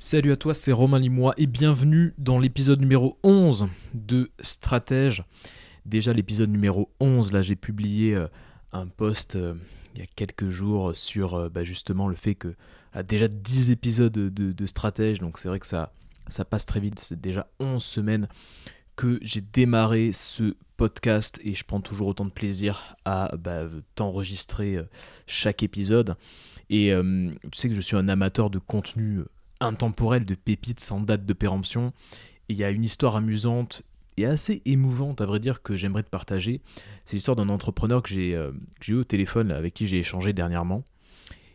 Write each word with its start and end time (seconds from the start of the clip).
Salut 0.00 0.30
à 0.30 0.36
toi, 0.36 0.54
c'est 0.54 0.70
Romain 0.70 1.00
Limois 1.00 1.34
et 1.38 1.48
bienvenue 1.48 2.14
dans 2.18 2.38
l'épisode 2.38 2.80
numéro 2.80 3.18
11 3.24 3.66
de 3.94 4.30
Stratège. 4.40 5.24
Déjà 5.86 6.12
l'épisode 6.12 6.50
numéro 6.50 6.88
11, 7.00 7.32
là 7.32 7.42
j'ai 7.42 7.56
publié 7.56 8.14
euh, 8.14 8.28
un 8.70 8.86
post 8.86 9.34
euh, 9.34 9.54
il 9.96 9.98
y 9.98 10.04
a 10.04 10.06
quelques 10.14 10.50
jours 10.50 10.94
sur 10.94 11.34
euh, 11.34 11.48
bah, 11.48 11.64
justement 11.64 12.06
le 12.06 12.14
fait 12.14 12.36
que 12.36 12.54
a 12.92 13.02
déjà 13.02 13.26
10 13.26 13.72
épisodes 13.72 14.12
de, 14.12 14.66
Stratège, 14.66 15.18
donc 15.18 15.36
c'est 15.36 15.48
vrai 15.48 15.58
que 15.58 15.66
ça, 15.66 15.90
ça 16.28 16.44
passe 16.44 16.64
très 16.64 16.78
vite, 16.78 17.00
c'est 17.00 17.20
déjà 17.20 17.48
11 17.58 17.82
semaines 17.82 18.28
que 18.94 19.18
j'ai 19.20 19.40
démarré 19.40 20.12
ce 20.12 20.54
podcast 20.76 21.40
et 21.42 21.54
je 21.54 21.64
prends 21.64 21.80
toujours 21.80 22.06
autant 22.06 22.24
de 22.24 22.30
plaisir 22.30 22.94
à 23.04 23.34
bah, 23.36 23.64
t'enregistrer 23.96 24.78
chaque 25.26 25.64
épisode. 25.64 26.14
Et 26.70 26.92
tu 27.50 27.58
sais 27.58 27.68
que 27.68 27.74
je 27.74 27.80
suis 27.80 27.96
un 27.96 28.08
amateur 28.08 28.48
de 28.48 28.58
contenu 28.58 29.24
intemporel 29.60 30.24
de 30.24 30.34
pépites 30.34 30.80
sans 30.80 31.00
date 31.00 31.26
de 31.26 31.32
péremption. 31.32 31.92
il 32.48 32.56
y 32.56 32.64
a 32.64 32.70
une 32.70 32.84
histoire 32.84 33.16
amusante 33.16 33.82
et 34.18 34.26
assez 34.26 34.62
émouvante, 34.64 35.20
à 35.20 35.26
vrai 35.26 35.38
dire, 35.38 35.62
que 35.62 35.76
j'aimerais 35.76 36.02
te 36.02 36.10
partager. 36.10 36.60
C'est 37.04 37.16
l'histoire 37.16 37.36
d'un 37.36 37.48
entrepreneur 37.48 38.02
que 38.02 38.08
j'ai 38.08 38.34
euh, 38.34 38.50
eu 38.88 38.94
au 38.94 39.04
téléphone, 39.04 39.50
avec 39.52 39.74
qui 39.74 39.86
j'ai 39.86 39.98
échangé 39.98 40.32
dernièrement. 40.32 40.82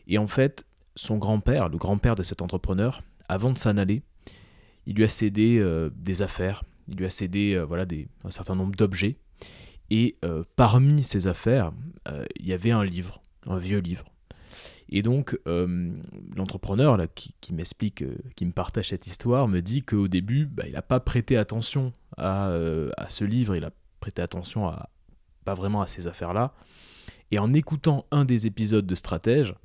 Et 0.07 0.17
en 0.17 0.27
fait, 0.27 0.65
son 0.95 1.17
grand-père, 1.17 1.69
le 1.69 1.77
grand-père 1.77 2.15
de 2.15 2.23
cet 2.23 2.41
entrepreneur, 2.41 3.01
avant 3.27 3.51
de 3.51 3.57
s'en 3.57 3.77
aller, 3.77 4.01
il 4.85 4.95
lui 4.95 5.03
a 5.03 5.09
cédé 5.09 5.59
euh, 5.59 5.89
des 5.95 6.21
affaires, 6.21 6.63
il 6.87 6.97
lui 6.97 7.05
a 7.05 7.09
cédé 7.09 7.53
euh, 7.55 7.65
voilà, 7.65 7.85
un 8.23 8.31
certain 8.31 8.55
nombre 8.55 8.75
d'objets. 8.75 9.17
Et 9.89 10.15
parmi 10.55 11.03
ces 11.03 11.27
affaires, 11.27 11.71
il 12.39 12.47
y 12.47 12.53
avait 12.53 12.71
un 12.71 12.83
livre, 12.83 13.21
un 13.45 13.59
vieux 13.59 13.77
livre. 13.77 14.05
Et 14.95 15.01
donc, 15.01 15.39
euh, 15.47 15.91
l'entrepreneur 16.35 16.99
qui, 17.15 17.51
m'explique, 17.51 18.03
euh, 18.03 18.15
qui 18.35 18.45
me 18.45 18.51
partage 18.51 18.89
cette 18.89 19.07
histoire, 19.07 19.47
me 19.47 19.59
dit 19.59 19.81
qu'au 19.81 20.07
début, 20.07 20.45
bah, 20.45 20.65
il 20.67 20.73
n'a 20.73 20.83
pas 20.83 20.99
prêté 20.99 21.35
attention 21.35 21.91
euh, 22.19 22.91
à, 22.95 23.09
ce 23.09 23.25
livre, 23.25 23.55
il 23.55 23.63
a 23.65 23.71
prêté 23.99 24.21
attention 24.21 24.67
à 24.67 24.91
pas 25.45 25.55
vraiment 25.55 25.81
à 25.81 25.87
ces 25.87 26.05
affaires-là. 26.05 26.53
Et 27.31 27.39
en 27.39 27.55
écoutant 27.55 28.05
un 28.11 28.23
des 28.23 28.45
épisodes 28.45 28.85
de 28.85 28.93
Stratège, 28.93 29.55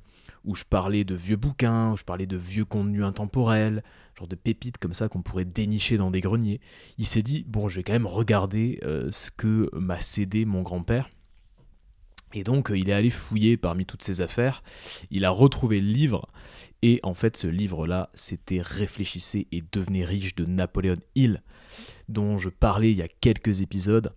où 0.45 0.55
je 0.55 0.63
parlais 0.63 1.03
de 1.03 1.13
vieux 1.13 1.35
bouquins, 1.35 1.91
où 1.91 1.95
je 1.95 2.05
parlais 2.05 2.25
de 2.25 2.35
vieux 2.35 2.65
contenus 2.65 3.03
intemporels, 3.03 3.83
genre 4.17 4.27
de 4.27 4.35
pépites 4.35 4.79
comme 4.79 4.95
ça 4.95 5.09
qu'on 5.09 5.21
pourrait 5.21 5.45
dénicher 5.45 5.97
dans 5.97 6.09
des 6.09 6.21
greniers, 6.21 6.59
il 6.97 7.05
s'est 7.05 7.21
dit, 7.21 7.45
bon, 7.47 7.67
je 7.67 7.75
vais 7.75 7.83
quand 7.83 7.93
même 7.93 8.07
regarder 8.07 8.79
ce 9.11 9.29
que 9.29 9.69
m'a 9.73 9.99
cédé 9.99 10.45
mon 10.45 10.63
grand-père 10.63 11.07
et 12.33 12.43
donc, 12.43 12.71
euh, 12.71 12.77
il 12.77 12.89
est 12.89 12.93
allé 12.93 13.09
fouiller 13.09 13.57
parmi 13.57 13.85
toutes 13.85 14.03
ses 14.03 14.21
affaires, 14.21 14.63
il 15.09 15.25
a 15.25 15.29
retrouvé 15.29 15.81
le 15.81 15.87
livre, 15.87 16.27
et 16.81 16.99
en 17.03 17.13
fait, 17.13 17.37
ce 17.37 17.47
livre-là, 17.47 18.09
c'était 18.13 18.61
Réfléchissez 18.61 19.47
et 19.51 19.63
devenez 19.71 20.05
riche 20.05 20.35
de 20.35 20.45
Napoléon 20.45 20.95
Hill, 21.15 21.41
dont 22.07 22.37
je 22.37 22.49
parlais 22.49 22.91
il 22.91 22.97
y 22.97 23.01
a 23.01 23.07
quelques 23.07 23.61
épisodes. 23.61 24.13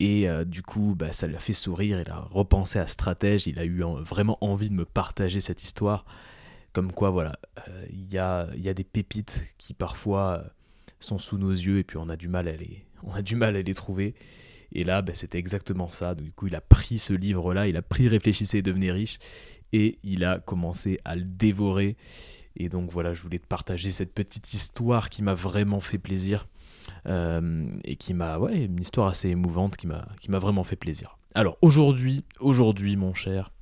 Et 0.00 0.28
euh, 0.28 0.44
du 0.44 0.62
coup, 0.62 0.94
bah, 0.96 1.12
ça 1.12 1.26
lui 1.26 1.36
a 1.36 1.38
fait 1.38 1.52
sourire, 1.52 2.00
il 2.00 2.10
a 2.10 2.20
repensé 2.20 2.78
à 2.78 2.86
stratège, 2.86 3.46
il 3.46 3.58
a 3.58 3.64
eu 3.64 3.82
vraiment 4.00 4.36
envie 4.40 4.68
de 4.68 4.74
me 4.74 4.84
partager 4.84 5.40
cette 5.40 5.62
histoire. 5.62 6.04
Comme 6.72 6.92
quoi, 6.92 7.10
voilà, 7.10 7.38
euh, 7.68 7.86
il 7.90 8.12
y, 8.12 8.18
a, 8.18 8.46
des 8.56 8.84
pépites 8.84 9.46
qui 9.58 9.74
parfois 9.74 10.44
sont 10.98 11.18
sous 11.18 11.38
nos 11.38 11.52
yeux 11.52 11.78
et 11.78 11.84
puis 11.84 11.96
on 11.96 12.08
a 12.08 12.16
du 12.16 12.28
mal 12.28 12.48
à 12.48 13.62
les 13.62 13.74
trouver. 13.74 14.14
Et 14.74 14.84
là, 14.84 15.02
ben, 15.02 15.14
c'était 15.14 15.38
exactement 15.38 15.88
ça. 15.90 16.14
Du 16.14 16.32
coup, 16.32 16.48
il 16.48 16.54
a 16.56 16.60
pris 16.60 16.98
ce 16.98 17.12
livre-là, 17.12 17.68
il 17.68 17.76
a 17.76 17.82
pris 17.82 18.08
Réfléchissez 18.08 18.58
et 18.58 18.62
devenez 18.62 18.90
riche, 18.90 19.18
et 19.72 19.98
il 20.02 20.24
a 20.24 20.40
commencé 20.40 20.98
à 21.04 21.16
le 21.16 21.24
dévorer. 21.24 21.96
Et 22.56 22.68
donc 22.68 22.90
voilà, 22.90 23.14
je 23.14 23.22
voulais 23.22 23.38
te 23.38 23.46
partager 23.46 23.90
cette 23.90 24.12
petite 24.12 24.52
histoire 24.52 25.10
qui 25.10 25.22
m'a 25.22 25.34
vraiment 25.34 25.80
fait 25.80 25.98
plaisir. 25.98 26.48
Euh, 27.06 27.66
et 27.84 27.96
qui 27.96 28.12
m'a, 28.12 28.38
ouais, 28.38 28.64
une 28.64 28.80
histoire 28.80 29.08
assez 29.08 29.28
émouvante 29.28 29.76
qui 29.76 29.86
m'a, 29.86 30.38
vraiment 30.38 30.64
fait 30.64 30.76
plaisir. 30.76 31.18
Alors 31.34 31.56
aujourd'hui, 31.62 32.24
aujourd'hui, 32.40 32.96
mon 32.96 33.14
cher, 33.14 33.52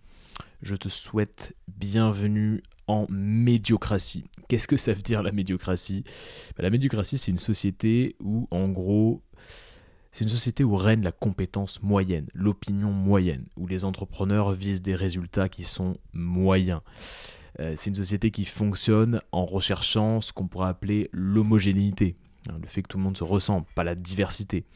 je 0.60 0.74
te 0.74 0.88
souhaite 0.88 1.54
bienvenue 1.68 2.62
en 2.88 3.06
médiocratie. 3.08 4.24
Qu'est-ce 4.48 4.68
que 4.68 4.76
ça 4.76 4.92
veut 4.92 5.02
dire 5.02 5.22
la 5.22 5.32
médiocratie? 5.32 6.04
Ben, 6.56 6.64
La 6.64 6.70
médiocratie, 6.70 7.16
c'est 7.16 7.30
une 7.30 7.38
société 7.38 8.16
où, 8.20 8.48
en 8.50 8.68
gros, 8.68 9.22
c'est 10.12 10.24
une 10.24 10.30
société 10.30 10.62
où 10.62 10.76
règne 10.76 11.02
la 11.02 11.10
compétence 11.10 11.82
moyenne, 11.82 12.26
l'opinion 12.34 12.92
moyenne, 12.92 13.46
où 13.56 13.66
les 13.66 13.86
entrepreneurs 13.86 14.52
visent 14.52 14.82
des 14.82 14.94
résultats 14.94 15.48
qui 15.48 15.64
sont 15.64 15.96
moyens. 16.12 16.82
Euh, 17.60 17.72
c'est 17.76 17.88
une 17.88 17.96
société 17.96 18.30
qui 18.30 18.44
fonctionne 18.44 19.20
en 19.32 19.46
recherchant 19.46 20.20
ce 20.20 20.32
qu'on 20.32 20.48
pourrait 20.48 20.68
appeler 20.68 21.08
l'homogénéité, 21.12 22.16
hein, 22.50 22.58
le 22.60 22.66
fait 22.66 22.82
que 22.82 22.88
tout 22.88 22.98
le 22.98 23.04
monde 23.04 23.16
se 23.16 23.24
ressemble, 23.24 23.66
pas 23.74 23.84
la 23.84 23.94
diversité. 23.94 24.66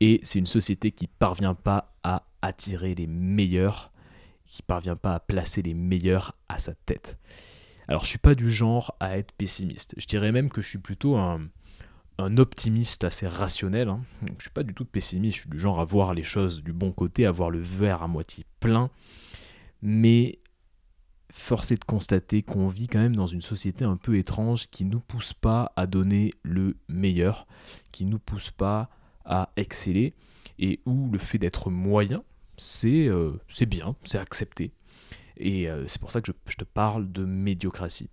Et 0.00 0.20
c'est 0.22 0.38
une 0.38 0.46
société 0.46 0.92
qui 0.92 1.08
parvient 1.08 1.54
pas 1.54 1.92
à 2.04 2.24
attirer 2.40 2.94
les 2.94 3.08
meilleurs, 3.08 3.90
qui 4.44 4.62
parvient 4.62 4.96
pas 4.96 5.14
à 5.14 5.20
placer 5.20 5.60
les 5.60 5.74
meilleurs 5.74 6.36
à 6.48 6.60
sa 6.60 6.74
tête. 6.74 7.18
Alors 7.88 8.04
je 8.04 8.10
suis 8.10 8.18
pas 8.18 8.36
du 8.36 8.48
genre 8.48 8.96
à 9.00 9.18
être 9.18 9.32
pessimiste. 9.32 9.94
Je 9.96 10.06
dirais 10.06 10.30
même 10.30 10.50
que 10.50 10.62
je 10.62 10.68
suis 10.68 10.78
plutôt 10.78 11.16
un, 11.16 11.48
un 12.18 12.36
optimiste 12.36 13.04
assez 13.04 13.26
rationnel. 13.26 13.88
Hein. 13.88 14.02
je 14.22 14.42
suis 14.42 14.50
pas 14.50 14.64
du 14.64 14.74
tout 14.74 14.84
pessimiste, 14.84 15.36
je 15.36 15.40
suis 15.42 15.50
du 15.50 15.58
genre 15.58 15.80
à 15.80 15.84
voir 15.84 16.14
les 16.14 16.24
choses 16.24 16.62
du 16.62 16.72
bon 16.72 16.92
côté, 16.92 17.24
à 17.26 17.30
voir 17.30 17.50
le 17.50 17.60
verre 17.60 18.02
à 18.02 18.08
moitié 18.08 18.44
plein. 18.60 18.90
Mais 19.82 20.40
force 21.30 21.70
est 21.70 21.76
de 21.76 21.84
constater 21.84 22.42
qu'on 22.42 22.68
vit 22.68 22.88
quand 22.88 22.98
même 22.98 23.14
dans 23.14 23.26
une 23.26 23.42
société 23.42 23.84
un 23.84 23.96
peu 23.96 24.16
étrange 24.16 24.68
qui 24.70 24.84
nous 24.84 25.00
pousse 25.00 25.32
pas 25.32 25.72
à 25.76 25.86
donner 25.86 26.32
le 26.42 26.76
meilleur, 26.88 27.46
qui 27.92 28.04
nous 28.04 28.18
pousse 28.18 28.50
pas 28.50 28.90
à 29.24 29.50
exceller, 29.56 30.14
et 30.58 30.80
où 30.86 31.10
le 31.10 31.18
fait 31.18 31.38
d'être 31.38 31.70
moyen, 31.70 32.24
c'est 32.56 33.06
euh, 33.06 33.32
bien, 33.68 33.94
c'est 34.04 34.18
accepté. 34.18 34.72
Et 35.36 35.70
euh, 35.70 35.86
c'est 35.86 36.00
pour 36.00 36.10
ça 36.10 36.20
que 36.20 36.32
je, 36.32 36.50
je 36.50 36.56
te 36.56 36.64
parle 36.64 37.12
de 37.12 37.24
médiocratie. 37.24 38.10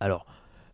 Alors, 0.00 0.26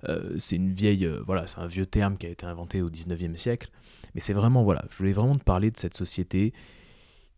euh, 0.04 0.34
c'est 0.38 0.56
une 0.56 0.72
vieille, 0.72 1.04
euh, 1.04 1.22
voilà, 1.26 1.47
c'est 1.47 1.59
un 1.59 1.66
vieux 1.66 1.86
terme 1.86 2.16
qui 2.16 2.26
a 2.26 2.31
été 2.31 2.47
inventé 2.47 2.82
au 2.82 2.91
19e 2.91 3.36
siècle, 3.36 3.70
mais 4.14 4.20
c'est 4.20 4.32
vraiment, 4.32 4.62
voilà, 4.62 4.84
je 4.91 4.97
voulais 4.98 5.12
vraiment 5.12 5.34
te 5.34 5.44
parler 5.44 5.70
de 5.70 5.76
cette 5.76 5.97
société 5.97 6.53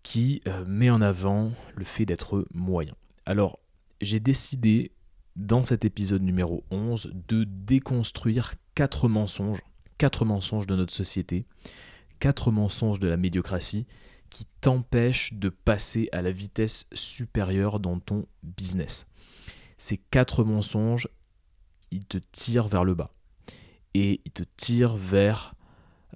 qui 0.03 0.43
euh, 0.47 0.65
met 0.67 0.91
en 0.91 1.01
avant 1.01 1.53
le 1.75 1.85
fait 1.85 2.07
d'être 2.07 2.47
moyen. 2.53 2.95
Alors, 3.27 3.59
j'ai 4.01 4.21
décidé, 4.21 4.93
dans 5.37 5.65
cet 5.65 5.85
épisode 5.85 6.23
numéro 6.23 6.65
11, 6.71 7.13
de 7.29 7.45
déconstruire 7.45 8.55
quatre 8.75 9.09
mensonges, 9.09 9.63
quatre 9.99 10.25
mensonges 10.25 10.67
de 10.67 10.77
notre 10.77 10.93
société, 10.93 11.47
quatre 12.19 12.51
mensonges 12.51 12.99
de 12.99 13.09
la 13.09 13.17
médiocratie 13.17 13.87
qui 14.31 14.47
t'empêchent 14.61 15.35
de 15.35 15.49
passer 15.49 16.09
à 16.13 16.23
la 16.23 16.31
vitesse 16.31 16.87
supérieure 16.93 17.81
dans 17.81 17.99
ton 17.99 18.27
business. 18.43 19.07
Ces 19.77 19.97
quatre 19.97 20.45
mensonges, 20.45 21.09
il 21.91 22.05
te 22.05 22.19
tire 22.33 22.69
vers 22.69 22.85
le 22.85 22.95
bas. 22.95 23.11
Et 23.95 24.21
il 24.25 24.31
te 24.31 24.45
tire 24.57 24.97
vers, 24.97 25.55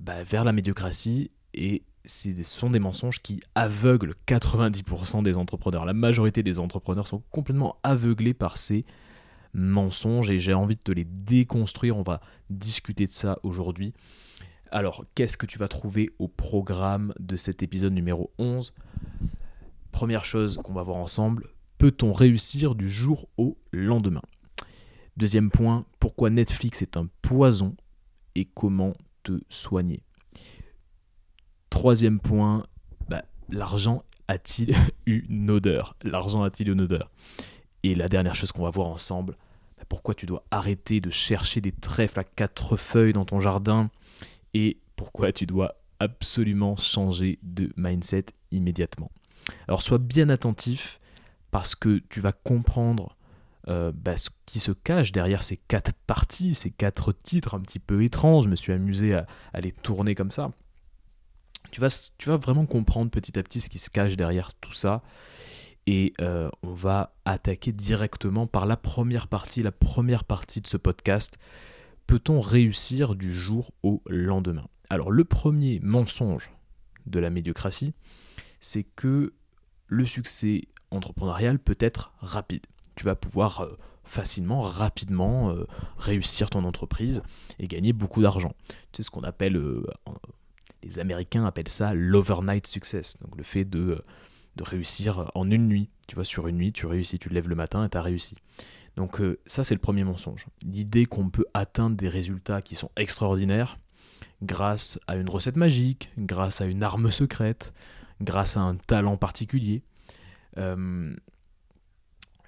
bah, 0.00 0.22
vers 0.22 0.44
la 0.44 0.52
médiocratie. 0.52 1.30
Et 1.54 1.82
ce 2.04 2.30
sont 2.42 2.70
des 2.70 2.78
mensonges 2.78 3.20
qui 3.20 3.40
aveuglent 3.54 4.14
90% 4.26 5.22
des 5.22 5.36
entrepreneurs. 5.36 5.84
La 5.84 5.94
majorité 5.94 6.42
des 6.42 6.58
entrepreneurs 6.58 7.06
sont 7.06 7.22
complètement 7.30 7.76
aveuglés 7.82 8.34
par 8.34 8.56
ces 8.56 8.84
mensonges 9.54 10.30
et 10.30 10.38
j'ai 10.38 10.54
envie 10.54 10.76
de 10.76 10.82
te 10.82 10.92
les 10.92 11.04
déconstruire. 11.04 11.96
On 11.96 12.02
va 12.02 12.20
discuter 12.50 13.06
de 13.06 13.12
ça 13.12 13.38
aujourd'hui. 13.42 13.94
Alors, 14.70 15.04
qu'est-ce 15.14 15.36
que 15.36 15.46
tu 15.46 15.58
vas 15.58 15.68
trouver 15.68 16.10
au 16.18 16.28
programme 16.28 17.14
de 17.20 17.36
cet 17.36 17.62
épisode 17.62 17.92
numéro 17.92 18.32
11 18.38 18.74
Première 19.92 20.24
chose 20.24 20.58
qu'on 20.64 20.72
va 20.72 20.82
voir 20.82 20.96
ensemble, 20.96 21.46
peut-on 21.78 22.12
réussir 22.12 22.74
du 22.74 22.90
jour 22.90 23.28
au 23.36 23.56
lendemain? 23.72 24.22
Deuxième 25.16 25.50
point, 25.50 25.84
pourquoi 26.00 26.30
Netflix 26.30 26.82
est 26.82 26.96
un 26.96 27.08
poison 27.22 27.76
et 28.34 28.44
comment 28.44 28.94
te 29.22 29.40
soigner? 29.48 30.02
Troisième 31.70 32.18
point, 32.18 32.66
bah, 33.08 33.24
l'argent 33.48 34.02
a-t-il 34.26 34.74
une 35.06 35.50
odeur? 35.50 35.96
L'argent 36.02 36.42
a-t-il 36.42 36.68
une 36.68 36.80
odeur? 36.80 37.10
Et 37.84 37.94
la 37.94 38.08
dernière 38.08 38.34
chose 38.34 38.50
qu'on 38.50 38.64
va 38.64 38.70
voir 38.70 38.88
ensemble, 38.88 39.36
bah, 39.78 39.84
pourquoi 39.88 40.14
tu 40.14 40.26
dois 40.26 40.44
arrêter 40.50 41.00
de 41.00 41.10
chercher 41.10 41.60
des 41.60 41.72
trèfles 41.72 42.18
à 42.18 42.24
quatre 42.24 42.76
feuilles 42.76 43.12
dans 43.12 43.24
ton 43.24 43.38
jardin? 43.38 43.90
Et 44.52 44.78
pourquoi 44.96 45.32
tu 45.32 45.46
dois 45.46 45.76
absolument 46.00 46.76
changer 46.76 47.38
de 47.42 47.72
mindset 47.76 48.26
immédiatement? 48.50 49.12
Alors 49.68 49.82
sois 49.82 49.98
bien 49.98 50.28
attentif 50.28 51.00
parce 51.50 51.74
que 51.74 52.02
tu 52.08 52.20
vas 52.20 52.32
comprendre 52.32 53.16
euh, 53.68 53.92
bah, 53.94 54.16
ce 54.16 54.28
qui 54.44 54.60
se 54.60 54.72
cache 54.72 55.12
derrière 55.12 55.42
ces 55.42 55.56
quatre 55.56 55.92
parties, 56.06 56.54
ces 56.54 56.70
quatre 56.70 57.12
titres 57.12 57.54
un 57.54 57.60
petit 57.60 57.78
peu 57.78 58.02
étranges. 58.02 58.44
Je 58.44 58.48
me 58.48 58.56
suis 58.56 58.72
amusé 58.72 59.14
à, 59.14 59.26
les 59.60 59.72
tourner 59.72 60.14
comme 60.14 60.30
ça. 60.30 60.52
Tu 61.70 61.80
vas, 61.80 62.36
vraiment 62.36 62.66
comprendre 62.66 63.10
petit 63.10 63.38
à 63.38 63.42
petit 63.42 63.60
ce 63.60 63.68
qui 63.68 63.78
se 63.78 63.90
cache 63.90 64.16
derrière 64.16 64.54
tout 64.54 64.74
ça. 64.74 65.02
Et 65.86 66.12
euh, 66.20 66.50
on 66.62 66.72
va 66.72 67.14
attaquer 67.24 67.72
directement 67.72 68.46
par 68.46 68.66
la 68.66 68.76
première 68.76 69.28
partie, 69.28 69.62
la 69.62 69.72
première 69.72 70.24
partie 70.24 70.60
de 70.60 70.66
ce 70.66 70.76
podcast. 70.76 71.38
Peut-on 72.06 72.40
réussir 72.40 73.14
du 73.14 73.32
jour 73.32 73.72
au 73.82 74.02
lendemain? 74.06 74.68
Alors 74.90 75.10
le 75.10 75.24
premier 75.24 75.80
mensonge 75.80 76.50
de 77.06 77.18
la 77.18 77.30
médiocratie, 77.30 77.94
c'est 78.60 78.84
que 78.84 79.32
le 79.86 80.04
succès 80.04 80.62
entrepreneurial 80.90 81.58
peut 81.58 81.76
être 81.80 82.12
rapide. 82.20 82.66
Tu 82.94 83.04
vas 83.04 83.14
pouvoir 83.14 83.60
euh, 83.60 83.78
facilement, 84.04 84.60
rapidement 84.60 85.50
euh, 85.50 85.66
réussir 85.98 86.50
ton 86.50 86.64
entreprise 86.64 87.22
et 87.58 87.66
gagner 87.66 87.92
beaucoup 87.92 88.22
d'argent. 88.22 88.52
C'est 88.92 89.02
ce 89.02 89.10
qu'on 89.10 89.22
appelle, 89.22 89.60
les 90.82 90.98
Américains 90.98 91.44
appellent 91.44 91.68
ça 91.68 91.94
l'overnight 91.94 92.66
success, 92.66 93.18
donc 93.20 93.36
le 93.36 93.44
fait 93.44 93.64
de 93.64 94.04
de 94.56 94.62
réussir 94.62 95.30
en 95.34 95.50
une 95.50 95.68
nuit. 95.68 95.90
Tu 96.06 96.14
vois, 96.14 96.24
sur 96.24 96.46
une 96.48 96.56
nuit, 96.56 96.72
tu 96.72 96.86
réussis, 96.86 97.18
tu 97.18 97.28
te 97.28 97.34
lèves 97.34 97.48
le 97.48 97.54
matin 97.54 97.84
et 97.84 97.88
tu 97.88 97.96
as 97.96 98.02
réussi. 98.02 98.36
Donc 98.96 99.20
euh, 99.20 99.38
ça, 99.46 99.64
c'est 99.64 99.74
le 99.74 99.80
premier 99.80 100.04
mensonge. 100.04 100.46
L'idée 100.62 101.06
qu'on 101.06 101.30
peut 101.30 101.46
atteindre 101.54 101.96
des 101.96 102.08
résultats 102.08 102.62
qui 102.62 102.74
sont 102.74 102.90
extraordinaires 102.96 103.78
grâce 104.42 104.98
à 105.06 105.16
une 105.16 105.28
recette 105.28 105.56
magique, 105.56 106.10
grâce 106.18 106.60
à 106.60 106.66
une 106.66 106.82
arme 106.82 107.10
secrète, 107.10 107.72
grâce 108.20 108.56
à 108.56 108.60
un 108.60 108.76
talent 108.76 109.16
particulier. 109.16 109.82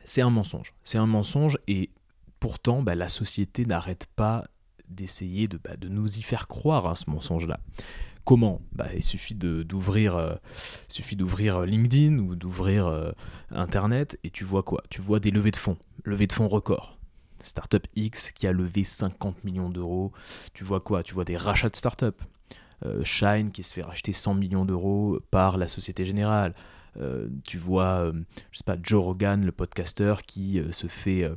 C'est 0.06 0.22
un 0.22 0.30
mensonge. 0.30 0.72
C'est 0.84 0.98
un 0.98 1.06
mensonge 1.06 1.58
et 1.66 1.90
pourtant, 2.38 2.80
bah, 2.82 2.94
la 2.94 3.08
société 3.08 3.66
n'arrête 3.66 4.06
pas 4.14 4.44
d'essayer 4.88 5.48
de, 5.48 5.58
bah, 5.58 5.72
nous 5.88 6.18
y 6.18 6.22
faire 6.22 6.46
croire 6.46 6.86
à 6.86 6.94
ce 6.94 7.10
mensonge-là. 7.10 7.58
Comment? 8.24 8.60
Bah, 8.72 8.86
Il 8.94 9.04
suffit 9.04 9.34
d'ouvrir 9.34 10.16
euh, 10.16 10.34
euh, 10.34 11.66
LinkedIn 11.66 12.18
ou 12.18 12.36
d'ouvrir 12.36 12.86
euh, 12.86 13.10
Internet 13.50 14.16
et 14.22 14.30
tu 14.30 14.44
vois 14.44 14.62
quoi? 14.62 14.84
Tu 14.90 15.00
vois 15.00 15.18
des 15.18 15.32
levées 15.32 15.50
de 15.50 15.56
fonds, 15.56 15.76
levées 16.04 16.28
de 16.28 16.32
fonds 16.32 16.48
records. 16.48 16.98
Startup 17.40 17.84
X 17.96 18.30
qui 18.30 18.46
a 18.46 18.52
levé 18.52 18.84
50 18.84 19.42
millions 19.42 19.70
d'euros. 19.70 20.12
Tu 20.54 20.62
vois 20.62 20.80
quoi? 20.80 21.02
Tu 21.02 21.14
vois 21.14 21.24
des 21.24 21.36
rachats 21.36 21.68
de 21.68 21.76
startup. 21.76 22.22
Shine 23.02 23.50
qui 23.52 23.62
se 23.62 23.72
fait 23.72 23.82
racheter 23.82 24.12
100 24.12 24.34
millions 24.34 24.64
d'euros 24.64 25.18
par 25.30 25.56
la 25.58 25.66
Société 25.66 26.04
Générale. 26.04 26.54
Tu 27.44 27.58
vois, 27.58 28.12
je 28.50 28.58
sais 28.58 28.64
pas, 28.64 28.76
Joe 28.82 29.04
Rogan, 29.04 29.44
le 29.44 29.52
podcaster, 29.52 30.14
qui 30.26 30.60
se 30.70 30.86
fait, 30.86 31.30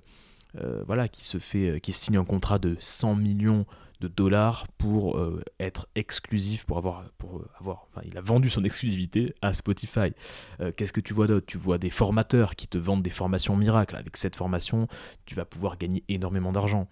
voilà, 0.85 1.07
qui 1.07 1.23
se 1.23 1.37
fait, 1.37 1.79
qui 1.81 1.91
signe 1.91 2.17
un 2.17 2.25
contrat 2.25 2.59
de 2.59 2.75
100 2.79 3.15
millions 3.15 3.65
de 3.99 4.07
dollars 4.07 4.67
pour 4.77 5.17
euh, 5.17 5.43
être 5.59 5.87
exclusif, 5.95 6.65
pour 6.65 6.77
avoir, 6.77 7.03
pour 7.17 7.43
avoir, 7.59 7.87
enfin, 7.91 8.01
il 8.05 8.17
a 8.17 8.21
vendu 8.21 8.49
son 8.49 8.63
exclusivité 8.63 9.35
à 9.41 9.53
Spotify. 9.53 10.13
Euh, 10.61 10.71
qu'est-ce 10.75 10.93
que 10.93 11.01
tu 11.01 11.13
vois 11.13 11.27
d'autre? 11.27 11.45
Tu 11.45 11.57
vois 11.57 11.77
des 11.77 11.89
formateurs 11.89 12.55
qui 12.55 12.67
te 12.67 12.77
vendent 12.77 13.03
des 13.03 13.09
formations 13.09 13.57
miracles. 13.57 13.97
Avec 13.97 14.15
cette 14.15 14.35
formation, 14.35 14.87
tu 15.25 15.35
vas 15.35 15.45
pouvoir 15.45 15.77
gagner 15.77 16.03
énormément 16.07 16.53
d'argent. 16.53 16.87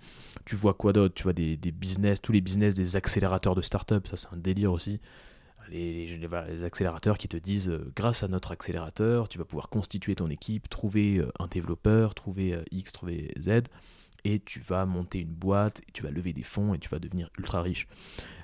Tu 0.46 0.56
vois 0.56 0.74
quoi 0.74 0.92
d'autre? 0.92 1.16
Tu 1.16 1.24
vois 1.24 1.34
des, 1.34 1.58
business, 1.58 2.22
tous 2.22 2.34
les 2.34 2.42
business 2.42 2.76
des 2.76 2.96
accélérateurs 2.98 3.56
de 3.56 3.62
start-up, 3.62 4.08
ça 4.08 4.18
c'est 4.18 4.34
un 4.34 4.38
délire 4.38 4.74
aussi. 4.74 5.00
Les, 5.70 6.08
accélérateurs 6.64 7.18
qui 7.18 7.28
te 7.28 7.38
disent 7.38 7.70
euh, 7.70 7.92
grâce 7.96 8.24
à 8.24 8.28
notre 8.28 8.52
accélérateur, 8.52 9.30
tu 9.30 9.38
vas 9.38 9.46
pouvoir 9.46 9.70
constituer 9.70 10.16
ton 10.16 10.30
équipe, 10.30 10.70
trouver 10.70 11.22
un 11.40 11.48
développeur, 11.48 12.16
trouver 12.16 12.60
X, 12.72 12.92
trouver 12.92 13.34
Z 13.40 13.64
et 14.24 14.40
tu 14.40 14.60
vas 14.60 14.86
monter 14.86 15.20
une 15.20 15.34
boîte, 15.34 15.82
et 15.88 15.92
tu 15.94 16.04
vas 16.04 16.12
lever 16.12 16.34
des 16.34 16.44
fonds 16.44 16.74
et 16.74 16.80
tu 16.80 16.90
vas 16.90 17.00
devenir 17.00 17.30
ultra 17.38 17.62
riche. 17.62 17.88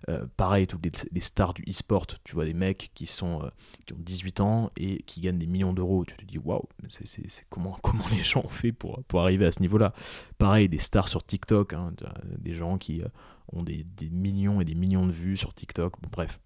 Euh, 0.09 0.25
pareil, 0.37 0.67
toutes 0.67 0.85
les, 1.11 1.19
stars 1.19 1.53
du 1.53 1.63
e-sport, 1.69 2.07
tu 2.23 2.33
vois 2.35 2.45
des 2.45 2.53
mecs 2.53 2.91
qui, 2.93 3.05
sont, 3.05 3.43
euh, 3.43 3.49
qui 3.85 3.93
ont 3.93 3.99
18 3.99 4.39
ans 4.39 4.71
et 4.77 5.03
qui 5.03 5.21
gagnent 5.21 5.37
des 5.37 5.47
millions 5.47 5.73
d'euros. 5.73 6.05
Tu 6.05 6.15
te 6.15 6.25
dis, 6.25 6.37
waouh, 6.37 6.63
c'est 6.87 7.45
comment, 7.49 7.77
les 8.11 8.23
gens 8.23 8.41
ont 8.45 8.49
fait 8.49 8.71
pour, 8.71 9.03
arriver 9.13 9.45
à 9.45 9.51
ce 9.51 9.61
niveau-là? 9.61 9.93
Pareil, 10.37 10.69
des 10.69 10.79
stars 10.79 11.09
sur 11.09 11.23
TikTok, 11.23 11.73
hein, 11.73 11.93
des 12.37 12.53
gens 12.53 12.77
qui 12.77 13.01
euh, 13.01 13.07
ont 13.51 13.63
des, 13.63 13.85
des, 13.97 14.09
millions 14.09 14.61
et 14.61 14.65
des 14.65 14.75
millions 14.75 15.05
de 15.05 15.11
vues 15.11 15.37
sur 15.37 15.53
TikTok. 15.53 15.95
Bref. 16.11 16.39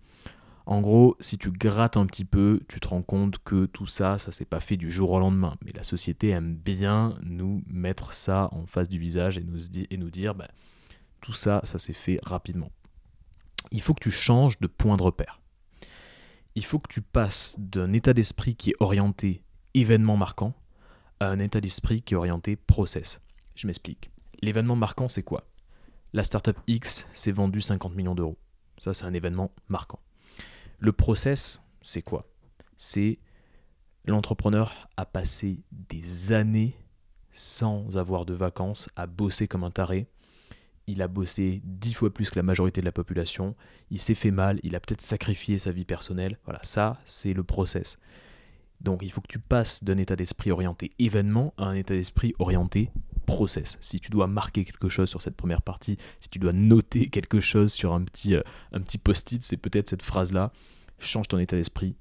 En 0.67 0.81
gros, 0.81 1.15
si 1.21 1.37
tu 1.37 1.49
grattes 1.49 1.95
un 1.95 2.05
petit 2.05 2.25
peu, 2.25 2.59
tu 2.67 2.81
te 2.81 2.89
rends 2.89 3.01
compte 3.01 3.37
que 3.39 3.67
tout 3.67 3.87
ça, 3.87 4.17
ça 4.17 4.33
s'est 4.33 4.43
pas 4.43 4.59
fait 4.59 4.75
du 4.75 4.91
jour 4.91 5.11
au 5.11 5.19
lendemain. 5.19 5.55
Mais 5.63 5.71
la 5.71 5.81
société 5.81 6.31
aime 6.31 6.55
bien 6.55 7.17
nous 7.23 7.63
mettre 7.67 8.11
ça 8.11 8.49
en 8.51 8.65
face 8.65 8.89
du 8.89 8.99
visage 8.99 9.37
et 9.37 9.45
nous, 9.97 10.09
dire, 10.09 10.35
bah, 10.35 10.49
tout 11.21 11.31
ça, 11.31 11.61
ça 11.63 11.79
s'est 11.79 11.93
fait 11.93 12.19
rapidement. 12.21 12.69
Il 13.71 13.81
faut 13.81 13.93
que 13.93 14.03
tu 14.03 14.11
changes 14.11 14.59
de 14.59 14.67
point 14.67 14.97
de 14.97 15.03
repère. 15.03 15.39
Il 16.55 16.65
faut 16.65 16.79
que 16.79 16.91
tu 16.91 17.01
passes 17.01 17.55
d'un 17.57 17.93
état 17.93 18.13
d'esprit 18.13 18.55
qui 18.55 18.71
est 18.71 18.75
orienté 18.81 19.43
événement 19.73 20.17
marquant 20.17 20.53
à 21.21 21.29
un 21.29 21.39
état 21.39 21.61
d'esprit 21.61 22.01
qui 22.01 22.13
est 22.13 22.17
orienté 22.17 22.57
process. 22.57 23.21
Je 23.55 23.67
m'explique. 23.67 24.11
L'événement 24.41 24.75
marquant, 24.75 25.07
c'est 25.07 25.23
quoi? 25.23 25.45
La 26.11 26.25
startup 26.25 26.57
X 26.67 27.07
s'est 27.13 27.31
vendue 27.31 27.61
50 27.61 27.95
millions 27.95 28.15
d'euros. 28.15 28.37
Ça, 28.79 28.93
c'est 28.93 29.05
un 29.05 29.13
événement 29.13 29.51
marquant. 29.69 29.99
Le 30.79 30.91
process, 30.91 31.61
c'est 31.81 32.01
quoi? 32.01 32.27
C'est 32.77 33.19
l'entrepreneur 34.05 34.87
a 34.95 35.05
passé 35.05 35.63
des 35.71 36.31
années 36.31 36.75
sans 37.31 37.97
avoir 37.97 38.25
de 38.25 38.33
vacances, 38.33 38.89
à 38.95 39.05
bosser 39.07 39.47
comme 39.47 39.63
un 39.63 39.71
taré. 39.71 40.07
Il 40.87 41.01
a 41.01 41.07
bossé 41.07 41.61
dix 41.65 41.93
fois 41.93 42.13
plus 42.13 42.29
que 42.29 42.39
la 42.39 42.43
majorité 42.43 42.81
de 42.81 42.85
la 42.85 42.91
population. 42.91 43.55
Il 43.91 43.99
s'est 43.99 44.15
fait 44.15 44.31
mal, 44.31 44.59
il 44.63 44.75
a 44.75 44.79
peut-être 44.79 45.01
sacrifié 45.01 45.57
sa 45.57 45.71
vie 45.71 45.83
personnelle. 45.85 46.39
Voilà, 46.45 46.59
ça, 46.63 46.99
c'est 47.05 47.33
le 47.33 47.43
process. 47.43 47.97
Donc 48.81 49.01
il 49.03 49.11
faut 49.11 49.21
que 49.21 49.27
tu 49.27 49.39
passes 49.39 49.83
d'un 49.83 49.97
état 49.97 50.15
d'esprit 50.15 50.51
orienté 50.51 50.91
événement 50.99 51.53
à 51.57 51.65
un 51.65 51.73
état 51.73 51.93
d'esprit 51.93 52.33
orienté 52.39 52.91
process. 53.25 53.77
Si 53.81 53.99
tu 53.99 54.09
dois 54.09 54.27
marquer 54.27 54.63
quelque 54.63 54.89
chose 54.89 55.09
sur 55.09 55.21
cette 55.21 55.35
première 55.35 55.61
partie, 55.61 55.97
si 56.19 56.29
tu 56.29 56.39
dois 56.39 56.53
noter 56.53 57.09
quelque 57.11 57.41
chose 57.41 57.73
sur 57.73 57.93
un 57.93 58.03
petit, 58.03 58.35
euh, 58.35 58.41
petit 58.71 58.97
post-it, 58.97 59.43
c'est 59.43 59.57
peut-être 59.57 59.89
cette 59.89 60.03
phrase-là. 60.03 60.51
Change 60.99 61.27
ton 61.27 61.37
état 61.37 61.55
d'esprit, 61.55 61.95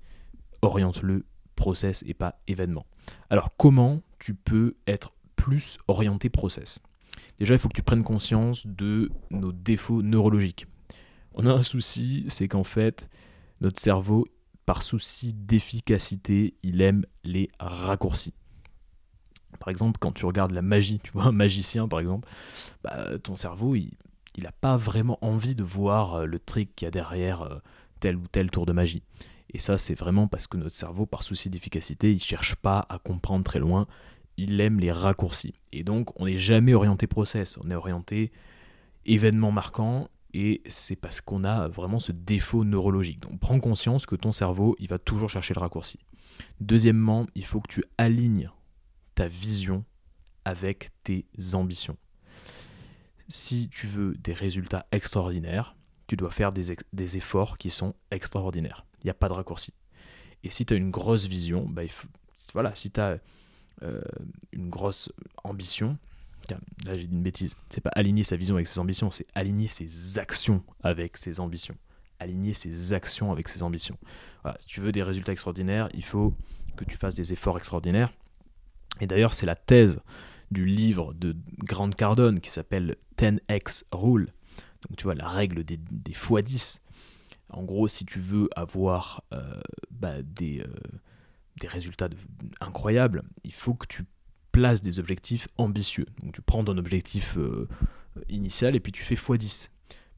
oriente-le 0.62 1.25
process 1.55 2.05
et 2.06 2.14
pas 2.14 2.38
événement. 2.46 2.87
Alors 3.31 3.56
comment 3.56 4.02
tu 4.19 4.34
peux 4.34 4.76
être 4.87 5.12
plus 5.34 5.79
orienté 5.88 6.31
process? 6.31 6.81
Déjà, 7.38 7.55
il 7.55 7.58
faut 7.58 7.69
que 7.69 7.75
tu 7.75 7.82
prennes 7.82 8.05
conscience 8.05 8.67
de 8.67 9.11
nos 9.31 9.52
défauts 9.52 10.02
neurologiques. 10.02 10.67
On 11.34 11.46
a 11.46 11.52
un 11.52 11.62
souci, 11.62 12.25
c'est 12.29 12.49
qu'en 12.49 12.64
fait, 12.64 13.11
notre 13.61 13.81
cerveau, 13.81 14.26
par 14.67 14.83
souci 14.83 15.33
d'efficacité, 15.33 16.55
il 16.63 16.83
aime 16.83 17.07
les 17.25 17.51
raccourcis. 17.59 18.35
Par 19.59 19.69
exemple, 19.69 19.99
quand 19.99 20.13
tu 20.13 20.27
regardes 20.27 20.53
la 20.53 20.63
magie, 20.63 21.01
tu 21.03 21.13
vois 21.13 21.25
un 21.27 21.33
magicien 21.33 21.89
par 21.89 22.01
exemple, 22.01 22.29
bah, 22.83 23.19
ton 23.23 23.37
cerveau, 23.37 23.75
il 23.75 23.93
n'a 24.39 24.53
pas 24.53 24.77
vraiment 24.77 25.19
envie 25.23 25.55
de 25.55 25.65
voir 25.65 26.15
euh, 26.15 26.27
le 26.27 26.39
trick 26.39 26.75
qu'il 26.77 26.87
y 26.87 26.89
a 26.89 26.91
derrière 26.91 27.43
euh, 27.43 27.58
tel 28.01 28.17
ou 28.17 28.27
tel 28.31 28.51
tour 28.51 28.67
de 28.67 28.73
magie. 28.73 29.03
Et 29.55 29.58
ça, 29.58 29.79
c'est 29.79 29.94
vraiment 29.94 30.27
parce 30.27 30.46
que 30.46 30.56
notre 30.56 30.75
cerveau, 30.75 31.06
par 31.06 31.23
souci 31.23 31.49
d'efficacité, 31.49 32.13
il 32.13 32.20
cherche 32.20 32.56
pas 32.56 32.85
à 32.89 32.99
comprendre 32.99 33.44
très 33.44 33.61
loin, 33.61 33.87
il 34.37 34.61
aime 34.61 34.81
les 34.81 34.93
raccourcis. 34.93 35.55
Et 35.73 35.85
donc, 35.85 36.19
on 36.20 36.27
n'est 36.27 36.37
jamais 36.37 36.75
orienté 36.75 37.06
process, 37.06 37.56
on 37.63 37.70
est 37.70 37.75
orienté 37.75 38.32
événement 39.06 39.53
marquant, 39.53 40.08
et 40.38 40.60
c'est 40.66 40.96
parce 40.96 41.22
qu'on 41.22 41.44
a 41.44 41.66
vraiment 41.66 41.98
ce 41.98 42.12
défaut 42.12 42.62
neurologique. 42.62 43.20
Donc, 43.20 43.40
prends 43.40 43.58
conscience 43.58 44.05
que 44.05 44.16
ton 44.16 44.32
cerveau, 44.32 44.76
il 44.78 44.86
va 44.86 44.98
toujours 44.98 45.31
chercher 45.31 45.55
le 45.55 45.60
raccourci. 45.60 45.98
Deuxièmement, 46.60 47.24
il 47.34 47.46
faut 47.46 47.58
que 47.58 47.72
tu 47.72 47.84
alignes 47.96 48.50
ta 49.14 49.28
vision 49.28 49.82
avec 50.44 50.90
tes 51.05 51.24
ambitions. 51.55 51.96
Si 53.28 53.70
tu 53.70 53.86
veux 53.86 54.14
des 54.16 54.34
résultats 54.34 54.84
extraordinaires, 54.93 55.74
tu 56.06 56.16
dois 56.16 56.31
faire 56.31 56.50
des, 56.50 57.16
efforts 57.16 57.56
qui 57.56 57.70
sont 57.70 57.94
extraordinaires. 58.10 58.84
Il 59.02 59.06
n'y 59.06 59.10
a 59.10 59.14
pas 59.14 59.28
de 59.28 59.32
raccourci. 59.32 59.72
Et 60.44 60.50
si 60.50 60.66
tu 60.66 60.74
as 60.74 60.76
une 60.76 60.90
grosse 60.90 61.28
vision, 61.28 61.66
bah, 61.66 61.82
voilà, 62.52 62.74
si 62.74 62.90
tu 62.90 63.00
as 63.00 63.19
euh, 63.82 64.02
une 64.52 64.69
grosse 64.69 65.10
ambition, 65.44 65.96
là 66.50 66.94
j'ai 66.94 67.06
dit 67.06 67.15
une 67.15 67.22
bêtise, 67.22 67.55
c'est 67.70 67.81
pas 67.81 67.91
aligner 67.94 68.22
sa 68.22 68.36
vision 68.36 68.56
avec 68.56 68.67
ses 68.67 68.79
ambitions, 68.79 69.10
c'est 69.10 69.26
aligner 69.34 69.69
ses 69.69 70.19
actions 70.19 70.62
avec 70.82 71.17
ses 71.17 71.41
ambitions. 71.41 71.76
Aligner 72.19 72.55
ses 72.55 72.93
actions 72.93 73.31
avec 73.31 73.48
ses 73.48 73.62
ambitions. 73.62 73.98
si 74.60 74.67
tu 74.67 74.81
veux 74.81 74.93
des 74.93 75.03
résultats 75.03 75.32
extraordinaires, 75.32 75.88
il 75.93 76.05
faut 76.05 76.34
que 76.76 76.84
tu 76.84 76.96
fasses 76.96 77.15
des 77.15 77.32
efforts 77.32 77.58
extraordinaires. 77.58 78.12
Et 79.00 79.06
d'ailleurs, 79.06 79.34
c'est 79.34 79.46
la 79.46 79.56
thèse 79.56 80.00
du 80.50 80.65
livre 80.65 81.12
de 81.15 81.36
Grant 81.58 81.91
Cardone 81.91 82.41
qui 82.41 82.50
s'appelle 82.50 82.96
10x 83.19 83.84
Rule. 83.93 84.32
Donc 84.88 84.96
tu 84.96 85.05
vois, 85.05 85.15
la 85.15 85.29
règle 85.29 85.65
des, 85.65 85.76
des 85.76 86.12
x10. 86.12 86.81
En 87.50 87.62
gros, 87.62 87.88
si 87.88 88.05
tu 88.05 88.19
veux 88.19 88.48
avoir 88.56 89.22
euh, 89.32 89.60
bah, 89.91 90.15
euh, 90.17 90.22
des 91.60 91.67
résultats 91.67 92.08
incroyables, 92.60 93.22
il 93.44 93.53
faut 93.53 93.74
que 93.74 93.86
tu 93.86 94.05
places 94.56 94.81
des 94.81 94.98
objectifs 94.98 95.48
ambitieux. 95.58 96.06
Donc 96.22 96.32
tu 96.32 96.41
prends 96.41 96.65
ton 96.65 96.79
objectif 96.79 97.36
euh, 97.36 97.69
initial 98.31 98.75
et 98.75 98.81
puis 98.81 98.91
tu 98.91 99.03
fais 99.03 99.15
x10. 99.15 99.69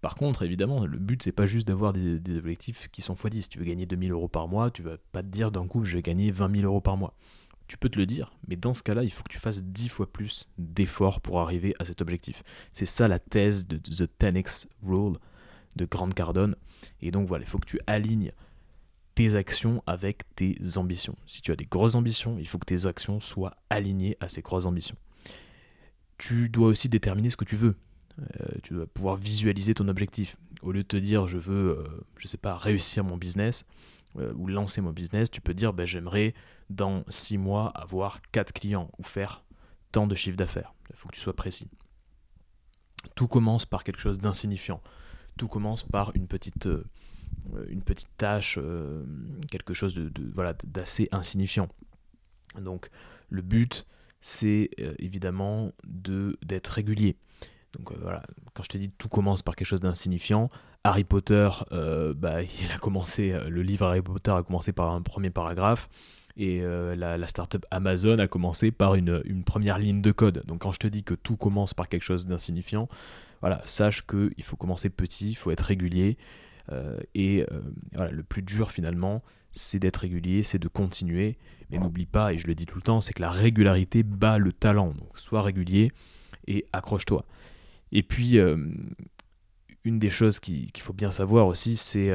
Par 0.01 0.15
contre, 0.15 0.45
évidemment, 0.45 0.87
le 0.87 0.97
but, 0.97 1.25
c'est 1.25 1.33
pas 1.33 1.47
juste 1.47 1.67
d'avoir 1.67 1.93
des, 1.93 2.37
objectifs 2.37 2.89
qui 2.93 3.03
sont 3.03 3.15
x10. 3.15 3.43
Si 3.43 3.49
tu 3.49 3.59
veux 3.59 3.65
gagner 3.65 3.85
2000 3.85 4.13
euros 4.13 4.29
par 4.29 4.47
mois, 4.47 4.71
tu 4.71 4.83
vas 4.83 4.97
pas 5.11 5.25
te 5.25 5.27
dire 5.27 5.51
d'un 5.51 5.67
coup, 5.67 5.83
je 5.83 5.97
vais 5.97 6.03
gagner 6.03 6.31
20 6.31 6.61
000 6.61 6.67
euros 6.67 6.81
par 6.81 6.97
mois 6.97 7.15
tu 7.67 7.77
peux 7.77 7.91
te 7.91 7.99
le 7.99 8.07
dire, 8.07 8.33
mais 8.49 8.57
dans 8.57 8.73
ce 8.73 8.83
cas-là, 8.83 9.05
il 9.05 9.11
faut 9.11 9.23
que 9.23 9.29
tu 9.29 9.39
fasses 9.39 9.63
dix 9.63 9.91
fois 9.91 10.11
plus 10.11 10.49
d'efforts 10.57 11.21
pour 11.21 11.39
arriver 11.39 11.75
à 11.79 11.85
cet 11.85 12.01
objectif. 12.01 12.43
C'est 12.73 12.87
ça 12.87 13.09
la 13.09 13.19
thèse 13.19 13.67
de 13.67 13.77
The 13.77 14.11
10x 14.19 14.69
Rule 14.83 15.19
de 15.77 15.85
Grant 15.85 16.09
Cardone. 16.09 16.57
Et 17.03 17.11
donc 17.11 17.29
voilà, 17.29 17.45
il 17.45 17.47
faut 17.47 17.59
que 17.59 17.69
tu 17.69 17.79
alignes 17.87 18.33
actions 19.27 19.83
avec 19.87 20.23
tes 20.35 20.57
ambitions. 20.77 21.17
Si 21.27 21.43
tu 21.43 21.53
as 21.53 21.57
des 21.57 21.65
grosses 21.65 21.95
ambitions, 21.95 22.39
il 22.39 22.47
faut 22.47 22.59
que 22.59 22.67
tes 22.67 22.87
actions 22.87 23.21
soient 23.21 23.55
alignées 23.71 24.17
à 24.21 24.29
ces 24.29 24.43
grosses 24.43 24.67
ambitions. 24.67 24.97
Tu 26.19 26.49
dois 26.49 26.69
aussi 26.69 26.89
déterminer 26.89 27.31
ce 27.31 27.37
que 27.37 27.45
tu 27.45 27.57
veux. 27.57 27.77
Euh, 28.21 28.47
tu 28.63 28.75
dois 28.75 28.87
pouvoir 28.87 29.17
visualiser 29.17 29.75
ton 29.75 29.89
objectif. 29.89 30.37
Au 30.63 30.73
lieu 30.73 30.83
de 30.83 30.89
te 30.89 30.97
dire 30.97 31.29
je 31.29 31.39
veux, 31.39 31.79
euh, 31.79 32.07
je 32.19 32.27
sais 32.27 32.39
pas, 32.39 32.57
réussir 32.57 33.05
mon 33.05 33.17
business 33.17 33.65
euh, 34.19 34.33
ou 34.35 34.49
lancer 34.49 34.81
mon 34.81 34.93
business, 34.93 35.31
tu 35.31 35.41
peux 35.41 35.55
dire 35.55 35.73
ben, 35.73 35.87
j'aimerais 35.87 36.35
dans 36.71 37.05
6 37.09 37.39
mois 37.39 37.69
avoir 37.71 38.21
4 38.33 38.53
clients 38.53 38.91
ou 38.99 39.05
faire 39.05 39.45
tant 39.93 40.07
de 40.07 40.15
chiffre 40.15 40.37
d'affaires. 40.37 40.75
Il 40.91 40.97
faut 40.97 41.09
que 41.09 41.15
tu 41.15 41.21
sois 41.21 41.37
précis. 41.37 41.69
Tout 43.15 43.29
commence 43.29 43.67
par 43.67 43.85
quelque 43.85 44.01
chose 44.01 44.19
d'insignifiant. 44.19 44.83
Tout 45.37 45.49
commence 45.49 45.85
par 45.85 46.15
une 46.17 46.27
petite 46.27 46.69
une 47.69 47.83
petite 47.83 48.09
tâche, 48.17 48.59
euh, 48.61 49.03
quelque 49.51 49.75
chose 49.75 49.95
de, 49.95 50.11
voilà 50.35 50.55
d'assez 50.65 51.09
insignifiant. 51.13 51.69
Donc 52.61 52.91
le 53.29 53.43
but, 53.43 53.87
c'est 54.21 54.71
euh, 54.81 54.95
évidemment 54.99 55.73
de 55.87 56.39
d'être 56.43 56.69
régulier. 56.69 57.17
Donc 57.73 57.93
voilà, 58.01 58.23
quand 58.55 58.63
je 58.63 58.69
te 58.69 58.79
dis 58.79 58.91
tout 58.91 59.09
commence 59.09 59.43
par 59.43 59.55
quelque 59.55 59.67
chose 59.67 59.81
d'insignifiant, 59.81 60.51
Harry 60.85 61.05
Potter, 61.05 61.49
bah, 62.17 62.43
il 62.43 62.73
a 62.75 62.79
commencé, 62.79 63.39
le 63.49 63.63
livre 63.63 63.87
Harry 63.87 64.01
Potter 64.01 64.31
a 64.31 64.43
commencé 64.43 64.73
par 64.73 64.91
un 64.91 65.03
premier 65.03 65.29
paragraphe, 65.29 65.91
et 66.39 66.63
la, 66.63 67.29
startup 67.29 67.67
Amazon 67.71 68.17
a 68.19 68.27
commencé 68.27 68.71
par 68.71 68.95
une, 68.95 69.21
une, 69.27 69.45
première 69.45 69.79
ligne 69.79 70.01
de 70.01 70.13
code. 70.13 70.45
Donc 70.47 70.63
quand 70.63 70.73
je 70.73 70.79
te 70.79 70.87
dis 70.87 71.05
que 71.05 71.15
tout 71.15 71.37
commence 71.37 71.75
par 71.75 71.91
quelque 71.91 72.03
chose 72.03 72.27
d'insignifiant, 72.27 72.89
voilà, 73.41 73.61
sache 73.67 74.07
qu'il 74.07 74.43
faut 74.43 74.57
commencer 74.57 74.89
petit, 74.89 75.31
il 75.31 75.35
faut 75.35 75.51
être 75.51 75.61
régulier, 75.61 76.17
euh, 76.17 76.48
et 77.15 77.45
euh, 77.51 77.61
voilà, 77.95 78.13
le 78.13 78.23
plus 78.23 78.43
dur 78.43 78.71
finalement, 78.71 79.23
c'est 79.53 79.79
d'être 79.79 79.99
régulier, 79.99 80.43
c'est 80.43 80.59
de 80.59 80.69
continuer. 80.69 81.39
Mais 81.71 81.79
n'oublie 81.79 82.07
pas, 82.07 82.33
et 82.33 82.39
je 82.39 82.47
le 82.47 82.55
dis 82.55 82.65
tout 82.65 82.77
le 82.77 82.83
temps, 82.83 83.03
c'est 83.03 83.13
que 83.13 83.21
la 83.21 83.31
régularité 83.31 84.03
bat 84.03 84.39
le 84.39 84.53
talent. 84.53 84.95
Donc 84.95 85.19
sois 85.19 85.43
régulier 85.43 85.93
et 86.47 86.67
accroche-toi. 86.73 87.27
Et 87.93 88.03
puis, 88.03 88.39
euh, 88.39 88.57
une 89.85 89.99
des 89.99 90.11
choses 90.11 90.41
qu'il 90.41 90.71
faut 90.79 90.95
bien 90.95 91.11
savoir 91.11 91.47
aussi, 91.47 91.77
c'est 91.77 92.11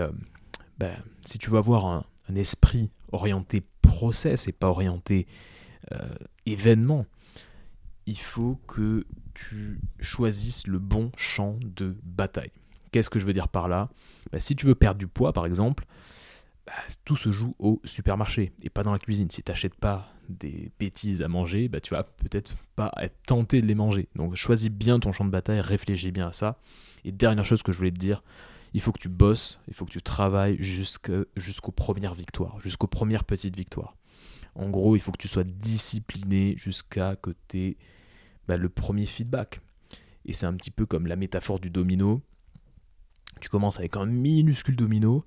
ben, 0.80 0.96
si 1.26 1.38
tu 1.38 1.50
veux 1.52 1.58
avoir 1.58 1.86
un, 1.86 2.06
esprit 2.36 2.90
orienté 3.12 3.62
process 3.84 4.48
et 4.48 4.52
pas 4.52 4.70
orienté 4.70 5.28
événement, 6.48 7.06
il 8.08 8.18
faut 8.18 8.60
que 8.68 9.06
tu 9.36 9.80
choisisses 10.00 10.68
le 10.68 10.80
bon 10.80 11.12
champ 11.16 11.58
de 11.62 11.96
bataille. 12.04 12.52
Qu'est-ce 12.94 13.10
que 13.10 13.18
je 13.18 13.26
veux 13.26 13.34
dire 13.34 13.48
par 13.48 13.68
là? 13.68 13.90
Bah, 14.32 14.40
Si 14.40 14.56
tu 14.56 14.68
veux 14.68 14.76
perdre 14.76 15.00
du 15.00 15.08
poids, 15.08 15.34
par 15.34 15.48
exemple, 15.48 15.86
bah, 16.68 16.74
tout 17.04 17.18
se 17.18 17.32
joue 17.32 17.56
au 17.58 17.82
supermarché 17.84 18.54
et 18.62 18.70
pas 18.70 18.84
dans 18.84 18.92
la 18.92 19.00
cuisine. 19.00 19.30
Si 19.32 19.42
tu 19.42 19.52
n'achètes 19.52 19.74
pas 19.74 20.14
des 20.30 20.72
bêtises 20.80 21.24
à 21.24 21.28
manger, 21.28 21.68
bah, 21.68 21.82
tu 21.82 21.96
vas 21.96 22.04
peut-être 22.04 22.56
pas 22.76 22.92
être 23.02 23.18
tenté 23.26 23.62
de 23.62 23.66
les 23.66 23.74
manger. 23.74 24.10
Donc 24.16 24.36
choisis 24.36 24.70
bien 24.70 25.00
ton 25.00 25.12
champ 25.12 25.26
de 25.26 25.32
bataille, 25.32 25.60
réfléchis 25.60 26.12
bien 26.12 26.28
à 26.28 26.34
ça. 26.34 26.60
Et 27.04 27.12
dernière 27.12 27.46
chose 27.46 27.64
que 27.64 27.72
je 27.72 27.80
voulais 27.80 27.92
te 27.92 27.98
dire, 27.98 28.24
il 28.76 28.82
faut 28.82 28.92
que 28.92 29.00
tu 29.00 29.10
bosses, 29.10 29.60
il 29.68 29.74
faut 29.74 29.86
que 29.86 29.92
tu 29.92 30.02
travailles 30.02 30.58
jusqu'aux 30.60 31.72
premières 31.72 32.14
victoires, 32.14 32.60
jusqu'aux 32.60 32.88
premières 32.88 33.24
petites 33.24 33.58
victoires. 33.58 33.98
En 34.54 34.70
gros, 34.70 34.96
il 34.96 35.00
faut 35.00 35.12
que 35.12 35.18
tu 35.18 35.28
sois 35.28 35.44
discipliné 35.44 36.54
jusqu'à 36.58 37.16
côté 37.16 37.76
le 38.48 38.70
premier 38.70 39.08
feedback. 39.08 39.62
Et 40.26 40.34
c'est 40.34 40.46
un 40.46 40.54
petit 40.54 40.72
peu 40.72 40.86
comme 40.86 41.08
la 41.08 41.16
métaphore 41.16 41.60
du 41.60 41.72
domino. 41.72 42.22
Tu 43.44 43.50
commences 43.50 43.78
avec 43.78 43.98
un 43.98 44.06
minuscule 44.06 44.78
domino, 44.78 45.26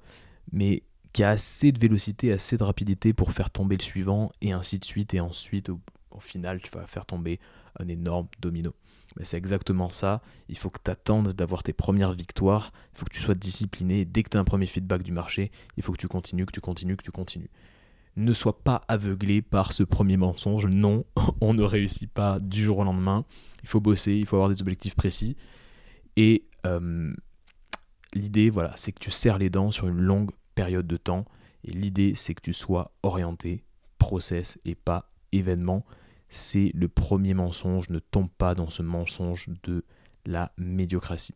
mais 0.50 0.84
qui 1.12 1.22
a 1.22 1.28
assez 1.28 1.70
de 1.70 1.78
vélocité, 1.78 2.32
assez 2.32 2.56
de 2.56 2.62
rapidité 2.62 3.12
pour 3.12 3.30
faire 3.30 3.50
tomber 3.50 3.76
le 3.76 3.82
suivant, 3.82 4.32
et 4.40 4.52
ainsi 4.52 4.78
de 4.78 4.86
suite, 4.86 5.12
et 5.12 5.20
ensuite, 5.20 5.68
au, 5.68 5.80
final, 6.18 6.62
tu 6.62 6.70
vas 6.70 6.86
faire 6.86 7.04
tomber 7.04 7.38
un 7.78 7.88
énorme 7.88 8.26
domino. 8.40 8.72
C'est 9.20 9.36
exactement 9.36 9.90
ça, 9.90 10.22
il 10.48 10.56
faut 10.56 10.70
que 10.70 10.78
tu 10.82 10.90
attendes 10.90 11.34
d'avoir 11.34 11.62
tes 11.62 11.74
premières 11.74 12.14
victoires, 12.14 12.72
il 12.94 12.98
faut 12.98 13.04
que 13.04 13.12
tu 13.12 13.20
sois 13.20 13.34
discipliné, 13.34 14.06
dès 14.06 14.22
que 14.22 14.30
tu 14.30 14.38
as 14.38 14.40
un 14.40 14.44
premier 14.44 14.64
feedback 14.64 15.02
du 15.02 15.12
marché, 15.12 15.50
il 15.76 15.82
faut 15.82 15.92
que 15.92 15.98
tu 15.98 16.08
continues, 16.08 16.46
que 16.46 16.52
tu 16.52 16.62
continues, 16.62 16.96
que 16.96 17.04
tu 17.04 17.12
continues. 17.12 17.50
Ne 18.16 18.32
sois 18.32 18.62
pas 18.64 18.80
aveuglé 18.88 19.42
par 19.42 19.74
ce 19.74 19.82
premier 19.82 20.16
mensonge, 20.16 20.64
non, 20.68 21.04
on 21.42 21.52
ne 21.52 21.62
réussit 21.62 22.10
pas 22.10 22.40
du 22.40 22.62
jour 22.62 22.78
au 22.78 22.84
lendemain, 22.84 23.26
il 23.62 23.68
faut 23.68 23.80
bosser, 23.80 24.14
il 24.14 24.24
faut 24.24 24.36
avoir 24.36 24.48
des 24.48 24.62
objectifs 24.62 24.94
précis, 24.94 25.36
et 26.16 26.46
euh, 26.64 27.12
L'idée, 28.14 28.50
voilà, 28.50 28.72
c'est 28.76 28.92
que 28.92 28.98
tu 28.98 29.10
serres 29.10 29.38
les 29.38 29.50
dents 29.50 29.70
sur 29.70 29.88
une 29.88 30.00
longue 30.00 30.30
période 30.54 30.86
de 30.86 30.96
temps. 30.96 31.24
Et 31.64 31.72
l'idée, 31.72 32.14
c'est 32.14 32.34
que 32.34 32.42
tu 32.42 32.52
sois 32.52 32.92
orienté 33.02 33.64
process 33.98 34.58
et 34.64 34.74
pas 34.74 35.10
événement. 35.32 35.84
C'est 36.28 36.70
le 36.74 36.88
premier 36.88 37.34
mensonge. 37.34 37.90
Ne 37.90 37.98
tombe 37.98 38.30
pas 38.38 38.54
dans 38.54 38.70
ce 38.70 38.82
mensonge 38.82 39.48
de 39.64 39.84
la 40.24 40.52
médiocratie. 40.56 41.34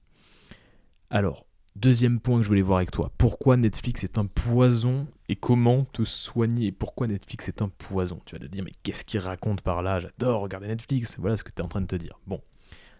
Alors, 1.11 1.47
deuxième 1.77 2.21
point 2.21 2.39
que 2.39 2.43
je 2.45 2.49
voulais 2.49 2.63
voir 2.63 2.79
avec 2.79 2.93
toi. 2.93 3.13
Pourquoi 3.19 3.57
Netflix 3.57 4.05
est 4.05 4.19
un 4.19 4.27
poison 4.27 5.09
et 5.29 5.37
comment 5.37 5.85
te 5.85 6.05
soigner 6.05 6.73
Pourquoi 6.73 7.09
Netflix 7.09 7.49
est 7.49 7.63
un 7.63 7.69
poison? 7.69 8.21
Tu 8.25 8.35
vas 8.35 8.41
te 8.41 8.47
dire, 8.47 8.65
mais 8.65 8.73
qu'est-ce 8.83 9.05
qu'il 9.05 9.21
raconte 9.21 9.63
par 9.63 9.83
là? 9.83 9.99
J'adore 9.99 10.41
regarder 10.41 10.69
Netflix. 10.69 11.17
Voilà 11.19 11.37
ce 11.37 11.45
que 11.45 11.51
tu 11.51 11.61
es 11.61 11.65
en 11.65 11.69
train 11.69 11.81
de 11.81 11.87
te 11.87 11.97
dire. 11.97 12.21
Bon, 12.27 12.41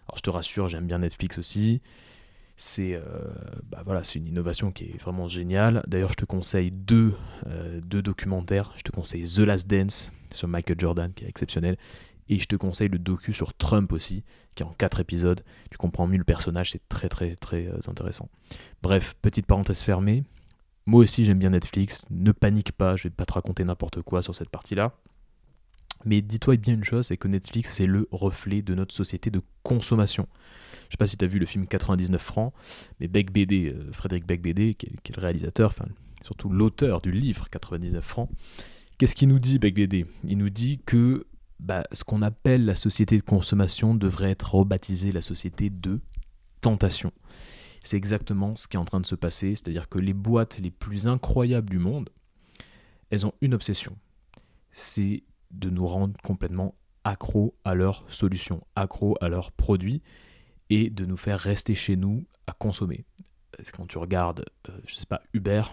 alors 0.07 0.17
je 0.17 0.21
te 0.21 0.29
rassure, 0.29 0.67
j'aime 0.67 0.87
bien 0.87 0.99
Netflix 0.99 1.37
aussi 1.37 1.81
c'est 2.55 2.93
euh, 2.93 3.01
bah 3.65 3.83
c'est 4.03 4.19
une 4.19 4.27
innovation 4.27 4.71
qui 4.71 4.85
est 4.85 5.01
vraiment 5.01 5.27
géniale. 5.27 5.83
D'ailleurs, 5.87 6.11
je 6.11 6.15
te 6.15 6.25
conseille 6.25 6.71
deux, 6.71 7.13
euh, 7.47 7.81
deux, 7.81 8.01
documentaires. 8.01 8.71
Je 8.75 8.83
te 8.83 8.91
conseille 8.91 9.23
The 9.23 9.39
Last 9.39 9.67
Dance 9.67 10.11
sur 10.31 10.47
Michael 10.47 10.79
Jordan, 10.79 11.13
qui 11.13 11.25
est 11.25 11.29
exceptionnel. 11.29 11.77
Et 12.29 12.39
je 12.39 12.45
te 12.45 12.55
conseille 12.55 12.87
le 12.87 12.99
docu 12.99 13.33
sur 13.33 13.53
Trump 13.53 13.91
aussi, 13.91 14.23
qui 14.55 14.63
est 14.63 14.65
en 14.65 14.73
quatre 14.77 14.99
épisodes. 14.99 15.43
Tu 15.69 15.77
comprends 15.77 16.07
mieux 16.07 16.17
le 16.17 16.23
personnage, 16.23 16.71
c'est 16.71 16.87
très 16.87 17.09
très 17.09 17.35
très 17.35 17.67
euh, 17.67 17.79
intéressant. 17.87 18.29
Bref, 18.81 19.15
petite 19.21 19.45
parenthèse 19.45 19.81
fermée. 19.81 20.23
Moi 20.85 21.01
aussi 21.01 21.25
j'aime 21.25 21.39
bien 21.39 21.49
Netflix. 21.49 22.05
Ne 22.09 22.31
panique 22.31 22.71
pas, 22.71 22.95
je 22.95 23.03
vais 23.03 23.09
pas 23.09 23.25
te 23.25 23.33
raconter 23.33 23.63
n'importe 23.63 24.01
quoi 24.01 24.21
sur 24.21 24.35
cette 24.35 24.49
partie-là. 24.49 24.93
Mais 26.05 26.21
dis-toi 26.21 26.57
bien 26.57 26.75
une 26.75 26.83
chose, 26.83 27.07
c'est 27.07 27.17
que 27.17 27.27
Netflix, 27.27 27.73
c'est 27.73 27.85
le 27.85 28.07
reflet 28.11 28.61
de 28.61 28.73
notre 28.73 28.93
société 28.93 29.29
de 29.29 29.41
consommation. 29.63 30.27
Je 30.91 30.95
sais 30.95 30.97
pas 30.97 31.07
si 31.07 31.15
tu 31.15 31.23
as 31.23 31.27
vu 31.29 31.39
le 31.39 31.45
film 31.45 31.67
99 31.67 32.21
francs, 32.21 32.53
mais 32.99 33.07
Beck 33.07 33.31
BD, 33.31 33.73
euh, 33.73 33.93
Frédéric 33.93 34.27
Beck 34.27 34.41
BD, 34.41 34.73
qui 34.73 34.87
est, 34.87 35.15
le 35.15 35.21
réalisateur, 35.21 35.69
enfin 35.69 35.85
surtout 36.21 36.49
l'auteur 36.49 37.01
du 37.01 37.13
livre 37.13 37.49
99 37.49 38.03
francs, 38.03 38.29
qu'est-ce 38.97 39.15
qu'il 39.15 39.29
nous 39.29 39.39
dit 39.39 39.57
Beck 39.57 39.73
BD 39.73 40.05
Il 40.25 40.37
nous 40.37 40.49
dit 40.49 40.81
que 40.85 41.27
bah, 41.61 41.85
ce 41.93 42.03
qu'on 42.03 42.21
appelle 42.21 42.65
la 42.65 42.75
société 42.75 43.15
de 43.15 43.23
consommation 43.23 43.95
devrait 43.95 44.31
être 44.31 44.53
rebaptisé 44.53 45.13
la 45.13 45.21
société 45.21 45.69
de 45.69 46.01
tentation. 46.59 47.13
C'est 47.83 47.95
exactement 47.95 48.57
ce 48.57 48.67
qui 48.67 48.75
est 48.75 48.79
en 48.79 48.83
train 48.83 48.99
de 48.99 49.05
se 49.05 49.15
passer, 49.15 49.55
c'est-à-dire 49.55 49.87
que 49.87 49.97
les 49.97 50.13
boîtes 50.13 50.59
les 50.59 50.71
plus 50.71 51.07
incroyables 51.07 51.69
du 51.69 51.79
monde, 51.79 52.09
elles 53.11 53.25
ont 53.25 53.33
une 53.39 53.53
obsession, 53.53 53.95
c'est 54.73 55.23
de 55.51 55.69
nous 55.69 55.87
rendre 55.87 56.19
complètement 56.21 56.75
accro 57.05 57.55
à 57.63 57.75
leurs 57.75 58.03
solutions, 58.09 58.67
accro 58.75 59.15
à 59.21 59.29
leurs 59.29 59.53
produits, 59.53 60.01
et 60.71 60.89
de 60.89 61.05
nous 61.05 61.17
faire 61.17 61.37
rester 61.37 61.75
chez 61.75 61.97
nous 61.97 62.25
à 62.47 62.53
consommer. 62.53 63.03
Quand 63.73 63.85
tu 63.85 63.97
regardes, 63.97 64.45
euh, 64.69 64.79
je 64.87 64.95
sais 64.95 65.05
pas, 65.05 65.21
Uber, 65.33 65.63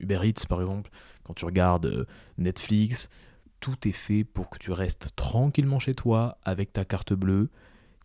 Uber 0.00 0.20
Eats 0.24 0.44
par 0.48 0.60
exemple, 0.60 0.90
quand 1.22 1.34
tu 1.34 1.44
regardes 1.44 1.86
euh, 1.86 2.04
Netflix, 2.36 3.08
tout 3.60 3.86
est 3.86 3.92
fait 3.92 4.24
pour 4.24 4.50
que 4.50 4.58
tu 4.58 4.72
restes 4.72 5.12
tranquillement 5.14 5.78
chez 5.78 5.94
toi 5.94 6.36
avec 6.44 6.72
ta 6.72 6.84
carte 6.84 7.12
bleue 7.12 7.48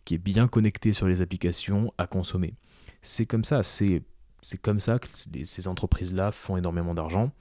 qui 0.04 0.14
est 0.14 0.18
bien 0.18 0.46
connectée 0.46 0.92
sur 0.92 1.08
les 1.08 1.20
applications 1.20 1.92
à 1.98 2.06
consommer. 2.06 2.54
C'est 3.02 3.26
comme 3.26 3.42
ça, 3.42 3.64
c'est 3.64 4.02
comme 4.62 4.78
ça 4.78 5.00
que 5.00 5.08
ces 5.42 5.66
entreprises-là 5.66 6.30
font 6.30 6.56
énormément 6.56 6.94
d'argent. 6.94 7.32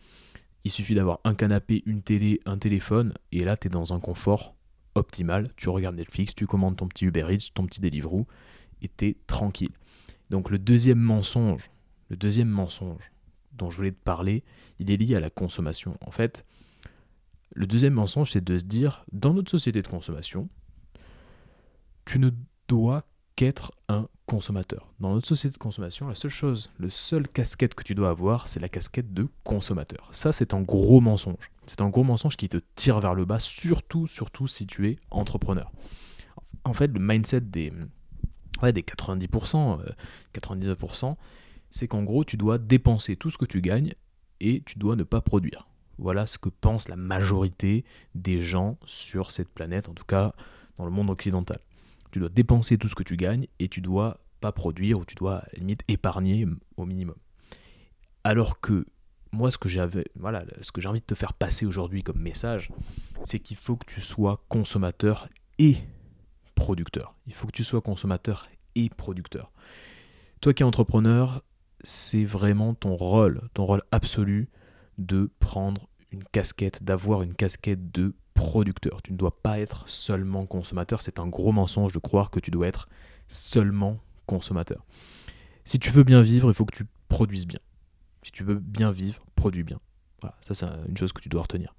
Il 0.63 0.71
suffit 0.71 0.95
d'avoir 0.95 1.19
un 1.25 1.35
canapé, 1.35 1.83
une 1.85 2.01
télé, 2.01 2.39
un 2.47 2.57
téléphone, 2.57 3.13
et 3.31 3.41
là, 3.41 3.55
tu 3.55 3.67
es 3.67 3.69
dans 3.69 3.93
un 3.93 3.99
confort 3.99 4.55
optimal. 4.95 5.49
Tu 5.57 5.69
regardes 5.69 5.95
Netflix, 5.95 6.33
tu 6.33 6.47
commandes 6.47 6.77
ton 6.77 6.87
petit 6.87 7.05
Uber 7.05 7.27
Eats, 7.29 7.51
ton 7.53 7.67
petit 7.67 7.81
Deliveroo, 7.81 8.25
était 8.85 9.17
tranquille. 9.27 9.73
Donc 10.29 10.49
le 10.49 10.57
deuxième 10.57 10.99
mensonge, 10.99 11.69
le 12.09 12.15
deuxième 12.15 12.49
mensonge 12.49 13.11
dont 13.53 13.69
je 13.69 13.77
voulais 13.77 13.91
te 13.91 14.03
parler, 14.03 14.43
il 14.79 14.91
est 14.91 14.97
lié 14.97 15.15
à 15.15 15.19
la 15.19 15.29
consommation. 15.29 15.97
En 16.05 16.11
fait, 16.11 16.45
le 17.53 17.67
deuxième 17.67 17.93
mensonge, 17.93 18.31
c'est 18.31 18.43
de 18.43 18.57
se 18.57 18.63
dire, 18.63 19.05
dans 19.11 19.33
notre 19.33 19.51
société 19.51 19.81
de 19.81 19.87
consommation, 19.87 20.49
tu 22.05 22.19
ne 22.19 22.29
dois 22.67 23.05
qu'être 23.35 23.73
un 23.89 24.07
consommateur. 24.25 24.93
Dans 24.99 25.13
notre 25.13 25.27
société 25.27 25.53
de 25.53 25.59
consommation, 25.59 26.07
la 26.07 26.15
seule 26.15 26.31
chose, 26.31 26.71
le 26.77 26.89
seul 26.89 27.27
casquette 27.27 27.75
que 27.75 27.83
tu 27.83 27.95
dois 27.95 28.09
avoir, 28.09 28.47
c'est 28.47 28.59
la 28.59 28.69
casquette 28.69 29.13
de 29.13 29.27
consommateur. 29.43 30.09
Ça, 30.11 30.31
c'est 30.31 30.53
un 30.53 30.61
gros 30.61 30.99
mensonge. 30.99 31.51
C'est 31.65 31.81
un 31.81 31.89
gros 31.89 32.03
mensonge 32.03 32.37
qui 32.37 32.49
te 32.49 32.57
tire 32.75 32.99
vers 32.99 33.13
le 33.13 33.25
bas, 33.25 33.39
surtout, 33.39 34.07
surtout 34.07 34.47
si 34.47 34.65
tu 34.67 34.89
es 34.89 34.99
entrepreneur. 35.11 35.71
En 36.63 36.73
fait, 36.73 36.87
le 36.87 36.99
mindset 36.99 37.41
des, 37.41 37.71
des 38.61 38.81
90%, 38.81 39.79
99%, 40.33 41.11
euh, 41.11 41.13
c'est 41.71 41.87
qu'en 41.87 42.03
gros, 42.03 42.23
tu 42.23 42.37
dois 42.37 42.57
dépenser 42.57 43.15
tout 43.15 43.29
ce 43.29 43.37
que 43.37 43.45
tu 43.45 43.61
gagnes 43.61 43.93
et 44.39 44.63
tu 44.65 44.79
dois 44.79 44.95
ne 44.95 45.03
pas 45.03 45.21
produire. 45.21 45.67
Voilà 45.97 46.27
ce 46.27 46.37
que 46.37 46.49
pense 46.49 46.89
la 46.89 46.95
majorité 46.95 47.85
des 48.15 48.41
gens 48.41 48.77
sur 48.85 49.31
cette 49.31 49.49
planète, 49.49 49.87
en 49.89 49.93
tout 49.93 50.05
cas 50.05 50.33
dans 50.77 50.85
le 50.85 50.91
monde 50.91 51.09
occidental. 51.09 51.59
Tu 52.11 52.19
dois 52.19 52.29
dépenser 52.29 52.77
tout 52.77 52.87
ce 52.87 52.95
que 52.95 53.03
tu 53.03 53.17
gagnes 53.17 53.47
et 53.59 53.69
tu 53.69 53.81
dois 53.81 54.19
pas 54.41 54.51
produire 54.51 54.99
ou 54.99 55.05
tu 55.05 55.15
dois 55.15 55.43
limite 55.53 55.83
épargner 55.87 56.45
au 56.77 56.85
minimum. 56.85 57.15
Alors 58.23 58.59
que 58.59 58.85
moi, 59.31 59.51
ce 59.51 59.57
que 59.57 59.69
j'avais, 59.69 60.05
voilà, 60.15 60.45
ce 60.61 60.71
que 60.71 60.81
j'ai 60.81 60.87
envie 60.87 61.01
de 61.01 61.05
te 61.05 61.15
faire 61.15 61.33
passer 61.33 61.65
aujourd'hui 61.65 62.03
comme 62.03 62.19
message, 62.19 62.71
c'est 63.23 63.39
qu'il 63.39 63.57
faut 63.57 63.75
que 63.75 63.85
tu 63.85 64.01
sois 64.01 64.43
consommateur 64.49 65.29
et 65.59 65.77
producteur. 66.55 67.13
Il 67.27 67.33
faut 67.33 67.47
que 67.47 67.51
tu 67.51 67.63
sois 67.63 67.81
consommateur 67.81 68.47
et 68.75 68.89
producteur. 68.89 69.51
Toi 70.41 70.53
qui 70.53 70.63
es 70.63 70.65
entrepreneur, 70.65 71.43
c'est 71.83 72.25
vraiment 72.25 72.73
ton 72.73 72.95
rôle, 72.95 73.41
ton 73.53 73.65
rôle 73.65 73.83
absolu 73.91 74.49
de 74.97 75.31
prendre 75.39 75.87
une 76.11 76.23
casquette, 76.23 76.83
d'avoir 76.83 77.21
une 77.21 77.33
casquette 77.33 77.91
de 77.91 78.13
producteur. 78.33 79.01
Tu 79.01 79.11
ne 79.11 79.17
dois 79.17 79.41
pas 79.41 79.59
être 79.59 79.87
seulement 79.87 80.45
consommateur. 80.45 81.01
C'est 81.01 81.19
un 81.19 81.27
gros 81.27 81.51
mensonge 81.51 81.93
de 81.93 81.99
croire 81.99 82.29
que 82.29 82.39
tu 82.39 82.51
dois 82.51 82.67
être 82.67 82.87
seulement 83.27 83.99
consommateur. 84.25 84.85
Si 85.63 85.79
tu 85.79 85.89
veux 85.89 86.03
bien 86.03 86.21
vivre, 86.21 86.49
il 86.49 86.53
faut 86.53 86.65
que 86.65 86.75
tu 86.75 86.85
produises 87.07 87.47
bien. 87.47 87.59
Si 88.23 88.31
tu 88.31 88.43
veux 88.43 88.59
bien 88.59 88.91
vivre, 88.91 89.25
produis 89.35 89.63
bien. 89.63 89.79
Voilà, 90.21 90.35
ça 90.41 90.53
c'est 90.53 90.67
une 90.87 90.97
chose 90.97 91.13
que 91.13 91.21
tu 91.21 91.29
dois 91.29 91.43
retenir. 91.43 91.75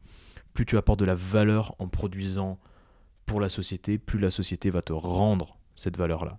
Plus 0.54 0.66
tu 0.66 0.76
apportes 0.76 1.00
de 1.00 1.04
la 1.04 1.14
valeur 1.14 1.74
en 1.78 1.88
produisant 1.88 2.58
pour 3.26 3.40
la 3.40 3.48
société, 3.48 3.98
plus 3.98 4.18
la 4.18 4.30
société 4.30 4.70
va 4.70 4.82
te 4.82 4.92
rendre 4.92 5.58
cette 5.74 5.96
valeur-là. 5.96 6.38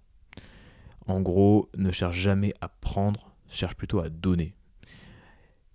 En 1.05 1.21
gros, 1.21 1.69
ne 1.77 1.91
cherche 1.91 2.17
jamais 2.17 2.53
à 2.61 2.67
prendre, 2.67 3.31
cherche 3.49 3.75
plutôt 3.75 3.99
à 3.99 4.09
donner. 4.09 4.55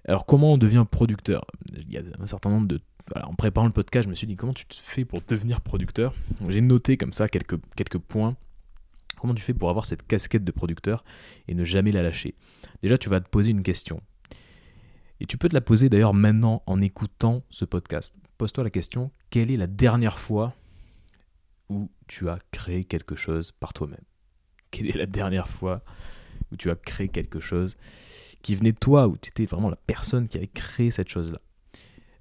Alors 0.06 0.26
comment 0.26 0.54
on 0.54 0.58
devient 0.58 0.84
producteur? 0.90 1.46
Il 1.76 1.92
y 1.92 1.96
a 1.96 2.02
un 2.18 2.26
certain 2.26 2.50
nombre 2.50 2.66
de... 2.66 2.80
en 3.22 3.34
préparant 3.34 3.66
le 3.66 3.72
podcast, 3.72 4.04
je 4.06 4.10
me 4.10 4.14
suis 4.14 4.26
dit 4.26 4.36
comment 4.36 4.52
tu 4.52 4.66
te 4.66 4.74
fais 4.74 5.04
pour 5.04 5.22
devenir 5.26 5.60
producteur? 5.60 6.12
J'ai 6.48 6.60
noté 6.60 6.96
comme 6.96 7.12
ça 7.12 7.28
quelques, 7.28 7.60
quelques 7.76 7.98
points. 7.98 8.36
Comment 9.20 9.34
tu 9.34 9.42
fais 9.42 9.54
pour 9.54 9.70
avoir 9.70 9.86
cette 9.86 10.04
casquette 10.04 10.44
de 10.44 10.50
producteur 10.50 11.04
et 11.46 11.54
ne 11.54 11.64
jamais 11.64 11.92
la 11.92 12.02
lâcher? 12.02 12.34
Déjà, 12.82 12.98
tu 12.98 13.08
vas 13.08 13.20
te 13.20 13.28
poser 13.28 13.52
une 13.52 13.62
question. 13.62 14.00
Et 15.20 15.26
tu 15.26 15.38
peux 15.38 15.48
te 15.48 15.54
la 15.54 15.60
poser 15.60 15.88
d'ailleurs 15.88 16.14
maintenant 16.14 16.64
en 16.66 16.80
écoutant 16.80 17.44
ce 17.48 17.64
podcast. 17.64 18.18
Pose-toi 18.36 18.64
la 18.64 18.70
question, 18.70 19.12
quelle 19.30 19.52
est 19.52 19.56
la 19.56 19.68
dernière 19.68 20.18
fois 20.18 20.52
où 21.68 21.90
tu 22.06 22.28
as 22.28 22.38
créé 22.50 22.84
quelque 22.84 23.16
chose 23.16 23.52
par 23.52 23.72
toi-même 23.72 24.04
Quelle 24.70 24.88
est 24.88 24.96
la 24.96 25.06
dernière 25.06 25.48
fois 25.48 25.82
où 26.50 26.56
tu 26.56 26.70
as 26.70 26.76
créé 26.76 27.08
quelque 27.08 27.40
chose 27.40 27.76
qui 28.42 28.54
venait 28.54 28.72
de 28.72 28.78
toi, 28.78 29.08
où 29.08 29.16
tu 29.16 29.30
étais 29.30 29.46
vraiment 29.46 29.70
la 29.70 29.76
personne 29.76 30.28
qui 30.28 30.36
avait 30.36 30.48
créé 30.48 30.90
cette 30.90 31.08
chose-là? 31.08 31.40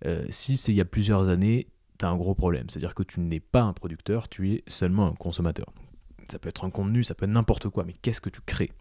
Euh, 0.05 0.25
si 0.29 0.57
c'est 0.57 0.71
il 0.71 0.75
y 0.75 0.81
a 0.81 0.85
plusieurs 0.85 1.29
années, 1.29 1.67
tu 1.99 2.05
as 2.05 2.09
un 2.09 2.15
gros 2.15 2.35
problème. 2.35 2.69
C'est-à-dire 2.69 2.95
que 2.95 3.03
tu 3.03 3.19
n'es 3.19 3.39
pas 3.39 3.61
un 3.61 3.73
producteur, 3.73 4.29
tu 4.29 4.53
es 4.53 4.63
seulement 4.67 5.07
un 5.07 5.13
consommateur. 5.13 5.71
Ça 6.31 6.39
peut 6.39 6.49
être 6.49 6.63
un 6.63 6.69
contenu, 6.69 7.03
ça 7.03 7.13
peut 7.13 7.25
être 7.25 7.31
n'importe 7.31 7.69
quoi, 7.69 7.83
mais 7.83 7.93
qu'est-ce 7.93 8.21
que 8.21 8.29
tu 8.29 8.41
crées? 8.41 8.71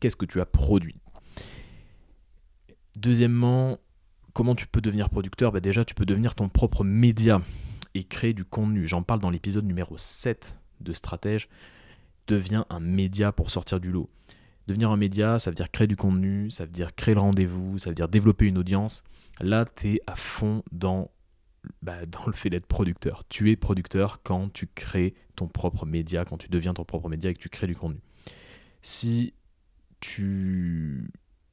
Qu'est-ce 0.00 0.16
que 0.16 0.24
tu 0.24 0.40
as 0.40 0.46
produit? 0.46 0.96
Deuxièmement, 2.96 3.78
comment 4.32 4.54
tu 4.54 4.66
peux 4.66 4.80
devenir 4.80 5.10
producteur? 5.10 5.52
Bah 5.52 5.60
Déjà, 5.60 5.84
tu 5.84 5.94
peux 5.94 6.06
devenir 6.06 6.34
ton 6.34 6.48
propre 6.48 6.84
média 6.84 7.40
et 7.94 8.04
créer 8.04 8.32
du 8.32 8.44
contenu. 8.44 8.86
J'en 8.86 9.02
parle 9.02 9.20
dans 9.20 9.30
l'épisode 9.30 9.64
numéro 9.64 9.96
7 9.96 10.58
de 10.80 10.92
Stratège. 10.92 11.48
Deviens 12.26 12.66
un 12.70 12.80
média 12.80 13.32
pour 13.32 13.50
sortir 13.50 13.80
du 13.80 13.90
lot. 13.90 14.08
Devenir 14.66 14.90
un 14.90 14.96
média, 14.96 15.38
ça 15.38 15.50
veut 15.50 15.54
dire 15.54 15.70
créer 15.70 15.88
du 15.88 15.96
contenu, 15.96 16.50
ça 16.50 16.64
veut 16.64 16.70
dire 16.70 16.94
créer 16.94 17.14
le 17.14 17.20
rendez-vous, 17.20 17.78
ça 17.78 17.90
veut 17.90 17.94
dire 17.94 18.08
développer 18.08 18.46
une 18.46 18.58
audience. 18.58 19.02
Là, 19.40 19.64
tu 19.64 19.94
es 19.94 20.00
à 20.06 20.14
fond 20.14 20.62
dans, 20.70 21.10
bah, 21.82 22.06
dans 22.06 22.26
le 22.26 22.32
fait 22.32 22.50
d'être 22.50 22.66
producteur. 22.66 23.24
Tu 23.28 23.50
es 23.50 23.56
producteur 23.56 24.22
quand 24.22 24.52
tu 24.52 24.68
crées 24.68 25.14
ton 25.34 25.48
propre 25.48 25.86
média, 25.86 26.24
quand 26.24 26.36
tu 26.36 26.48
deviens 26.48 26.74
ton 26.74 26.84
propre 26.84 27.08
média 27.08 27.30
et 27.30 27.34
que 27.34 27.40
tu 27.40 27.48
crées 27.48 27.66
du 27.66 27.74
contenu. 27.74 28.00
Si 28.82 29.34
tu 29.98 31.10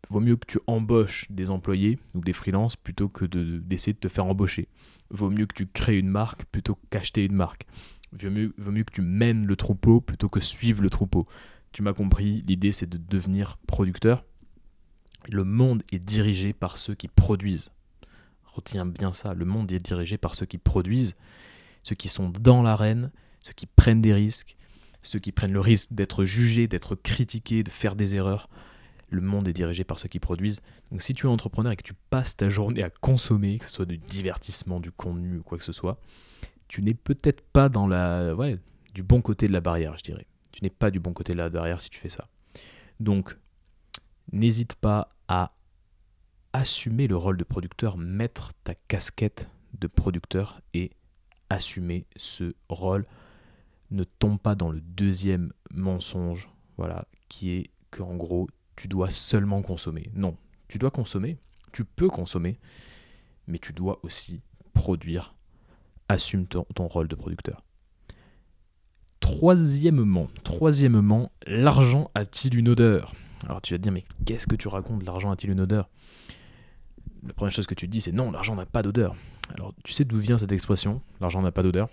vaut 0.09 0.19
mieux 0.19 0.35
que 0.35 0.45
tu 0.45 0.59
embauches 0.67 1.25
des 1.29 1.49
employés 1.49 1.99
ou 2.15 2.21
des 2.21 2.33
freelances 2.33 2.75
plutôt 2.75 3.09
que 3.09 3.25
d'essayer 3.25 3.93
de, 3.93 3.99
te 3.99 4.07
faire 4.07 4.25
embaucher. 4.25 4.67
Vaut 5.09 5.29
mieux 5.29 5.45
que 5.45 5.55
tu 5.55 5.67
crées 5.67 5.97
une 5.97 6.09
marque 6.09 6.45
plutôt 6.45 6.77
qu'acheter 6.89 7.25
une 7.25 7.35
marque. 7.35 7.65
Vaut 8.11 8.29
mieux, 8.29 8.53
vaut 8.57 8.71
mieux 8.71 8.83
que 8.83 8.93
tu 8.93 9.01
mènes 9.01 9.45
le 9.45 9.55
troupeau 9.55 10.01
plutôt 10.01 10.29
que 10.29 10.39
suivre 10.39 10.81
le 10.81 10.89
troupeau. 10.89 11.27
Tu 11.71 11.81
m'as 11.81 11.93
compris, 11.93 12.43
l'idée 12.47 12.71
c'est 12.71 12.89
de 12.89 12.97
devenir 12.97 13.57
producteur. 13.67 14.23
Le 15.29 15.43
monde 15.43 15.83
est 15.91 15.99
dirigé 15.99 16.53
par 16.53 16.77
ceux 16.77 16.95
qui 16.95 17.07
produisent. 17.07 17.71
Retiens 18.45 18.85
bien 18.85 19.13
ça, 19.13 19.33
le 19.33 19.45
monde 19.45 19.71
est 19.71 19.79
dirigé 19.79 20.17
par 20.17 20.35
ceux 20.35 20.45
qui 20.45 20.57
produisent, 20.57 21.15
ceux 21.83 21.95
qui 21.95 22.07
sont 22.07 22.29
dans 22.29 22.63
l'arène, 22.63 23.11
ceux 23.41 23.53
qui 23.53 23.67
prennent 23.67 24.01
des 24.01 24.13
risques, 24.13 24.57
ceux 25.03 25.19
qui 25.19 25.31
prennent 25.31 25.53
le 25.53 25.59
risque 25.59 25.93
d'être 25.93 26.25
jugés, 26.25 26.67
d'être 26.67 26.95
critiqués, 26.95 27.63
de 27.63 27.69
faire 27.69 27.95
des 27.95 28.15
erreurs. 28.15 28.49
Le 29.09 29.21
monde 29.21 29.47
est 29.47 29.53
dirigé 29.53 29.83
par 29.83 29.99
ceux 29.99 30.09
qui 30.09 30.19
produisent. 30.19 30.61
Donc 30.91 31.01
si 31.01 31.13
tu 31.13 31.27
es 31.27 31.29
entrepreneur 31.29 31.71
et 31.71 31.75
que 31.75 31.83
tu 31.83 31.93
passes 32.09 32.35
ta 32.35 32.49
journée 32.49 32.83
à 32.83 32.89
consommer, 32.89 33.59
que 33.59 33.65
ce 33.65 33.71
soit 33.71 33.85
du 33.85 33.97
divertissement, 33.97 34.79
du 34.79 34.91
contenu 34.91 35.37
ou 35.37 35.43
quoi 35.43 35.57
que 35.57 35.63
ce 35.63 35.71
soit, 35.71 35.99
tu 36.67 36.81
n'es 36.81 36.93
peut-être 36.93 37.41
pas 37.41 37.69
dans 37.69 37.87
la 37.87 38.35
ouais, 38.35 38.59
du 38.93 39.03
bon 39.03 39.21
côté 39.21 39.47
de 39.47 39.53
la 39.53 39.61
barrière, 39.61 39.97
je 39.97 40.03
dirais. 40.03 40.25
Tu 40.51 40.63
n'es 40.63 40.69
pas 40.69 40.91
du 40.91 40.99
bon 40.99 41.13
côté 41.13 41.33
là 41.33 41.49
derrière 41.49 41.79
si 41.79 41.89
tu 41.89 41.99
fais 41.99 42.09
ça. 42.09 42.27
Donc, 42.99 43.37
n'hésite 44.31 44.75
pas 44.75 45.15
à 45.27 45.53
assumer 46.53 47.07
le 47.07 47.15
rôle 47.15 47.37
de 47.37 47.43
producteur, 47.43 47.97
mettre 47.97 48.53
ta 48.63 48.73
casquette 48.73 49.49
de 49.79 49.87
producteur 49.87 50.61
et 50.73 50.91
assumer 51.49 52.07
ce 52.15 52.55
rôle. 52.69 53.05
Ne 53.91 54.03
tombe 54.03 54.39
pas 54.39 54.55
dans 54.55 54.71
le 54.71 54.81
deuxième 54.81 55.53
mensonge, 55.71 56.49
voilà, 56.77 57.05
qui 57.29 57.51
est 57.51 57.69
qu'en 57.91 58.15
gros, 58.15 58.49
tu 58.77 58.87
dois 58.87 59.09
seulement 59.09 59.61
consommer. 59.61 60.09
Non, 60.13 60.37
tu 60.69 60.77
dois 60.77 60.91
consommer, 60.91 61.37
tu 61.73 61.83
peux 61.83 62.07
consommer, 62.07 62.57
mais 63.47 63.59
tu 63.59 63.73
dois 63.73 63.99
aussi 64.03 64.41
produire. 64.73 65.33
Assume 66.07 66.47
ton 66.47 66.87
rôle 66.87 67.09
de 67.09 67.15
producteur. 67.15 67.65
Troisièmement, 69.19 70.29
troisièmement, 70.45 71.33
l'argent 71.45 72.09
a-t-il 72.15 72.55
une 72.55 72.69
odeur? 72.69 73.13
Alors 73.43 73.61
tu 73.61 73.73
vas 73.73 73.77
te 73.77 73.83
dire, 73.83 73.91
mais 73.91 74.03
qu'est-ce 74.25 74.47
que 74.47 74.55
tu 74.55 74.69
racontes? 74.69 75.03
L'argent 75.03 75.31
a-t-il 75.31 75.51
une 75.51 75.59
odeur? 75.59 75.89
La 77.25 77.33
première 77.33 77.51
chose 77.51 77.67
que 77.67 77.73
tu 77.73 77.87
te 77.87 77.91
dis, 77.91 77.99
c'est 77.99 78.13
non, 78.13 78.31
l'argent 78.31 78.55
n'a 78.55 78.65
pas 78.65 78.83
d'odeur. 78.83 79.15
Alors 79.53 79.73
tu 79.83 79.91
sais 79.91 80.05
d'où 80.05 80.17
vient 80.17 80.37
cette 80.37 80.53
expression? 80.53 81.01
L'argent 81.19 81.41
n'a 81.41 81.51
pas 81.51 81.63
d'odeur 81.63 81.89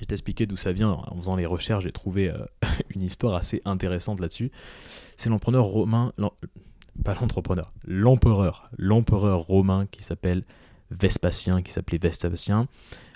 je 0.00 0.04
vais 0.04 0.06
t'expliquer 0.06 0.46
d'où 0.46 0.56
ça 0.56 0.72
vient. 0.72 0.92
En 0.92 1.16
faisant 1.18 1.36
les 1.36 1.44
recherches, 1.44 1.84
j'ai 1.84 1.92
trouvé 1.92 2.30
euh, 2.30 2.38
une 2.94 3.02
histoire 3.02 3.34
assez 3.34 3.60
intéressante 3.66 4.18
là-dessus. 4.18 4.50
C'est 5.18 5.28
l'empereur 5.28 5.66
romain, 5.66 6.14
pas 7.04 7.14
l'entrepreneur, 7.20 7.70
l'empereur, 7.86 8.70
l'empereur 8.78 9.40
romain 9.40 9.86
qui 9.90 10.02
s'appelle 10.02 10.44
Vespasien, 10.90 11.60
qui 11.60 11.70
s'appelait 11.70 11.98
Vespasien. 11.98 12.66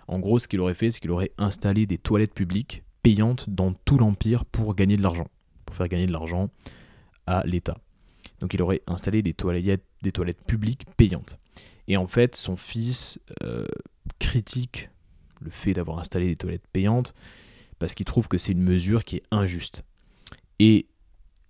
En 0.09 0.19
gros, 0.19 0.39
ce 0.39 0.47
qu'il 0.47 0.61
aurait 0.61 0.75
fait, 0.75 0.91
c'est 0.91 1.01
qu'il 1.01 1.11
aurait 1.11 1.33
installé 1.39 1.87
des 1.87 1.97
toilettes 1.97 2.35
publiques 2.35 2.83
payante 3.03 3.49
dans 3.49 3.73
tout 3.73 3.97
l'Empire 3.97 4.45
pour 4.45 4.75
gagner 4.75 4.99
de 4.99 5.03
l'argent, 5.03 5.29
pour 5.65 5.75
faire 5.77 5.89
gagner 5.89 6.07
de 6.07 6.13
l'argent 6.13 6.51
à 7.27 7.47
l'État. 7.47 7.79
Donc 8.41 8.53
il 8.53 8.61
aurait 8.61 8.83
installé 8.87 9.23
des 9.23 9.33
toilettes, 9.33 9.87
des 10.03 10.13
toilettes 10.13 10.45
publiques 10.45 10.85
payantes. 10.99 11.39
Et 11.89 11.97
en 11.97 12.07
fait, 12.07 12.37
son 12.37 12.57
fils 12.57 13.19
euh, 13.43 13.65
critique 14.19 14.91
le 15.45 15.51
fait 15.51 15.73
d'avoir 15.75 15.99
installé 15.99 16.27
des 16.27 16.37
toilettes 16.37 16.67
payantes 16.73 17.15
parce 17.79 17.95
qu'il 17.95 18.07
trouve 18.07 18.29
que 18.29 18.39
c'est 18.39 18.53
une 18.53 18.63
mesure 18.63 19.05
qui 19.05 19.17
est 19.17 19.23
injuste. 19.31 19.85
Et 20.59 20.87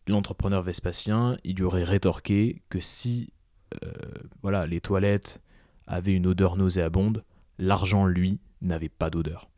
l'entrepreneur 0.07 0.63
Vespasien, 0.63 1.37
il 1.45 1.57
lui 1.57 1.65
aurait 1.65 1.85
rétorqué 1.85 2.63
que 2.69 2.81
si 2.81 3.33
euh, 3.83 3.91
voilà, 4.43 4.67
les 4.67 4.81
toilettes 4.81 5.41
avaient 5.87 6.15
une 6.15 6.27
odeur 6.27 6.57
nauséabonde, 6.57 7.25
l'argent, 7.59 8.07
lui, 8.07 8.41
n'avait 8.63 8.89
pas 8.89 9.11
d'odeur. 9.11 9.49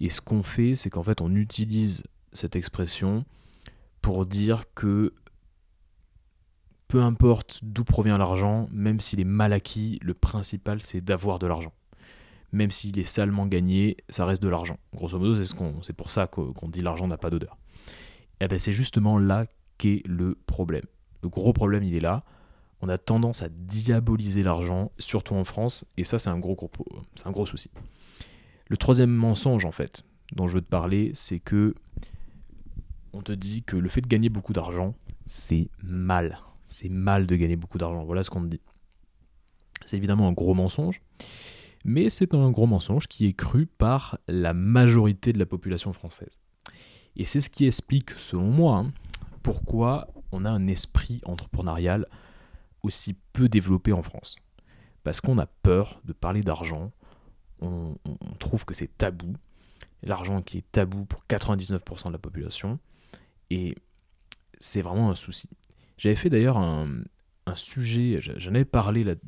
Et 0.00 0.08
ce 0.08 0.20
qu'on 0.20 0.42
fait, 0.42 0.74
c'est 0.74 0.90
qu'en 0.90 1.02
fait, 1.02 1.20
on 1.20 1.34
utilise 1.34 2.04
cette 2.32 2.56
expression 2.56 3.24
pour 4.00 4.26
dire 4.26 4.64
que 4.74 5.12
peu 6.88 7.02
importe 7.02 7.60
d'où 7.62 7.84
provient 7.84 8.18
l'argent, 8.18 8.68
même 8.72 9.00
s'il 9.00 9.20
est 9.20 9.24
mal 9.24 9.52
acquis, 9.52 9.98
le 10.02 10.12
principal 10.12 10.82
c'est 10.82 11.00
d'avoir 11.00 11.38
de 11.38 11.46
l'argent. 11.46 11.72
Même 12.52 12.70
s'il 12.70 12.98
est 12.98 13.04
salement 13.04 13.46
gagné, 13.46 13.96
ça 14.08 14.26
reste 14.26 14.42
de 14.42 14.48
l'argent. 14.48 14.78
Grosso 14.94 15.18
modo, 15.18 15.36
c'est 15.36 15.44
ce 15.44 15.54
qu'on, 15.54 15.82
c'est 15.82 15.94
pour 15.94 16.10
ça 16.10 16.26
qu'on 16.26 16.68
dit 16.68 16.82
l'argent 16.82 17.06
n'a 17.06 17.16
pas 17.16 17.30
d'odeur. 17.30 17.56
eh 18.40 18.48
ben 18.48 18.58
c'est 18.58 18.72
justement 18.72 19.18
là 19.18 19.46
qu'est 19.78 20.02
le 20.04 20.36
problème. 20.46 20.84
Le 21.22 21.28
gros 21.28 21.52
problème, 21.52 21.82
il 21.82 21.94
est 21.94 22.00
là. 22.00 22.24
On 22.80 22.88
a 22.88 22.98
tendance 22.98 23.42
à 23.42 23.48
diaboliser 23.48 24.42
l'argent, 24.42 24.90
surtout 24.98 25.34
en 25.34 25.44
France, 25.44 25.84
et 25.96 26.04
ça, 26.04 26.18
c'est 26.18 26.30
un 26.30 26.38
gros, 26.38 26.56
un 27.24 27.30
gros 27.30 27.46
souci. 27.46 27.70
Le 28.68 28.76
troisième 28.76 29.10
mensonge, 29.10 29.64
en 29.64 29.70
fait, 29.70 30.02
dont 30.32 30.48
je 30.48 30.54
veux 30.54 30.60
te 30.60 30.68
parler, 30.68 31.12
c'est 31.14 31.38
que 31.38 31.74
on 33.12 33.22
te 33.22 33.32
dit 33.32 33.62
que 33.62 33.76
le 33.76 33.88
fait 33.88 34.00
de 34.00 34.08
gagner 34.08 34.30
beaucoup 34.30 34.52
d'argent, 34.52 34.94
c'est 35.26 35.68
mal. 35.82 36.40
C'est 36.66 36.88
mal 36.88 37.26
de 37.26 37.36
gagner 37.36 37.56
beaucoup 37.56 37.78
d'argent. 37.78 38.04
Voilà 38.04 38.22
ce 38.22 38.30
qu'on 38.30 38.42
te 38.42 38.48
dit. 38.48 38.60
C'est 39.84 39.96
évidemment 39.96 40.26
un 40.26 40.32
gros 40.32 40.54
mensonge, 40.54 41.02
mais 41.84 42.08
c'est 42.08 42.34
un 42.34 42.50
gros 42.50 42.66
mensonge 42.66 43.06
qui 43.08 43.26
est 43.26 43.32
cru 43.32 43.66
par 43.66 44.18
la 44.28 44.54
majorité 44.54 45.32
de 45.32 45.38
la 45.38 45.46
population 45.46 45.92
française. 45.92 46.38
Et 47.16 47.24
c'est 47.24 47.40
ce 47.40 47.50
qui 47.50 47.66
explique, 47.66 48.10
selon 48.12 48.50
moi, 48.50 48.76
hein, 48.78 48.92
pourquoi 49.42 50.08
on 50.30 50.44
a 50.44 50.50
un 50.50 50.66
esprit 50.66 51.20
entrepreneurial 51.24 52.06
aussi 52.82 53.14
peu 53.32 53.48
développé 53.48 53.92
en 53.92 54.02
France. 54.02 54.36
Parce 55.04 55.20
qu'on 55.20 55.38
a 55.38 55.46
peur 55.46 56.00
de 56.04 56.12
parler 56.12 56.42
d'argent, 56.42 56.92
on, 57.60 57.96
trouve 58.38 58.64
que 58.64 58.74
c'est 58.74 58.96
tabou, 58.98 59.34
l'argent 60.02 60.42
qui 60.42 60.58
est 60.58 60.72
tabou 60.72 61.04
pour 61.04 61.24
99% 61.28 62.08
de 62.08 62.12
la 62.12 62.18
population, 62.18 62.78
et 63.50 63.76
c'est 64.58 64.82
vraiment 64.82 65.10
un 65.10 65.14
souci. 65.14 65.48
J'avais 65.96 66.16
fait 66.16 66.30
d'ailleurs 66.30 66.58
un, 66.58 66.88
sujet, 67.56 68.18
j'en 68.20 68.54
avais 68.54 68.64
parlé 68.64 69.04
de, 69.04 69.18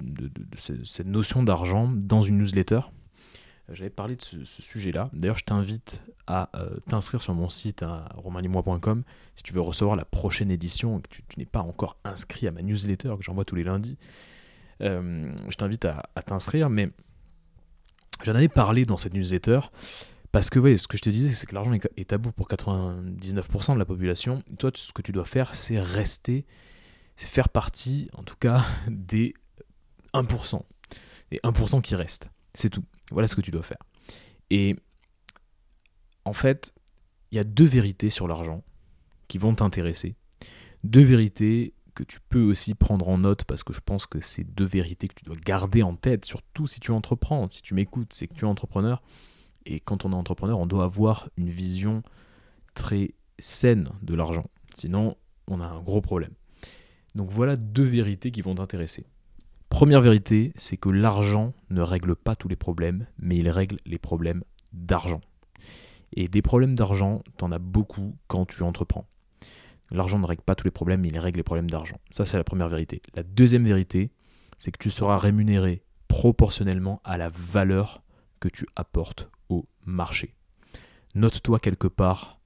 cette 0.56 1.06
notion 1.06 1.42
d'argent 1.42 1.90
dans 1.94 2.22
une 2.22 2.38
newsletter. 2.38 2.80
J'avais 3.72 3.90
parlé 3.90 4.16
de 4.16 4.22
ce, 4.22 4.44
sujet-là. 4.44 5.04
D'ailleurs, 5.14 5.38
je 5.38 5.44
t'invite 5.44 6.04
à 6.26 6.50
euh, 6.54 6.76
t'inscrire 6.88 7.22
sur 7.22 7.32
mon 7.34 7.48
site 7.48 7.82
à 7.82 8.08
romanimois.com 8.14 9.04
si 9.34 9.42
tu 9.42 9.54
veux 9.54 9.62
recevoir 9.62 9.96
la 9.96 10.04
prochaine 10.04 10.50
édition 10.50 10.98
et 10.98 11.02
que 11.02 11.08
tu, 11.08 11.38
n'es 11.38 11.46
pas 11.46 11.60
encore 11.60 11.96
inscrit 12.04 12.46
à 12.46 12.50
ma 12.50 12.60
newsletter 12.60 13.14
que 13.16 13.22
j'envoie 13.22 13.46
tous 13.46 13.54
les 13.54 13.64
lundis. 13.64 13.96
Euh, 14.82 15.32
je 15.48 15.56
t'invite 15.56 15.86
à, 15.86 16.02
t'inscrire, 16.26 16.68
mais 16.68 16.90
J'en 18.22 18.34
avais 18.34 18.48
parlé 18.48 18.84
dans 18.84 18.96
cette 18.96 19.14
newsletter 19.14 19.60
parce 20.32 20.50
que 20.50 20.76
ce 20.76 20.88
que 20.88 20.96
je 20.96 21.02
te 21.02 21.10
disais, 21.10 21.28
c'est 21.28 21.46
que 21.46 21.54
l'argent 21.54 21.72
est 21.72 22.08
tabou 22.08 22.32
pour 22.32 22.48
99% 22.48 23.74
de 23.74 23.78
la 23.78 23.84
population. 23.84 24.42
Et 24.52 24.56
toi, 24.56 24.70
ce 24.74 24.92
que 24.92 25.02
tu 25.02 25.12
dois 25.12 25.24
faire, 25.24 25.54
c'est 25.54 25.80
rester, 25.80 26.44
c'est 27.16 27.28
faire 27.28 27.48
partie, 27.48 28.08
en 28.14 28.22
tout 28.22 28.36
cas, 28.36 28.64
des 28.88 29.34
1%. 30.12 30.62
Les 31.30 31.38
1% 31.38 31.82
qui 31.82 31.94
restent. 31.94 32.30
C'est 32.54 32.70
tout. 32.70 32.84
Voilà 33.10 33.26
ce 33.26 33.36
que 33.36 33.40
tu 33.40 33.50
dois 33.50 33.62
faire. 33.62 33.82
Et 34.50 34.76
en 36.24 36.32
fait, 36.32 36.72
il 37.30 37.36
y 37.36 37.40
a 37.40 37.44
deux 37.44 37.64
vérités 37.64 38.10
sur 38.10 38.28
l'argent 38.28 38.62
qui 39.28 39.38
vont 39.38 39.54
t'intéresser. 39.54 40.14
Deux 40.84 41.02
vérités 41.02 41.74
que 41.94 42.02
tu 42.02 42.18
peux 42.28 42.42
aussi 42.42 42.74
prendre 42.74 43.08
en 43.08 43.18
note 43.18 43.44
parce 43.44 43.62
que 43.62 43.72
je 43.72 43.80
pense 43.80 44.06
que 44.06 44.20
c'est 44.20 44.44
deux 44.44 44.64
vérités 44.64 45.08
que 45.08 45.14
tu 45.14 45.24
dois 45.24 45.36
garder 45.36 45.82
en 45.82 45.94
tête, 45.94 46.24
surtout 46.24 46.66
si 46.66 46.80
tu 46.80 46.90
entreprends. 46.90 47.48
Si 47.50 47.62
tu 47.62 47.74
m'écoutes, 47.74 48.12
c'est 48.12 48.26
que 48.26 48.34
tu 48.34 48.44
es 48.44 48.48
entrepreneur. 48.48 49.02
Et 49.66 49.80
quand 49.80 50.04
on 50.04 50.12
est 50.12 50.16
entrepreneur, 50.16 50.58
on 50.58 50.66
doit 50.66 50.84
avoir 50.84 51.28
une 51.36 51.48
vision 51.48 52.02
très 52.74 53.14
saine 53.38 53.90
de 54.02 54.14
l'argent. 54.14 54.46
Sinon, 54.76 55.16
on 55.48 55.60
a 55.60 55.66
un 55.66 55.80
gros 55.80 56.00
problème. 56.00 56.34
Donc 57.14 57.30
voilà 57.30 57.56
deux 57.56 57.84
vérités 57.84 58.30
qui 58.30 58.42
vont 58.42 58.54
t'intéresser. 58.54 59.06
Première 59.68 60.00
vérité, 60.00 60.52
c'est 60.54 60.76
que 60.76 60.88
l'argent 60.88 61.52
ne 61.70 61.80
règle 61.80 62.14
pas 62.14 62.36
tous 62.36 62.48
les 62.48 62.56
problèmes, 62.56 63.06
mais 63.18 63.36
il 63.36 63.48
règle 63.48 63.78
les 63.86 63.98
problèmes 63.98 64.44
d'argent. 64.72 65.20
Et 66.12 66.28
des 66.28 66.42
problèmes 66.42 66.76
d'argent, 66.76 67.22
t'en 67.36 67.50
as 67.50 67.58
beaucoup 67.58 68.16
quand 68.28 68.46
tu 68.46 68.62
entreprends. 68.62 69.06
L'argent 69.90 70.18
ne 70.18 70.26
règle 70.26 70.42
pas 70.42 70.54
tous 70.54 70.64
les 70.64 70.70
problèmes, 70.70 71.00
mais 71.00 71.08
il 71.08 71.18
règle 71.18 71.38
les 71.38 71.42
problèmes 71.42 71.70
d'argent. 71.70 71.98
Ça, 72.10 72.24
c'est 72.24 72.36
la 72.36 72.44
première 72.44 72.68
vérité. 72.68 73.02
La 73.14 73.22
deuxième 73.22 73.64
vérité, 73.64 74.10
c'est 74.58 74.70
que 74.70 74.78
tu 74.78 74.90
seras 74.90 75.18
rémunéré 75.18 75.82
proportionnellement 76.08 77.00
à 77.04 77.18
la 77.18 77.28
valeur 77.30 78.02
que 78.40 78.48
tu 78.48 78.66
apportes 78.76 79.28
au 79.48 79.66
marché. 79.84 80.34
Note-toi 81.14 81.58
quelque 81.58 81.88
part 81.88 82.38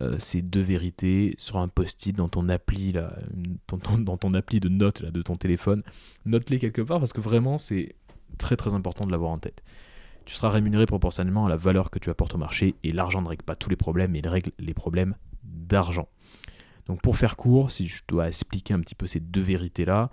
euh, 0.00 0.16
ces 0.18 0.40
deux 0.40 0.62
vérités 0.62 1.34
sur 1.38 1.58
un 1.58 1.68
post-it 1.68 2.16
dans 2.16 2.28
ton 2.28 2.48
appli, 2.48 2.92
dans 2.92 4.16
ton 4.16 4.34
appli 4.34 4.60
de 4.60 4.68
notes 4.68 5.00
là, 5.00 5.10
de 5.10 5.22
ton 5.22 5.36
téléphone. 5.36 5.82
Note-les 6.24 6.58
quelque 6.58 6.82
part 6.82 6.98
parce 6.98 7.12
que 7.12 7.20
vraiment, 7.20 7.58
c'est 7.58 7.94
très 8.38 8.56
très 8.56 8.74
important 8.74 9.06
de 9.06 9.12
l'avoir 9.12 9.30
en 9.30 9.38
tête. 9.38 9.62
Tu 10.24 10.34
seras 10.34 10.50
rémunéré 10.50 10.86
proportionnellement 10.86 11.46
à 11.46 11.48
la 11.48 11.56
valeur 11.56 11.90
que 11.90 11.98
tu 11.98 12.08
apportes 12.08 12.34
au 12.34 12.38
marché 12.38 12.74
et 12.84 12.92
l'argent 12.92 13.20
ne 13.22 13.28
règle 13.28 13.44
pas 13.44 13.56
tous 13.56 13.68
les 13.68 13.76
problèmes, 13.76 14.12
mais 14.12 14.20
il 14.20 14.28
règle 14.28 14.52
les 14.58 14.74
problèmes 14.74 15.14
d'argent. 15.42 16.08
Donc 16.86 17.02
pour 17.02 17.16
faire 17.16 17.36
court, 17.36 17.70
si 17.70 17.88
je 17.88 18.02
dois 18.08 18.28
expliquer 18.28 18.74
un 18.74 18.80
petit 18.80 18.94
peu 18.94 19.06
ces 19.06 19.20
deux 19.20 19.40
vérités-là, 19.40 20.10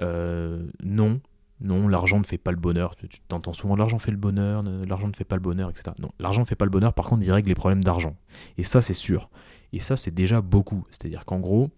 euh, 0.00 0.66
non, 0.82 1.20
non, 1.62 1.88
l'argent 1.88 2.18
ne 2.18 2.24
fait 2.24 2.38
pas 2.38 2.50
le 2.50 2.56
bonheur. 2.56 2.96
Tu 2.96 3.20
t'entends 3.28 3.52
souvent 3.52 3.76
l'argent 3.76 3.98
fait 3.98 4.10
le 4.10 4.16
bonheur, 4.16 4.62
l'argent 4.62 5.08
ne 5.08 5.12
fait 5.12 5.24
pas 5.24 5.36
le 5.36 5.42
bonheur, 5.42 5.70
etc. 5.70 5.92
Non, 5.98 6.10
l'argent 6.18 6.40
ne 6.40 6.46
fait 6.46 6.56
pas 6.56 6.64
le 6.64 6.70
bonheur, 6.70 6.92
par 6.92 7.06
contre, 7.06 7.22
il 7.22 7.30
règle 7.30 7.48
les 7.48 7.54
problèmes 7.54 7.84
d'argent. 7.84 8.16
Et 8.58 8.64
ça, 8.64 8.82
c'est 8.82 8.94
sûr. 8.94 9.30
Et 9.72 9.80
ça, 9.80 9.96
c'est 9.96 10.12
déjà 10.12 10.40
beaucoup. 10.40 10.84
C'est-à-dire 10.90 11.24
qu'en 11.24 11.40
gros, 11.40 11.70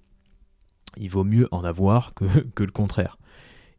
il 0.97 1.11
vaut 1.11 1.25
mieux 1.25 1.49
en 1.51 1.65
avoir 1.65 2.15
que, 2.15 2.25
le 2.59 2.71
contraire. 2.71 3.19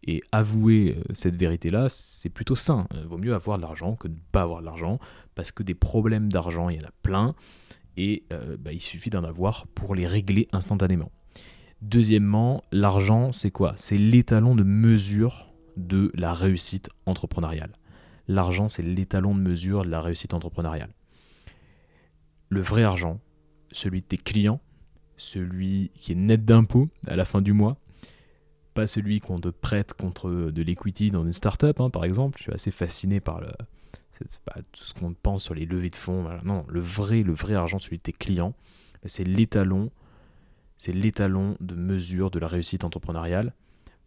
Et 0.07 0.21
avouer 0.31 0.97
euh, 0.97 1.03
cette 1.15 1.35
vérité-là, 1.35 1.87
c'est 1.89 2.29
plutôt 2.29 2.55
sain. 2.55 2.87
Il 2.93 3.07
vaut 3.07 3.17
mieux 3.17 3.33
avoir 3.33 3.57
de 3.57 3.63
l'argent 3.63 3.95
que 3.95 4.07
de 4.07 4.13
ne 4.13 4.19
pas 4.31 4.43
avoir 4.43 4.59
de 4.61 4.65
l'argent, 4.65 4.99
parce 5.33 5.51
que 5.51 5.63
des 5.63 5.73
problèmes 5.73 6.31
d'argent, 6.31 6.69
il 6.69 6.79
y 6.79 6.83
en 6.83 6.87
a 6.87 6.93
plein 7.01 7.33
et 7.97 8.23
euh, 8.31 8.57
bah, 8.59 8.73
il 8.73 8.81
suffit 8.81 9.09
d'en 9.09 9.23
avoir 9.23 9.67
pour 9.67 9.95
les 9.95 10.05
régler 10.05 10.47
instantanément. 10.51 11.11
Deuxièmement, 11.81 12.63
l'argent, 12.71 13.31
c'est 13.31 13.51
quoi? 13.51 13.73
C'est 13.77 13.97
l'étalon 13.97 14.55
de 14.55 14.63
mesure 14.63 15.54
de 15.77 16.11
la 16.15 16.33
réussite 16.33 16.89
entrepreneuriale. 17.05 17.73
L'argent, 18.27 18.69
c'est 18.69 18.83
l'étalon 18.83 19.35
de 19.35 19.41
mesure 19.41 19.83
de 19.83 19.89
la 19.89 20.01
réussite 20.01 20.33
entrepreneuriale. 20.33 20.93
Le 22.49 22.61
vrai 22.61 22.83
argent, 22.83 23.19
celui 23.71 24.01
de 24.01 24.05
tes 24.05 24.17
clients, 24.17 24.61
celui 25.17 25.91
qui 25.93 26.13
est 26.13 26.15
net 26.15 26.45
d'impôts 26.45 26.89
à 27.07 27.15
la 27.15 27.25
fin 27.25 27.41
du 27.41 27.53
mois, 27.53 27.77
pas 28.73 28.87
celui 28.87 29.21
qu'on 29.21 29.39
te 29.39 29.49
prête 29.49 29.93
contre 29.93 30.29
de 30.29 30.61
l'equity 30.61 31.11
dans 31.11 31.25
une 31.25 31.33
startup, 31.33 31.79
hein, 31.79 31.89
par 31.89 32.03
exemple. 32.03 32.37
Je 32.39 32.43
suis 32.43 32.53
assez 32.53 32.71
fasciné 32.71 33.19
par 33.19 33.39
le, 33.39 33.47
c'est 34.11 34.39
pas 34.41 34.59
tout 34.71 34.83
ce 34.83 34.93
qu'on 34.93 35.13
pense 35.13 35.43
sur 35.43 35.53
les 35.53 35.65
levées 35.65 35.89
de 35.89 35.95
fonds. 35.95 36.27
Non, 36.43 36.65
le 36.67 36.79
vrai, 36.79 37.23
le 37.23 37.33
vrai 37.33 37.55
argent, 37.55 37.79
celui 37.79 37.97
de 37.97 38.03
tes 38.03 38.13
clients, 38.13 38.53
c'est 39.05 39.23
l'étalon, 39.23 39.91
c'est 40.77 40.93
l'étalon 40.93 41.57
de 41.59 41.75
mesure 41.75 42.31
de 42.31 42.39
la 42.39 42.47
réussite 42.47 42.83
entrepreneuriale. 42.83 43.53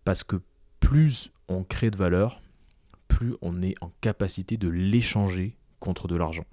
Parce 0.05 0.25
que 0.25 0.41
plus 0.81 1.31
on 1.49 1.65
crée 1.65 1.91
de 1.91 1.97
valeur, 1.97 2.41
plus 3.09 3.35
on 3.43 3.63
est 3.63 3.75
en 3.83 3.91
capacité 4.01 4.57
de 4.57 4.69
l'échanger 4.69 5.57
contre 5.81 6.09
de 6.09 6.17
l'argent. 6.17 6.45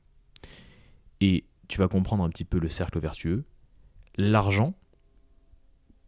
Et 1.22 1.46
tu 1.68 1.80
vas 1.80 1.88
comprendre 1.88 2.24
un 2.24 2.30
petit 2.30 2.46
peu 2.46 2.60
le 2.60 2.70
cercle 2.70 3.00
vertueux. 3.00 3.46
L'argent 4.18 4.74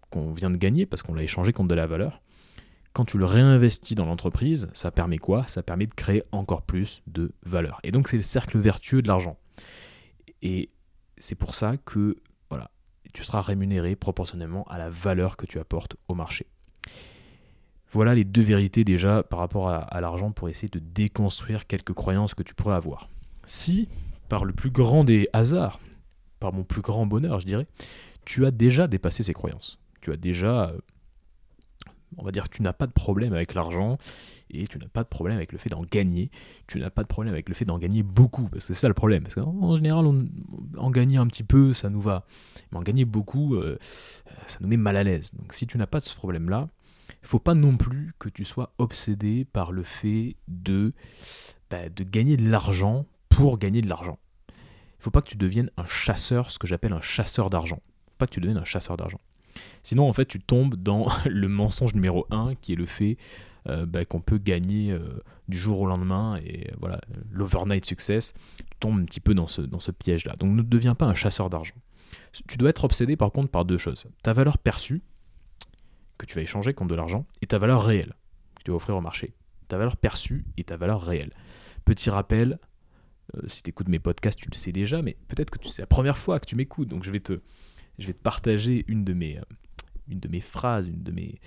qu'on 0.09 0.31
vient 0.31 0.49
de 0.49 0.57
gagner, 0.57 0.85
parce 0.85 1.01
qu'on 1.01 1.13
l'a 1.13 1.23
échangé 1.23 1.51
contre 1.51 1.69
de 1.69 1.75
la 1.75 1.87
valeur, 1.87 2.21
quand 2.93 3.05
tu 3.05 3.17
le 3.17 3.25
réinvestis 3.25 3.95
dans 3.95 4.05
l'entreprise, 4.05 4.69
ça 4.73 4.89
permet 4.89 5.17
quoi? 5.17 5.47
Ça 5.47 5.61
permet 5.61 5.85
de 5.85 5.93
créer 5.93 6.23
encore 6.31 6.63
plus 6.63 7.03
de 7.05 7.31
valeur. 7.43 7.79
Et 7.83 7.91
donc 7.91 8.07
c'est 8.07 8.17
le 8.17 8.23
cercle 8.23 8.57
vertueux 8.57 9.01
de 9.01 9.07
l'argent. 9.07 9.37
Et 10.41 10.71
c'est 11.17 11.35
pour 11.35 11.53
ça 11.53 11.77
que 11.77 12.15
voilà, 12.49 12.71
tu 13.13 13.23
seras 13.23 13.41
rémunéré 13.41 13.95
proportionnellement 13.95 14.63
à 14.63 14.77
la 14.77 14.89
valeur 14.89 15.37
que 15.37 15.45
tu 15.45 15.59
apportes 15.59 15.95
au 16.07 16.15
marché. 16.15 16.47
Voilà 17.91 18.15
les 18.15 18.23
deux 18.23 18.41
vérités 18.41 18.83
déjà 18.83 19.23
par 19.23 19.39
rapport 19.39 19.69
à, 19.69 20.01
l'argent 20.01 20.31
pour 20.31 20.49
essayer 20.49 20.69
de 20.69 20.79
déconstruire 20.79 21.67
quelques 21.67 21.93
croyances 21.93 22.33
que 22.33 22.43
tu 22.43 22.53
pourrais 22.53 22.75
avoir. 22.75 23.09
Si, 23.45 23.87
par 24.27 24.43
le 24.43 24.53
plus 24.53 24.71
grand 24.71 25.03
des 25.03 25.29
hasards, 25.33 25.79
par 26.39 26.53
mon 26.53 26.63
plus 26.63 26.81
grand 26.81 27.05
bonheur, 27.05 27.39
je 27.39 27.45
dirais, 27.45 27.65
tu 28.25 28.45
as 28.45 28.51
déjà 28.51 28.87
dépassé 28.87 29.23
ces 29.23 29.33
croyances. 29.33 29.79
Tu 30.01 30.11
as 30.11 30.17
déjà 30.17 30.69
euh, 30.69 30.77
on 32.17 32.23
va 32.23 32.31
dire 32.31 32.49
tu 32.49 32.61
n'as 32.61 32.73
pas 32.73 32.87
de 32.87 32.91
problème 32.91 33.33
avec 33.33 33.53
l'argent 33.53 33.97
et 34.49 34.67
tu 34.67 34.77
n'as 34.77 34.87
pas 34.87 35.03
de 35.03 35.07
problème 35.07 35.37
avec 35.37 35.51
le 35.51 35.57
fait 35.57 35.69
d'en 35.69 35.81
gagner. 35.81 36.31
Tu 36.67 36.79
n'as 36.79 36.89
pas 36.89 37.03
de 37.03 37.07
problème 37.07 37.33
avec 37.33 37.49
le 37.49 37.55
fait 37.55 37.65
d'en 37.65 37.77
gagner 37.77 38.03
beaucoup, 38.03 38.43
parce 38.43 38.65
que 38.65 38.73
c'est 38.73 38.79
ça 38.79 38.87
le 38.87 38.93
problème. 38.93 39.23
Parce 39.23 39.35
qu'en 39.35 39.75
général, 39.75 40.05
en 40.77 40.91
gagner 40.91 41.17
un 41.17 41.27
petit 41.27 41.43
peu, 41.43 41.73
ça 41.73 41.89
nous 41.89 41.99
va. 41.99 42.25
Mais 42.71 42.77
en 42.77 42.81
gagner 42.81 43.03
beaucoup, 43.03 43.55
euh, 43.55 43.77
ça 44.45 44.57
nous 44.61 44.67
met 44.67 44.77
mal 44.77 44.95
à 44.95 45.03
l'aise. 45.03 45.31
Donc 45.33 45.51
si 45.51 45.67
tu 45.67 45.77
n'as 45.77 45.87
pas 45.87 45.99
de 45.99 46.05
ce 46.05 46.15
problème-là, 46.15 46.69
il 47.21 47.27
faut 47.27 47.39
pas 47.39 47.53
non 47.53 47.77
plus 47.77 48.13
que 48.19 48.29
tu 48.29 48.45
sois 48.45 48.73
obsédé 48.77 49.45
par 49.45 49.71
le 49.71 49.83
fait 49.83 50.35
de, 50.47 50.93
bah, 51.69 51.89
de 51.89 52.03
gagner 52.03 52.37
de 52.37 52.49
l'argent 52.49 53.05
pour 53.29 53.57
gagner 53.57 53.81
de 53.81 53.89
l'argent. 53.89 54.19
Il 54.49 55.03
faut 55.03 55.11
pas 55.11 55.21
que 55.21 55.29
tu 55.29 55.37
deviennes 55.37 55.71
un 55.77 55.85
chasseur, 55.85 56.51
ce 56.51 56.59
que 56.59 56.67
j'appelle 56.67 56.93
un 56.93 57.01
chasseur 57.01 57.49
d'argent. 57.49 57.81
faut 58.07 58.17
pas 58.17 58.27
que 58.27 58.33
tu 58.33 58.41
deviennes 58.41 58.57
un 58.57 58.65
chasseur 58.65 58.97
d'argent. 58.97 59.19
Sinon, 59.83 60.07
en 60.07 60.13
fait, 60.13 60.25
tu 60.25 60.39
tombes 60.39 60.75
dans 60.75 61.07
le 61.25 61.47
mensonge 61.47 61.93
numéro 61.93 62.25
1 62.31 62.55
qui 62.55 62.73
est 62.73 62.75
le 62.75 62.85
fait 62.85 63.17
euh, 63.69 63.85
bah, 63.85 64.05
qu'on 64.05 64.21
peut 64.21 64.37
gagner 64.37 64.91
euh, 64.91 65.23
du 65.47 65.57
jour 65.57 65.81
au 65.81 65.85
lendemain 65.85 66.37
et 66.37 66.71
voilà, 66.79 67.01
l'overnight 67.31 67.85
success. 67.85 68.33
Tu 68.57 68.65
tombes 68.79 68.99
un 68.99 69.05
petit 69.05 69.19
peu 69.19 69.33
dans 69.33 69.47
ce, 69.47 69.61
dans 69.61 69.79
ce 69.79 69.91
piège-là. 69.91 70.35
Donc 70.37 70.55
ne 70.55 70.61
deviens 70.61 70.95
pas 70.95 71.05
un 71.05 71.15
chasseur 71.15 71.49
d'argent. 71.49 71.75
Tu 72.47 72.57
dois 72.57 72.69
être 72.69 72.83
obsédé 72.83 73.17
par 73.17 73.31
contre 73.31 73.49
par 73.49 73.65
deux 73.65 73.77
choses. 73.77 74.05
Ta 74.23 74.33
valeur 74.33 74.57
perçue, 74.57 75.01
que 76.17 76.25
tu 76.25 76.35
vas 76.35 76.41
échanger 76.41 76.73
contre 76.73 76.91
de 76.91 76.95
l'argent, 76.95 77.25
et 77.41 77.47
ta 77.47 77.57
valeur 77.57 77.83
réelle, 77.83 78.15
que 78.55 78.63
tu 78.63 78.71
vas 78.71 78.77
offrir 78.77 78.95
au 78.95 79.01
marché. 79.01 79.33
Ta 79.67 79.77
valeur 79.77 79.97
perçue 79.97 80.45
et 80.57 80.63
ta 80.63 80.77
valeur 80.77 81.01
réelle. 81.01 81.33
Petit 81.85 82.09
rappel, 82.09 82.59
euh, 83.35 83.41
si 83.47 83.63
tu 83.63 83.69
écoutes 83.69 83.89
mes 83.89 83.99
podcasts, 83.99 84.39
tu 84.39 84.49
le 84.49 84.55
sais 84.55 84.71
déjà, 84.71 85.01
mais 85.01 85.17
peut-être 85.27 85.51
que 85.51 85.67
c'est 85.67 85.81
la 85.81 85.87
première 85.87 86.17
fois 86.17 86.39
que 86.39 86.45
tu 86.45 86.55
m'écoutes, 86.55 86.87
donc 86.87 87.03
je 87.03 87.11
vais 87.11 87.19
te, 87.19 87.39
partager 88.23 88.85
une 88.87 89.03
de 89.03 89.13
mes, 89.13 89.37
euh, 89.37 89.43
une 90.07 90.19
de 90.19 90.27
mes 90.27 90.39
phrases, 90.39 90.87
une 90.87 91.03
de 91.03 91.11
mes 91.11 91.39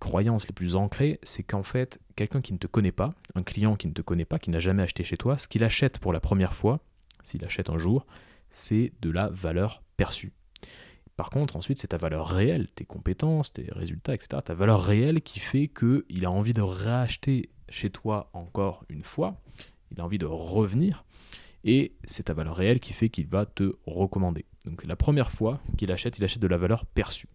croyances 0.00 0.46
les 0.46 0.54
plus 0.54 0.76
ancrées, 0.76 1.18
c'est 1.22 1.42
qu'en 1.42 1.62
fait, 1.62 2.00
quelqu'un 2.16 2.40
qui 2.40 2.52
ne 2.52 2.58
te 2.58 2.66
connaît 2.66 2.92
pas, 2.92 3.14
un 3.34 3.42
client 3.42 3.76
qui 3.76 3.88
ne 3.88 3.92
te 3.92 4.02
connaît 4.02 4.24
pas, 4.24 4.38
qui 4.38 4.50
n'a 4.50 4.60
jamais 4.60 4.82
acheté 4.82 5.04
chez 5.04 5.16
toi, 5.16 5.38
ce 5.38 5.48
qu'il 5.48 5.64
achète 5.64 5.98
pour 5.98 6.12
la 6.12 6.20
première 6.20 6.54
fois, 6.54 6.80
s'il 7.22 7.44
achète 7.44 7.70
un 7.70 7.78
jour, 7.78 8.06
c'est 8.50 8.92
de 9.00 9.10
la 9.10 9.28
valeur 9.28 9.82
perçue. 9.96 10.32
Par 11.18 11.30
contre, 11.30 11.56
ensuite, 11.56 11.80
c'est 11.80 11.88
ta 11.88 11.96
valeur 11.96 12.28
réelle, 12.28 12.68
tes 12.68 12.84
compétences, 12.84 13.52
tes 13.52 13.66
résultats, 13.72 14.14
etc. 14.14 14.40
Ta 14.44 14.54
valeur 14.54 14.80
réelle 14.80 15.20
qui 15.20 15.40
fait 15.40 15.66
qu'il 15.66 16.24
a 16.24 16.30
envie 16.30 16.52
de 16.52 16.62
racheter 16.62 17.50
chez 17.68 17.90
toi 17.90 18.30
encore 18.34 18.84
une 18.88 19.02
fois, 19.02 19.34
il 19.90 20.00
a 20.00 20.04
envie 20.04 20.18
de 20.18 20.26
revenir, 20.26 21.04
et 21.64 21.96
c'est 22.04 22.22
ta 22.22 22.34
valeur 22.34 22.54
réelle 22.54 22.78
qui 22.78 22.92
fait 22.92 23.08
qu'il 23.08 23.26
va 23.26 23.46
te 23.46 23.74
recommander. 23.84 24.44
Donc 24.64 24.86
la 24.86 24.94
première 24.94 25.32
fois 25.32 25.60
qu'il 25.76 25.90
achète, 25.90 26.18
il 26.18 26.24
achète 26.24 26.40
de 26.40 26.46
la 26.46 26.56
valeur 26.56 26.86
perçue. 26.86 27.28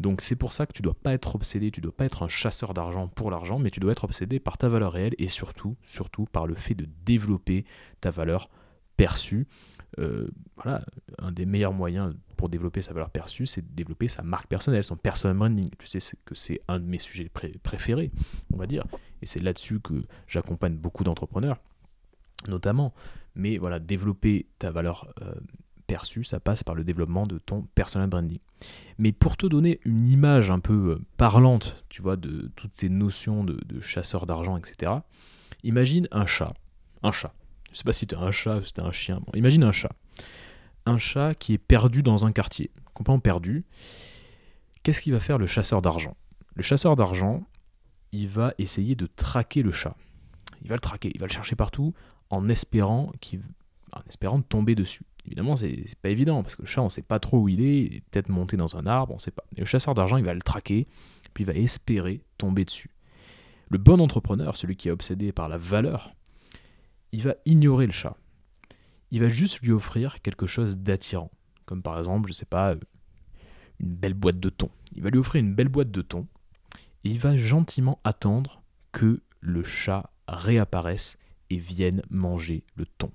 Donc 0.00 0.20
c'est 0.20 0.34
pour 0.34 0.52
ça 0.52 0.66
que 0.66 0.72
tu 0.72 0.82
ne 0.82 0.86
dois 0.86 0.96
pas 1.00 1.12
être 1.12 1.36
obsédé, 1.36 1.70
tu 1.70 1.78
ne 1.78 1.84
dois 1.84 1.96
pas 1.96 2.06
être 2.06 2.24
un 2.24 2.28
chasseur 2.28 2.74
d'argent 2.74 3.06
pour 3.06 3.30
l'argent, 3.30 3.60
mais 3.60 3.70
tu 3.70 3.78
dois 3.78 3.92
être 3.92 4.02
obsédé 4.02 4.40
par 4.40 4.58
ta 4.58 4.68
valeur 4.68 4.94
réelle 4.94 5.14
et 5.18 5.28
surtout, 5.28 5.76
surtout 5.84 6.24
par 6.24 6.48
le 6.48 6.56
fait 6.56 6.74
de 6.74 6.88
développer 7.04 7.64
ta 8.00 8.10
valeur 8.10 8.50
perçue. 8.96 9.46
Euh, 9.98 10.28
voilà, 10.56 10.84
un 11.18 11.32
des 11.32 11.46
meilleurs 11.46 11.72
moyens 11.72 12.14
pour 12.36 12.48
développer 12.48 12.80
sa 12.82 12.92
valeur 12.92 13.10
perçue, 13.10 13.46
c'est 13.46 13.62
de 13.62 13.74
développer 13.74 14.08
sa 14.08 14.22
marque 14.22 14.46
personnelle, 14.46 14.84
son 14.84 14.96
personal 14.96 15.36
branding. 15.36 15.70
Tu 15.78 15.86
sais 15.86 16.16
que 16.24 16.34
c'est 16.34 16.60
un 16.68 16.78
de 16.78 16.84
mes 16.84 16.98
sujets 16.98 17.30
préférés, 17.62 18.10
on 18.52 18.56
va 18.56 18.66
dire, 18.66 18.84
et 19.22 19.26
c'est 19.26 19.40
là-dessus 19.40 19.80
que 19.80 20.04
j'accompagne 20.26 20.76
beaucoup 20.76 21.04
d'entrepreneurs, 21.04 21.58
notamment. 22.48 22.94
Mais 23.34 23.58
voilà, 23.58 23.78
développer 23.78 24.46
ta 24.58 24.70
valeur 24.70 25.12
euh, 25.22 25.34
perçue, 25.86 26.22
ça 26.22 26.38
passe 26.38 26.62
par 26.62 26.76
le 26.76 26.84
développement 26.84 27.26
de 27.26 27.38
ton 27.38 27.62
personal 27.74 28.08
branding. 28.08 28.38
Mais 28.98 29.10
pour 29.10 29.36
te 29.36 29.46
donner 29.46 29.80
une 29.84 30.08
image 30.08 30.50
un 30.50 30.60
peu 30.60 30.72
euh, 30.72 31.04
parlante, 31.16 31.84
tu 31.88 32.00
vois, 32.00 32.16
de 32.16 32.50
toutes 32.54 32.76
ces 32.76 32.88
notions 32.88 33.42
de, 33.44 33.80
chasseur 33.80 34.24
d'argent, 34.24 34.56
etc., 34.56 34.92
imagine 35.64 36.06
un 36.12 36.26
chat. 36.26 36.54
Un 37.02 37.12
chat. 37.12 37.32
Je 37.72 37.78
sais 37.78 37.84
pas 37.84 37.92
si 37.92 38.06
tu 38.06 38.14
un 38.14 38.30
chat 38.30 38.56
ou 38.56 38.62
si 38.64 38.72
tu 38.72 38.80
un 38.80 38.92
chien. 38.92 39.20
imagine 39.34 39.62
un 39.62 39.72
chat. 39.72 39.92
Un 40.86 40.98
chat 40.98 41.34
qui 41.34 41.54
est 41.54 41.58
perdu 41.58 42.02
dans 42.02 42.26
un 42.26 42.32
quartier, 42.32 42.70
complètement 42.94 43.20
perdu. 43.20 43.64
Qu'est-ce 44.82 45.02
qu'il 45.02 45.12
va 45.12 45.20
faire 45.20 45.38
le 45.38 45.46
chasseur 45.46 45.82
d'argent? 45.82 46.16
Le 46.54 46.62
chasseur 46.62 46.96
d'argent, 46.96 47.42
il 48.12 48.28
va 48.28 48.54
essayer 48.58 48.94
de 48.94 49.06
traquer 49.06 49.62
le 49.62 49.70
chat. 49.70 49.94
Il 50.62 50.68
va 50.68 50.74
le 50.74 50.80
traquer, 50.80 51.10
il 51.14 51.20
va 51.20 51.26
le 51.26 51.32
chercher 51.32 51.54
partout 51.56 51.94
en 52.30 52.48
espérant, 52.48 53.12
qu'il, 53.20 53.42
en 53.92 54.00
espérant 54.08 54.40
tomber 54.40 54.74
dessus. 54.74 55.04
Évidemment, 55.26 55.54
c'est 55.56 55.84
pas 56.00 56.08
évident, 56.08 56.42
parce 56.42 56.56
que 56.56 56.62
le 56.62 56.66
chat, 56.66 56.82
on 56.82 56.88
sait 56.88 57.02
pas 57.02 57.18
trop 57.18 57.38
où 57.38 57.48
il 57.48 57.60
est, 57.60 57.82
il 57.82 57.94
est 57.96 58.00
peut-être 58.10 58.28
monté 58.30 58.56
dans 58.56 58.76
un 58.76 58.86
arbre, 58.86 59.14
on 59.14 59.18
sait 59.18 59.30
pas. 59.30 59.44
Et 59.56 59.60
le 59.60 59.66
chasseur 59.66 59.94
d'argent, 59.94 60.16
il 60.16 60.24
va 60.24 60.34
le 60.34 60.42
traquer, 60.42 60.86
puis 61.34 61.44
il 61.44 61.46
va 61.46 61.54
espérer 61.54 62.22
tomber 62.38 62.64
dessus. 62.64 62.90
Le 63.68 63.78
bon 63.78 64.00
entrepreneur, 64.00 64.56
celui 64.56 64.76
qui 64.76 64.88
est 64.88 64.90
obsédé 64.90 65.32
par 65.32 65.48
la 65.48 65.58
valeur, 65.58 66.14
il 67.12 67.22
va 67.22 67.34
ignorer 67.44 67.86
le 67.86 67.92
chat. 67.92 68.16
Il 69.10 69.20
va 69.20 69.28
juste 69.28 69.60
lui 69.60 69.72
offrir 69.72 70.22
quelque 70.22 70.46
chose 70.46 70.78
d'attirant, 70.78 71.30
comme 71.66 71.82
par 71.82 71.98
exemple, 71.98 72.28
je 72.28 72.32
sais 72.32 72.46
pas, 72.46 72.74
une 73.80 73.94
belle 73.94 74.14
boîte 74.14 74.38
de 74.38 74.50
thon. 74.50 74.70
Il 74.92 75.02
va 75.02 75.10
lui 75.10 75.18
offrir 75.18 75.42
une 75.42 75.54
belle 75.54 75.68
boîte 75.68 75.90
de 75.90 76.02
thon, 76.02 76.26
et 77.04 77.10
il 77.10 77.18
va 77.18 77.36
gentiment 77.36 78.00
attendre 78.04 78.62
que 78.92 79.22
le 79.40 79.62
chat 79.62 80.10
réapparaisse 80.28 81.18
et 81.48 81.58
vienne 81.58 82.02
manger 82.10 82.64
le 82.74 82.86
thon. 82.86 83.10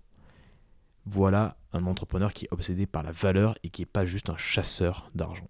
Voilà 1.06 1.58
un 1.72 1.86
entrepreneur 1.86 2.34
qui 2.34 2.46
est 2.46 2.52
obsédé 2.52 2.86
par 2.86 3.04
la 3.04 3.12
valeur 3.12 3.58
et 3.64 3.70
qui 3.70 3.82
n'est 3.82 3.88
pas 3.88 4.06
juste 4.06 4.30
un 4.30 4.38
chasseur 4.38 5.12
d'argent. 5.14 5.48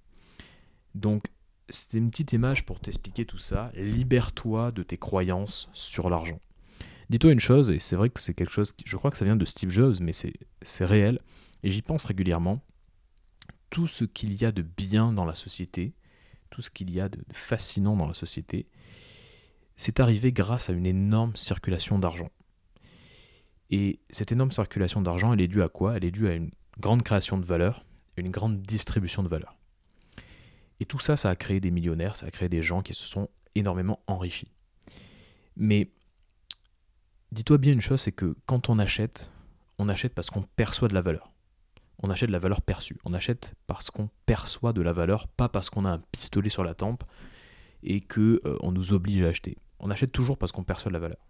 Donc, 0.94 1.26
c'était 1.70 1.98
une 1.98 2.12
petite 2.12 2.34
image 2.34 2.66
pour 2.66 2.80
t'expliquer 2.80 3.26
tout 3.26 3.38
ça. 3.38 3.72
Libère-toi 3.76 4.72
de 4.72 4.84
tes 4.84 4.98
croyances 4.98 5.70
sur 5.74 6.10
l'argent. 6.10 6.40
Dis-toi 7.10 7.32
une 7.32 7.39
chose, 7.39 7.72
et 7.72 7.80
c'est 7.80 7.96
vrai 7.96 8.10
que 8.10 8.20
c'est 8.20 8.34
quelque 8.34 8.52
chose, 8.52 8.74
je 8.84 8.98
crois 8.98 9.12
que 9.12 9.18
ça 9.18 9.26
vient 9.26 9.36
de 9.36 9.46
Steve 9.46 9.70
Jobs, 9.70 9.96
mais 10.02 10.12
c'est 10.13 10.86
réel, 10.86 11.20
et 11.63 11.70
j'y 11.70 11.82
pense 11.82 12.06
régulièrement. 12.06 12.63
Tout 13.70 13.88
ce 13.88 14.06
qu'il 14.06 14.34
y 14.41 14.46
a 14.46 14.52
de 14.52 14.62
bien 14.62 15.13
dans 15.13 15.26
la 15.26 15.36
société, 15.36 15.94
tout 16.50 16.62
ce 16.62 16.70
qu'il 16.70 16.89
y 16.91 17.00
a 17.00 17.10
de 17.10 17.20
fascinant 17.32 17.96
dans 17.96 18.08
la 18.08 18.13
société, 18.13 18.68
c'est 19.76 20.00
arrivé 20.00 20.32
grâce 20.32 20.70
à 20.70 20.74
une 20.74 20.86
énorme 20.86 21.36
circulation 21.36 22.00
d'argent. 22.00 22.30
Et 23.72 24.00
cette 24.10 24.32
énorme 24.32 24.52
circulation 24.52 25.02
d'argent, 25.02 25.34
elle 25.34 25.41
est 25.41 25.48
due 25.48 25.63
à 25.63 25.70
quoi? 25.70 25.98
Elle 25.98 26.06
est 26.06 26.12
due 26.12 26.28
à 26.28 26.34
une 26.34 26.52
grande 26.80 27.04
création 27.04 27.38
de 27.38 27.46
valeur, 27.46 27.86
une 28.15 28.32
grande 28.32 28.62
distribution 28.62 29.22
de 29.24 29.28
valeur. 29.28 29.58
Et 30.80 30.86
tout 30.86 31.00
ça, 31.00 31.18
ça 31.18 31.30
a 31.30 31.36
créé 31.36 31.60
des 31.60 31.72
millionnaires, 31.72 32.15
ça 32.15 32.28
a 32.28 32.32
créé 32.32 32.48
des 32.48 32.62
gens 32.62 32.82
qui 32.82 32.94
se 32.94 33.06
sont 33.06 33.30
énormément 33.56 34.00
enrichis. 34.08 34.52
Mais 35.58 35.89
dis-toi 37.36 37.58
bien 37.58 37.74
une 37.74 37.82
chose, 37.82 38.02
c'est 38.02 38.13
que 38.13 38.36
quand 38.45 38.69
on 38.69 38.80
achète, 38.80 39.32
on 39.78 39.89
achète 39.89 40.13
parce 40.13 40.30
qu'on 40.30 40.43
perçoit 40.56 40.88
de 40.88 40.93
la 40.93 41.02
valeur. 41.02 41.32
On 42.02 42.10
achète 42.10 42.30
de 42.30 42.34
la 42.34 42.39
valeur 42.39 42.62
perçue. 42.62 42.98
On 43.04 43.13
achète 43.13 43.56
parce 43.67 43.91
qu'on 43.91 44.10
perçoit 44.26 44.74
de 44.74 44.82
la 44.82 44.93
valeur, 44.93 45.28
pas 45.28 45.50
parce 45.50 45.69
qu'on 45.69 45.86
a 45.86 45.91
un 45.91 46.00
pistolet 46.12 46.50
sur 46.50 46.63
la 46.63 46.74
tempe 46.74 47.04
et 47.84 48.00
que 48.00 48.41
euh, 48.45 48.58
on 48.62 48.71
nous 48.71 48.93
oblige 48.93 49.21
à 49.24 49.28
acheter. 49.28 49.58
On 49.80 49.91
achète 49.91 50.13
toujours 50.13 50.38
parce 50.38 50.54
qu'on 50.54 50.63
perçoit 50.63 50.89
de 50.89 50.93
la 50.93 51.00
valeur. 51.00 51.28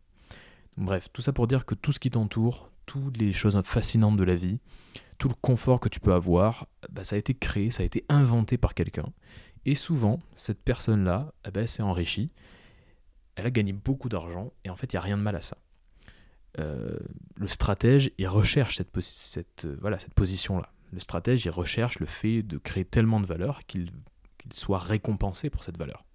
Bref, 0.77 1.09
tout 1.11 1.21
ça 1.21 1.33
pour 1.33 1.47
dire 1.47 1.65
que 1.65 1.73
tout 1.73 1.91
ce 1.91 1.99
qui 1.99 2.11
t'entoure, 2.11 2.69
toutes 2.85 3.17
les 3.17 3.33
choses 3.33 3.59
fascinantes 3.63 4.17
de 4.17 4.23
la 4.23 4.35
vie, 4.35 4.59
tout 5.17 5.27
le 5.27 5.35
confort 5.41 5.79
que 5.79 5.89
tu 5.89 5.99
peux 5.99 6.13
avoir, 6.13 6.67
bah, 6.91 7.03
ça 7.03 7.15
a 7.15 7.19
été 7.19 7.33
créé, 7.33 7.71
ça 7.71 7.81
a 7.81 7.85
été 7.85 8.05
inventé 8.09 8.57
par 8.57 8.75
quelqu'un. 8.75 9.11
Et 9.65 9.73
souvent, 9.73 10.19
cette 10.35 10.61
personne-là 10.61 11.33
eh 11.47 11.51
ben, 11.51 11.65
s'est 11.65 11.81
enrichie, 11.81 12.29
elle 13.35 13.47
a 13.47 13.51
gagné 13.51 13.73
beaucoup 13.73 14.09
d'argent, 14.09 14.51
et 14.63 14.69
en 14.69 14.75
fait, 14.75 14.93
il 14.93 14.95
n'y 14.95 14.99
a 14.99 15.01
rien 15.01 15.17
de 15.17 15.23
mal 15.23 15.35
à 15.35 15.41
ça. 15.41 15.57
Euh, 16.59 16.97
le 17.35 17.47
stratège, 17.47 18.11
il 18.17 18.27
recherche 18.27 18.79
euh, 18.81 19.97
cette 19.97 20.13
position-là. 20.13 20.71
Le 20.93 20.99
stratège, 20.99 21.45
il 21.45 21.49
recherche 21.49 21.99
le 21.99 22.05
fait 22.05 22.43
de 22.43 22.57
créer 22.57 22.85
tellement 22.85 23.19
de 23.19 23.25
valeur 23.25 23.65
qu'il 23.65 23.91
soit 24.53 24.79
récompensé 24.79 25.49
pour 25.49 25.63
cette 25.63 25.77
valeur. 25.77 26.05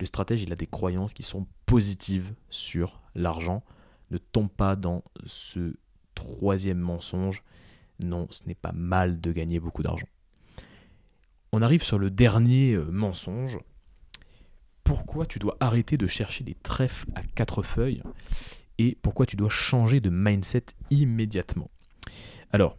Le 0.00 0.06
stratège, 0.06 0.42
il 0.42 0.52
a 0.52 0.56
des 0.56 0.66
croyances 0.66 1.14
qui 1.14 1.22
sont 1.22 1.46
positives 1.66 2.34
sur 2.50 3.00
l'argent. 3.14 3.62
Ne 4.10 4.18
tombe 4.18 4.50
pas 4.50 4.76
dans 4.76 5.02
ce 5.24 5.74
troisième 6.14 6.78
mensonge. 6.78 7.42
Non, 8.00 8.26
ce 8.30 8.42
n'est 8.46 8.54
pas 8.54 8.72
mal 8.72 9.20
de 9.20 9.32
gagner 9.32 9.60
beaucoup 9.60 9.82
d'argent. 9.82 10.08
On 11.52 11.62
arrive 11.62 11.84
sur 11.84 11.98
le 11.98 12.10
dernier 12.10 12.72
euh, 12.72 12.84
mensonge. 12.90 13.58
Pourquoi 14.82 15.24
tu 15.24 15.38
dois 15.38 15.56
arrêter 15.60 15.96
de 15.96 16.06
chercher 16.06 16.44
des 16.44 16.56
trèfles 16.56 17.08
à 17.14 17.22
quatre 17.22 17.62
feuilles? 17.62 18.02
Et 18.78 18.96
pourquoi 19.02 19.26
tu 19.26 19.36
dois 19.36 19.50
changer 19.50 20.00
de 20.00 20.10
mindset 20.10 20.66
immédiatement 20.90 21.70
Alors, 22.50 22.76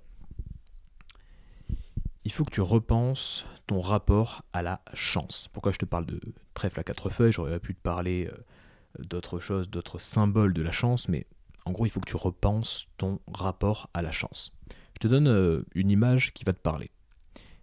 il 2.25 2.31
faut 2.31 2.43
que 2.43 2.51
tu 2.51 2.61
repenses 2.61 3.45
ton 3.67 3.81
rapport 3.81 4.43
à 4.51 4.61
la 4.61 4.81
chance. 4.93 5.47
Pourquoi 5.53 5.71
je 5.71 5.77
te 5.77 5.85
parle 5.85 6.05
de 6.05 6.19
trèfle 6.53 6.79
à 6.79 6.83
quatre 6.83 7.09
feuilles? 7.09 7.31
J'aurais 7.31 7.59
pu 7.59 7.75
te 7.75 7.81
parler 7.81 8.27
euh, 8.31 9.03
d'autres 9.03 9.39
choses, 9.39 9.69
d'autres 9.69 9.99
symboles 9.99 10.53
de 10.53 10.63
la 10.63 10.71
chance, 10.71 11.07
mais 11.07 11.27
en 11.65 11.71
gros, 11.71 11.85
il 11.85 11.89
faut 11.89 11.99
que 11.99 12.09
tu 12.09 12.15
repenses 12.15 12.87
ton 12.97 13.19
rapport 13.33 13.89
à 13.93 14.01
la 14.01 14.11
chance. 14.11 14.51
Je 14.95 14.99
te 14.99 15.07
donne 15.07 15.27
euh, 15.27 15.63
une 15.73 15.91
image 15.91 16.33
qui 16.33 16.43
va 16.43 16.53
te 16.53 16.59
parler. 16.59 16.89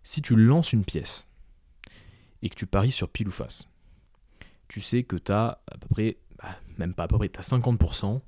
Si 0.03 0.23
tu 0.23 0.37
lances 0.37 0.73
une 0.73 0.85
pièce 0.85 1.29
et 2.43 2.49
que 2.49 2.57
tu 2.57 2.67
paries 2.67 2.93
sur 2.93 3.09
pile 3.09 3.29
ou 3.29 3.33
face, 3.33 3.69
tu 4.69 4.81
sais 4.81 5.03
que 5.03 5.17
tu 5.17 5.33
as 5.33 5.61
à 5.71 5.79
peu 5.79 5.89
près, 5.89 6.19
bah, 6.43 6.59
même 6.79 6.95
pas 6.95 7.05
à 7.05 7.09
peu 7.09 7.17
près, 7.19 7.29
tu 7.29 7.39
as 7.39 7.49
50% 7.49 8.21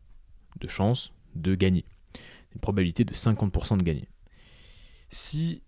de 0.60 0.68
chance 0.68 1.12
de 1.34 1.54
gagner. 1.54 1.84
Une 2.54 2.60
probabilité 2.60 3.04
de 3.04 3.12
50% 3.12 3.78
de 3.78 3.82
gagner. 3.82 4.08
Si 5.08 5.62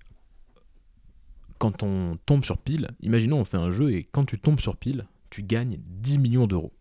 quand 1.58 1.82
on 1.82 2.18
tombe 2.26 2.44
sur 2.44 2.58
pile, 2.58 2.90
imaginons 3.00 3.38
on 3.40 3.44
fait 3.44 3.56
un 3.56 3.70
jeu 3.70 3.92
et 3.92 4.04
quand 4.04 4.24
tu 4.24 4.38
tombes 4.38 4.60
sur 4.60 4.76
pile, 4.76 5.06
tu 5.30 5.42
gagnes 5.42 5.78
10 5.80 6.18
millions 6.18 6.46
d'euros. 6.46 6.72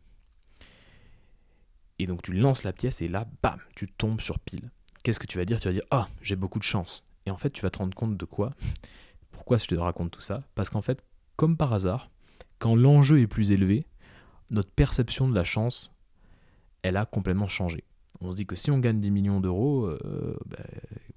Et 1.98 2.08
donc 2.08 2.22
tu 2.22 2.34
lances 2.34 2.64
la 2.64 2.74
pièce 2.74 3.02
et 3.02 3.08
là, 3.08 3.26
bam, 3.42 3.60
tu 3.76 3.88
tombes 3.88 4.22
sur 4.22 4.40
pile. 4.40 4.70
Qu'est-ce 5.04 5.20
que 5.20 5.28
tu 5.28 5.38
vas 5.38 5.46
dire? 5.46 5.60
Tu 5.60 5.68
vas 5.68 5.74
dire 5.74 5.86
Ah, 5.92 6.08
j'ai 6.22 6.36
beaucoup 6.36 6.60
de 6.60 6.64
chance. 6.64 7.04
Et 7.26 7.32
en 7.32 7.38
fait, 7.38 7.52
tu 7.52 7.62
vas 7.62 7.70
te 7.70 7.78
rendre 7.78 7.96
compte 7.96 8.18
de 8.18 8.26
quoi? 8.26 8.52
Pourquoi 9.32 9.58
je 9.58 9.68
te 9.68 9.76
raconte 9.76 10.12
tout 10.12 10.22
ça? 10.22 10.44
Parce 10.56 10.70
qu'en 10.70 10.82
fait, 10.82 11.04
comme 11.36 11.58
par 11.58 11.74
hasard, 11.74 12.10
quand 12.60 12.76
l'enjeu 12.76 13.20
est 13.20 13.28
plus 13.28 13.52
élevé, 13.52 13.86
notre 14.50 14.72
perception 14.72 15.28
de 15.28 15.36
la 15.36 15.44
chance, 15.44 15.94
elle 16.82 16.98
a 16.98 17.06
complètement 17.06 17.48
changé. 17.48 17.84
On 18.22 18.32
se 18.32 18.38
dit 18.38 18.46
que 18.46 18.56
si 18.56 18.72
on 18.72 18.80
gagne 18.80 19.02
10 19.02 19.12
millions 19.12 19.40
d'euros, 19.40 19.88
euh, 19.88 20.38
ben, 20.46 20.64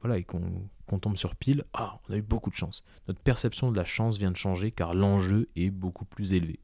voilà, 0.01 0.19
et 0.19 0.25
qu'on 0.25 0.99
tombe 0.99 1.17
sur 1.17 1.37
pile, 1.37 1.65
ah, 1.73 2.01
on 2.09 2.13
a 2.13 2.17
eu 2.17 2.23
beaucoup 2.23 2.51
de 2.51 2.57
chance. 2.57 2.85
Notre 3.07 3.21
perception 3.21 3.71
de 3.71 3.77
la 3.77 3.85
chance 3.85 4.19
vient 4.19 4.31
de 4.31 4.37
changer 4.37 4.71
car 4.71 4.95
l'enjeu 4.95 5.49
est 5.57 5.71
beaucoup 5.71 6.05
plus 6.05 6.33
élevé. 6.33 6.59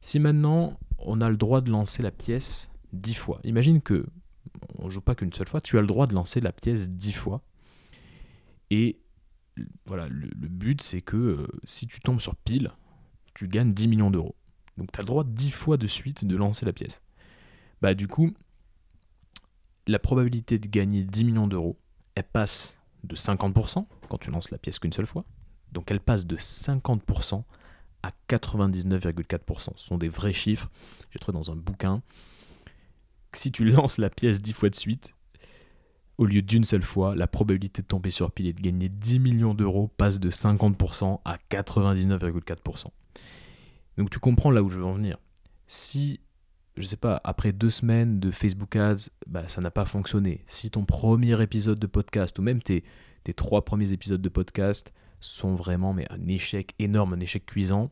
Si 0.00 0.18
maintenant 0.18 0.78
on 0.98 1.20
a 1.20 1.30
le 1.30 1.36
droit 1.36 1.60
de 1.60 1.70
lancer 1.70 2.02
la 2.02 2.10
pièce 2.10 2.70
10 2.92 3.14
fois, 3.14 3.40
imagine 3.44 3.80
que 3.80 4.06
on 4.78 4.90
joue 4.90 5.00
pas 5.00 5.14
qu'une 5.14 5.32
seule 5.32 5.48
fois, 5.48 5.60
tu 5.60 5.78
as 5.78 5.80
le 5.80 5.86
droit 5.86 6.06
de 6.06 6.14
lancer 6.14 6.40
la 6.40 6.52
pièce 6.52 6.90
10 6.90 7.12
fois. 7.12 7.42
Et 8.70 9.00
voilà, 9.86 10.08
le, 10.08 10.28
but 10.48 10.82
c'est 10.82 11.00
que 11.00 11.16
euh, 11.16 11.46
si 11.64 11.86
tu 11.86 12.00
tombes 12.00 12.20
sur 12.20 12.36
pile, 12.36 12.72
tu 13.34 13.48
gagnes 13.48 13.72
10 13.72 13.88
millions 13.88 14.10
d'euros. 14.10 14.36
Donc 14.76 14.92
tu 14.92 15.00
as 15.00 15.02
le 15.02 15.06
droit 15.06 15.24
10 15.24 15.50
fois 15.50 15.76
de 15.76 15.86
suite 15.86 16.24
de 16.24 16.36
lancer 16.36 16.66
la 16.66 16.72
pièce. 16.72 17.02
Bah 17.80 17.94
du 17.94 18.08
coup, 18.08 18.30
la 19.86 19.98
probabilité 19.98 20.58
de 20.58 20.66
gagner 20.66 21.02
10 21.02 21.24
millions 21.24 21.46
d'euros, 21.46 21.78
elle 22.14 22.24
passe 22.24 22.78
de 23.04 23.16
50% 23.16 23.84
quand 24.08 24.18
tu 24.18 24.30
lances 24.30 24.50
la 24.50 24.58
pièce 24.58 24.78
qu'une 24.78 24.92
seule 24.92 25.06
fois. 25.06 25.24
Donc 25.72 25.90
elle 25.90 26.00
passe 26.00 26.26
de 26.26 26.36
50% 26.36 27.42
à 28.02 28.10
99,4%. 28.28 29.72
Ce 29.76 29.86
sont 29.86 29.98
des 29.98 30.08
vrais 30.08 30.32
chiffres. 30.32 30.70
J'ai 31.10 31.18
trouvé 31.18 31.36
dans 31.36 31.50
un 31.50 31.56
bouquin. 31.56 32.02
Si 33.32 33.50
tu 33.50 33.64
lances 33.64 33.98
la 33.98 34.10
pièce 34.10 34.40
10 34.40 34.52
fois 34.52 34.70
de 34.70 34.76
suite, 34.76 35.14
au 36.16 36.26
lieu 36.26 36.42
d'une 36.42 36.64
seule 36.64 36.82
fois, 36.82 37.16
la 37.16 37.26
probabilité 37.26 37.82
de 37.82 37.86
tomber 37.88 38.10
sur 38.10 38.30
pile 38.30 38.46
et 38.46 38.52
de 38.52 38.60
gagner 38.60 38.88
10 38.88 39.18
millions 39.18 39.54
d'euros 39.54 39.90
passe 39.96 40.20
de 40.20 40.30
50% 40.30 41.20
à 41.24 41.38
99,4%. 41.50 42.86
Donc 43.96 44.10
tu 44.10 44.18
comprends 44.18 44.50
là 44.50 44.62
où 44.62 44.70
je 44.70 44.78
veux 44.78 44.84
en 44.84 44.94
venir. 44.94 45.18
Si, 45.66 46.20
je 46.76 46.82
sais 46.82 46.96
pas, 46.96 47.20
après 47.24 47.52
deux 47.52 47.70
semaines 47.70 48.20
de 48.20 48.30
Facebook 48.30 48.76
Ads, 48.76 49.08
bah, 49.26 49.48
ça 49.48 49.60
n'a 49.60 49.70
pas 49.70 49.84
fonctionné. 49.84 50.42
Si 50.46 50.70
ton 50.70 50.84
premier 50.84 51.40
épisode 51.42 51.78
de 51.78 51.86
podcast, 51.86 52.38
ou 52.38 52.42
même 52.42 52.62
tes, 52.62 52.84
tes 53.24 53.34
trois 53.34 53.64
premiers 53.64 53.92
épisodes 53.92 54.22
de 54.22 54.28
podcast, 54.28 54.92
sont 55.20 55.54
vraiment 55.54 55.94
mais 55.94 56.06
un 56.10 56.26
échec 56.28 56.74
énorme, 56.78 57.14
un 57.14 57.20
échec 57.20 57.46
cuisant, 57.46 57.90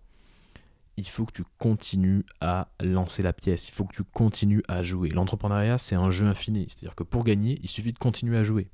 il 0.97 1.09
faut 1.09 1.25
que 1.25 1.33
tu 1.33 1.45
continues 1.59 2.25
à 2.41 2.69
lancer 2.81 3.23
la 3.23 3.33
pièce, 3.33 3.69
il 3.69 3.73
faut 3.73 3.85
que 3.85 3.95
tu 3.95 4.05
continues 4.05 4.63
à 4.69 4.83
jouer. 4.83 5.09
L'entrepreneuriat, 5.09 5.79
c'est 5.79 5.95
un 5.95 6.11
jeu 6.11 6.27
infini, 6.27 6.67
c'est-à-dire 6.69 6.95
que 6.95 7.03
pour 7.03 7.25
gagner, 7.25 7.59
il 7.63 7.69
suffit 7.69 7.93
de 7.93 7.99
continuer 7.99 8.37
à 8.37 8.43
jouer. 8.43 8.69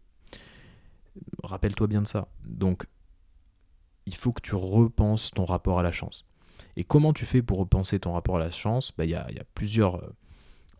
Rappelle-toi 1.44 1.86
bien 1.86 2.02
de 2.02 2.08
ça. 2.08 2.28
Donc, 2.44 2.86
il 4.06 4.14
faut 4.14 4.32
que 4.32 4.40
tu 4.40 4.54
repenses 4.54 5.30
ton 5.30 5.44
rapport 5.44 5.78
à 5.78 5.82
la 5.82 5.92
chance. 5.92 6.24
Et 6.78 6.84
comment 6.84 7.12
tu 7.12 7.26
fais 7.26 7.42
pour 7.42 7.58
repenser 7.58 7.98
ton 7.98 8.12
rapport 8.12 8.36
à 8.36 8.38
la 8.38 8.52
chance 8.52 8.92
bah, 8.96 9.04
Il 9.04 9.10
y, 9.10 9.16
a, 9.16 9.26
plusieurs, 9.52 9.96
euh, 9.96 10.14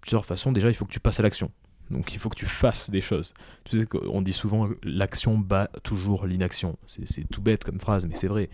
plusieurs 0.01 0.25
façons. 0.25 0.53
Déjà, 0.53 0.69
il 0.69 0.75
faut 0.75 0.85
que 0.85 0.93
tu 0.93 1.01
passes 1.01 1.19
à 1.19 1.25
l'action. 1.25 1.51
Donc 1.91 2.15
il 2.15 2.21
faut 2.21 2.29
que 2.29 2.37
tu 2.37 2.47
fasses 2.47 2.89
des 2.89 3.01
choses. 3.01 3.35
Tu 3.65 3.81
sais 3.81 3.85
qu'on 3.87 4.23
dit 4.23 4.33
souvent 4.33 4.69
l'action 4.85 5.37
bat 5.37 5.69
toujours 5.83 6.25
l'inaction. 6.25 6.79
C'est 6.87 7.29
tout 7.29 7.43
bête 7.43 7.65
comme 7.65 7.81
phrase, 7.81 8.07
mais 8.07 8.15
c'est 8.15 8.29
vrai. 8.29 8.49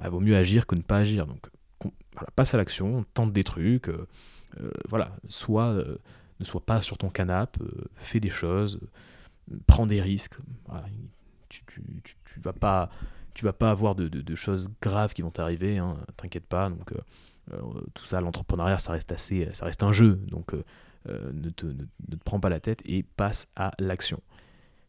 Il 0.00 0.06
ah, 0.06 0.08
vaut 0.08 0.18
mieux 0.18 0.36
agir 0.36 0.66
que 0.66 0.74
ne 0.74 0.80
pas 0.80 0.96
agir. 0.96 1.28
Donc 1.28 1.48
passe 2.34 2.54
à 2.54 2.56
l'action, 2.56 3.04
tente 3.14 3.32
des 3.32 3.44
trucs. 3.44 3.88
Euh, 3.90 4.08
euh, 4.60 4.70
voilà, 4.88 5.12
soit 5.28 5.76
ne 6.40 6.44
sois 6.44 6.64
pas 6.66 6.82
sur 6.82 6.98
ton 6.98 7.10
canapé, 7.10 7.60
fais 7.94 8.18
des 8.18 8.30
choses, 8.30 8.80
prends 9.68 9.86
des 9.86 10.00
risques. 10.00 10.38
Tu, 11.48 11.62
tu, 12.02 12.40
vas 12.40 12.52
pas 12.52 12.90
tu 13.38 13.44
vas 13.44 13.52
pas 13.52 13.70
avoir 13.70 13.94
de, 13.94 14.34
choses 14.34 14.68
graves 14.82 15.14
qui 15.14 15.22
vont 15.22 15.30
t'arriver, 15.30 15.78
hein, 15.78 15.96
t'inquiète 16.16 16.46
pas. 16.46 16.70
Donc 16.70 16.90
euh, 16.90 16.96
euh, 17.52 17.80
tout 17.94 18.04
ça, 18.04 18.20
l'entrepreneuriat, 18.20 18.80
ça 18.80 18.90
reste 18.90 19.12
assez, 19.12 19.48
ça 19.52 19.64
reste 19.64 19.84
un 19.84 19.92
jeu. 19.92 20.16
Donc 20.26 20.54
euh, 20.54 21.32
ne 21.32 21.48
te, 21.50 21.66
ne, 21.66 21.84
te, 21.84 22.24
prends 22.24 22.40
pas 22.40 22.48
la 22.48 22.58
tête 22.58 22.82
et 22.84 23.04
passe 23.04 23.46
à 23.54 23.70
l'action. 23.78 24.20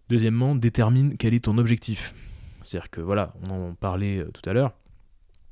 Deuxièmement, 0.09 0.55
détermine 0.55 1.15
quel 1.15 1.35
est 1.35 1.45
ton 1.45 1.59
objectif. 1.59 2.15
C'est-à-dire 2.63 2.89
que 2.89 3.01
voilà, 3.01 3.35
on 3.43 3.69
en 3.69 3.75
parlait 3.75 4.25
tout 4.33 4.49
à 4.49 4.53
l'heure. 4.53 4.73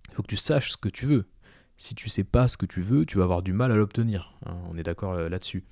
Il 0.10 0.15
faut 0.15 0.23
que 0.23 0.27
tu 0.27 0.36
saches 0.36 0.71
ce 0.71 0.77
que 0.77 0.89
tu 0.89 1.05
veux 1.05 1.27
si 1.77 1.93
tu 1.93 2.09
sais 2.09 2.23
pas 2.23 2.47
ce 2.47 2.57
que 2.57 2.65
tu 2.65 2.81
veux, 2.81 3.05
tu 3.05 3.19
vas 3.19 3.23
avoir 3.23 3.43
du 3.43 3.53
mal 3.53 3.71
à 3.71 3.75
l'obtenir. 3.75 4.33
Hein, 4.45 4.57
on 4.69 4.77
est 4.77 4.83
d'accord 4.83 5.13
euh, 5.13 5.29
là-dessus. 5.29 5.63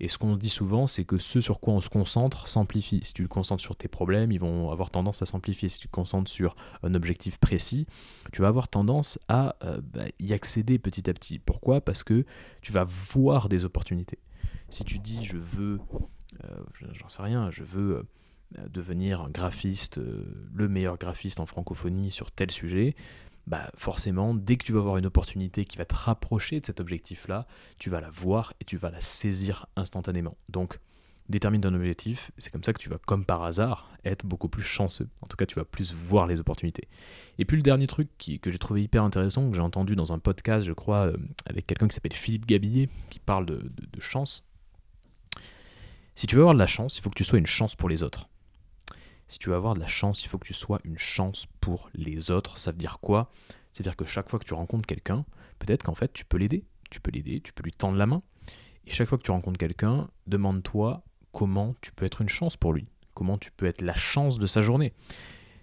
Et 0.00 0.08
ce 0.08 0.18
qu'on 0.18 0.36
dit 0.36 0.50
souvent, 0.50 0.88
c'est 0.88 1.04
que 1.04 1.18
ce 1.18 1.40
sur 1.40 1.60
quoi 1.60 1.74
on 1.74 1.80
se 1.80 1.88
concentre 1.88 2.48
s'amplifie. 2.48 3.00
Si 3.04 3.14
tu 3.14 3.22
le 3.22 3.28
concentres 3.28 3.62
sur 3.62 3.76
tes 3.76 3.86
problèmes, 3.86 4.32
ils 4.32 4.40
vont 4.40 4.70
avoir 4.72 4.90
tendance 4.90 5.22
à 5.22 5.26
s'amplifier. 5.26 5.68
Si 5.68 5.78
tu 5.78 5.86
te 5.86 5.92
concentres 5.92 6.30
sur 6.30 6.56
un 6.82 6.94
objectif 6.94 7.38
précis, 7.38 7.86
tu 8.32 8.42
vas 8.42 8.48
avoir 8.48 8.68
tendance 8.68 9.20
à 9.28 9.54
euh, 9.62 9.80
bah, 9.82 10.04
y 10.18 10.32
accéder 10.32 10.80
petit 10.80 11.08
à 11.08 11.14
petit. 11.14 11.38
Pourquoi? 11.38 11.80
Parce 11.80 12.02
que 12.02 12.24
tu 12.60 12.72
vas 12.72 12.84
voir 12.84 13.48
des 13.48 13.64
opportunités. 13.64 14.18
Si 14.68 14.84
tu 14.84 14.98
dis 14.98 15.24
je 15.24 15.36
veux, 15.36 15.78
euh, 16.44 16.56
j'en 16.92 17.08
sais 17.08 17.22
rien, 17.22 17.50
je 17.50 17.62
veux 17.62 18.04
devenir 18.68 19.22
un 19.22 19.30
graphiste, 19.30 19.98
le 19.98 20.68
meilleur 20.68 20.98
graphiste 20.98 21.40
en 21.40 21.46
francophonie 21.46 22.10
sur 22.10 22.30
tel 22.30 22.50
sujet, 22.50 22.94
bah 23.46 23.70
forcément, 23.76 24.34
dès 24.34 24.56
que 24.56 24.64
tu 24.64 24.72
vas 24.72 24.78
avoir 24.78 24.96
une 24.96 25.06
opportunité 25.06 25.64
qui 25.64 25.78
va 25.78 25.84
te 25.84 25.94
rapprocher 25.94 26.60
de 26.60 26.66
cet 26.66 26.80
objectif-là, 26.80 27.46
tu 27.78 27.90
vas 27.90 28.00
la 28.00 28.10
voir 28.10 28.52
et 28.60 28.64
tu 28.64 28.76
vas 28.76 28.90
la 28.90 29.00
saisir 29.00 29.66
instantanément. 29.76 30.36
Donc, 30.48 30.78
détermine 31.28 31.60
ton 31.60 31.74
objectif, 31.74 32.30
c'est 32.38 32.50
comme 32.50 32.62
ça 32.62 32.72
que 32.72 32.80
tu 32.80 32.88
vas, 32.88 32.98
comme 32.98 33.24
par 33.24 33.42
hasard, 33.42 33.90
être 34.04 34.26
beaucoup 34.26 34.48
plus 34.48 34.62
chanceux. 34.62 35.08
En 35.22 35.26
tout 35.26 35.36
cas, 35.36 35.46
tu 35.46 35.56
vas 35.56 35.64
plus 35.64 35.92
voir 35.92 36.26
les 36.26 36.40
opportunités. 36.40 36.88
Et 37.38 37.44
puis 37.44 37.56
le 37.56 37.62
dernier 37.62 37.86
truc 37.86 38.08
qui, 38.18 38.38
que 38.38 38.50
j'ai 38.50 38.58
trouvé 38.58 38.82
hyper 38.82 39.02
intéressant, 39.02 39.48
que 39.48 39.56
j'ai 39.56 39.62
entendu 39.62 39.96
dans 39.96 40.12
un 40.12 40.18
podcast, 40.18 40.66
je 40.66 40.72
crois, 40.72 41.06
euh, 41.06 41.16
avec 41.46 41.66
quelqu'un 41.66 41.88
qui 41.88 41.94
s'appelle 41.94 42.12
Philippe 42.12 42.46
Gabillet, 42.46 42.88
qui 43.10 43.18
parle 43.18 43.46
de, 43.46 43.72
de 43.92 44.00
chance. 44.00 44.46
Si 46.14 46.26
tu 46.26 46.36
veux 46.36 46.42
avoir 46.42 46.54
de 46.54 46.58
la 46.58 46.66
chance, 46.66 46.98
il 46.98 47.02
faut 47.02 47.10
que 47.10 47.16
tu 47.16 47.24
sois 47.24 47.38
une 47.38 47.46
chance 47.46 47.74
pour 47.74 47.88
les 47.88 48.02
autres 48.02 48.28
si 49.32 49.38
tu 49.38 49.48
veux 49.48 49.56
avoir 49.56 49.72
de 49.72 49.80
la 49.80 49.86
chance, 49.86 50.22
il 50.24 50.28
faut 50.28 50.36
que 50.36 50.46
tu 50.46 50.52
sois 50.52 50.78
une 50.84 50.98
chance 50.98 51.46
pour 51.62 51.88
les 51.94 52.30
autres. 52.30 52.58
Ça 52.58 52.70
veut 52.70 52.76
dire 52.76 52.98
quoi? 53.00 53.30
C'est-à-dire 53.72 53.96
que 53.96 54.04
chaque 54.04 54.28
fois 54.28 54.38
que 54.38 54.44
tu 54.44 54.52
rencontres 54.52 54.86
quelqu'un, 54.86 55.24
peut-être 55.58 55.82
qu'en 55.82 55.94
fait 55.94 56.12
tu 56.12 56.26
peux 56.26 56.36
l'aider. 56.36 56.64
Tu 56.90 57.00
peux 57.00 57.10
l'aider, 57.10 57.40
tu 57.40 57.54
peux 57.54 57.62
lui 57.62 57.72
tendre 57.72 57.96
la 57.96 58.04
main. 58.04 58.20
Et 58.86 58.90
chaque 58.90 59.08
fois 59.08 59.16
que 59.16 59.22
tu 59.22 59.30
rencontres 59.30 59.58
quelqu'un, 59.58 60.10
demande-toi 60.26 61.02
comment 61.32 61.74
tu 61.80 61.92
peux 61.92 62.04
être 62.04 62.20
une 62.20 62.28
chance 62.28 62.58
pour 62.58 62.74
lui. 62.74 62.86
Comment 63.14 63.38
tu 63.38 63.50
peux 63.52 63.64
être 63.64 63.80
la 63.80 63.94
chance 63.94 64.38
de 64.38 64.46
sa 64.46 64.60
journée. 64.60 64.92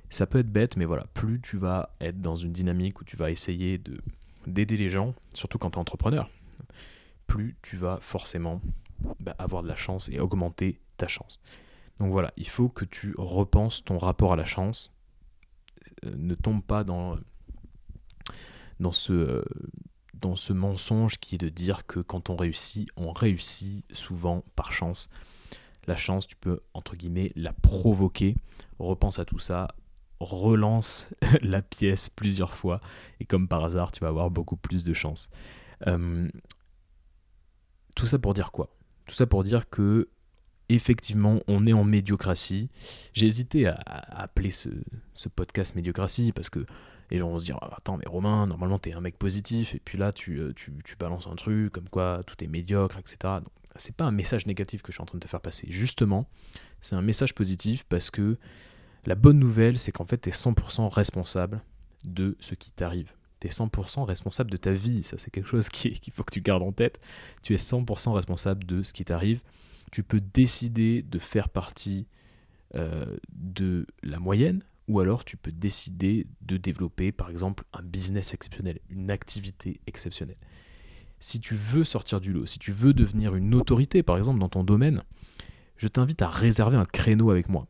Ça 0.10 0.26
peut 0.26 0.40
être 0.40 0.52
bête, 0.52 0.76
mais 0.76 0.86
voilà, 0.86 1.06
plus 1.14 1.40
tu 1.40 1.58
vas 1.58 1.96
être 2.02 2.20
dans 2.20 2.36
une 2.36 2.52
dynamique 2.52 3.00
où 3.02 3.04
tu 3.04 3.18
vas 3.18 3.30
essayer 3.30 3.78
de 3.78 4.02
d'aider 4.48 4.78
les 4.78 4.90
gens, 4.90 5.14
surtout 5.36 5.60
quand 5.60 5.72
tu 5.72 5.76
es 5.76 5.82
entrepreneur, 5.82 6.28
plus 7.28 7.56
tu 7.62 7.78
vas 7.78 8.00
forcément 8.02 8.62
bah, 9.20 9.36
avoir 9.38 9.62
de 9.62 9.68
la 9.68 9.76
chance 9.76 10.10
et 10.10 10.20
augmenter 10.20 10.80
ta 10.98 11.08
chance. 11.08 11.40
Donc 12.00 12.12
voilà, 12.12 12.32
il 12.38 12.48
faut 12.48 12.70
que 12.70 12.86
tu 12.86 13.14
repenses 13.18 13.84
ton 13.84 13.98
rapport 13.98 14.34
à 14.34 14.36
la 14.36 14.46
chance. 14.46 14.94
Euh, 16.06 16.12
ne 16.16 16.36
tombe 16.36 16.64
pas 16.64 16.84
dans, 16.84 17.18
dans, 18.80 18.92
ce, 18.92 19.14
euh, 19.14 19.46
dans 20.14 20.36
ce 20.36 20.54
mensonge 20.54 21.20
qui 21.20 21.36
est 21.36 21.40
de 21.40 21.50
dire 21.50 21.86
que 21.86 22.00
quand 22.00 22.30
on 22.30 22.36
réussit, 22.36 22.90
on 22.96 23.12
réussit 23.12 23.86
souvent 23.94 24.44
par 24.56 24.72
chance. 24.72 25.10
La 25.88 25.96
chance, 25.96 26.28
tu 26.28 26.36
peux, 26.36 26.62
entre 26.74 26.96
guillemets, 26.96 27.32
la 27.36 27.54
provoquer. 27.54 28.36
Repense 28.80 29.20
à 29.20 29.26
tout 29.26 29.40
ça, 29.40 29.70
relance 30.20 31.10
la 31.42 31.62
pièce 31.62 32.10
plusieurs 32.10 32.54
fois, 32.54 32.82
et 33.20 33.26
comme 33.26 33.48
par 33.48 33.64
hasard, 33.64 33.92
tu 33.92 34.02
vas 34.02 34.08
avoir 34.08 34.30
beaucoup 34.30 34.58
plus 34.58 34.84
de 34.84 34.94
chance. 34.94 35.30
Euh, 35.88 36.30
tout 37.96 38.08
ça 38.08 38.20
pour 38.20 38.34
dire 38.34 38.52
quoi? 38.52 38.70
Tout 39.06 39.16
ça 39.16 39.26
pour 39.26 39.44
dire 39.44 39.70
que 39.70 40.10
effectivement, 40.70 41.42
on 41.48 41.66
est 41.66 41.74
en 41.74 41.84
médiocratie. 41.84 42.70
J'ai 43.14 43.26
hésité 43.26 43.68
à, 43.68 43.76
appeler 44.22 44.52
ce, 44.52 44.70
podcast 45.36 45.76
médiocratie 45.76 46.32
parce 46.32 46.50
que 46.50 46.66
les 47.10 47.18
gens 47.18 47.30
vont 47.30 47.40
se 47.40 47.46
dire 47.46 47.58
ah, 47.62 47.76
Attends, 47.78 47.98
mais 47.98 48.06
Romain, 48.08 48.48
normalement, 48.48 48.80
t'es 48.80 48.94
un 48.94 49.02
mec 49.02 49.18
positif, 49.18 49.76
et 49.76 49.82
puis 49.84 49.98
là, 49.98 50.14
euh, 50.30 50.54
tu, 50.54 50.72
tu, 50.84 50.96
balances 50.98 51.28
un 51.28 51.36
truc 51.36 51.72
comme 51.74 51.90
quoi 51.90 52.24
tout 52.26 52.42
est 52.44 52.48
médiocre, 52.48 52.98
etc. 53.00 53.18
Donc, 53.24 53.54
c'est 53.76 53.96
pas 53.96 54.06
un 54.06 54.12
message 54.12 54.46
négatif 54.46 54.82
que 54.82 54.92
je 54.92 54.98
suis 54.98 55.02
en 55.02 55.06
train 55.06 55.18
de 55.18 55.24
te 55.24 55.30
faire 55.30 55.42
passer. 55.42 55.68
Justement, 55.70 56.30
c'est 56.82 56.96
un 56.96 57.02
message 57.02 57.34
positif 57.34 57.84
parce 57.84 58.10
que 58.10 58.38
la 59.06 59.16
bonne 59.16 59.40
nouvelle, 59.40 59.78
c'est 59.78 59.92
qu'en 59.92 60.06
fait, 60.06 60.20
tu 60.20 60.30
es 60.30 60.32
100% 60.32 60.90
responsable 60.90 61.62
de 62.04 62.36
ce 62.40 62.56
qui 62.56 62.72
t'arrive. 62.72 63.14
Tu 63.40 63.48
es 63.48 63.50
100% 63.50 64.04
responsable 64.04 64.52
de 64.52 64.58
ta 64.58 64.72
vie. 64.72 65.04
Ça, 65.04 65.18
c'est 65.18 65.32
quelque 65.32 65.48
chose 65.48 65.70
qu'il 65.70 66.14
faut 66.14 66.24
que 66.24 66.34
tu 66.34 66.42
gardes 66.42 66.64
en 66.64 66.74
tête. 66.74 67.00
Tu 67.42 67.54
es 67.54 67.58
100% 67.58 68.12
responsable 68.12 68.66
de 68.66 68.84
ce 68.84 68.92
qui 68.92 69.06
t'arrive 69.06 69.42
tu 69.92 70.04
peux 70.04 70.22
décider 70.22 71.02
de 71.02 71.20
faire 71.20 71.50
partie 71.50 72.08
euh, 72.76 73.18
de 73.32 73.88
la 74.04 74.20
moyenne, 74.20 74.64
ou 74.88 75.00
alors 75.00 75.26
tu 75.26 75.38
peux 75.38 75.52
décider 75.52 76.28
de 76.42 76.58
développer 76.58 77.12
par 77.12 77.30
exemple 77.30 77.64
un 77.74 77.82
business 77.82 78.34
exceptionnel, 78.34 78.80
une 78.90 79.12
activité 79.12 79.80
exceptionnelle. 79.88 80.38
Si 81.20 81.40
tu 81.40 81.54
veux 81.54 81.84
sortir 81.84 82.22
du 82.22 82.32
lot, 82.32 82.46
si 82.46 82.60
tu 82.60 82.72
veux 82.72 82.94
devenir 82.94 83.36
une 83.36 83.54
autorité 83.54 84.04
par 84.04 84.18
exemple 84.18 84.40
dans 84.40 84.50
ton 84.50 84.64
domaine, 84.64 85.02
je 85.78 85.88
t'invite 85.88 86.22
à 86.22 86.30
réserver 86.30 86.78
un 86.78 86.86
créneau 86.86 87.32
avec 87.32 87.50
moi. 87.50 87.68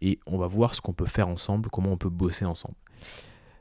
Et 0.00 0.18
on 0.26 0.38
va 0.38 0.46
voir 0.46 0.74
ce 0.74 0.80
qu'on 0.80 0.92
peut 0.92 1.06
faire 1.06 1.28
ensemble, 1.28 1.70
comment 1.70 1.92
on 1.92 1.96
peut 1.96 2.10
bosser 2.10 2.44
ensemble. 2.44 2.76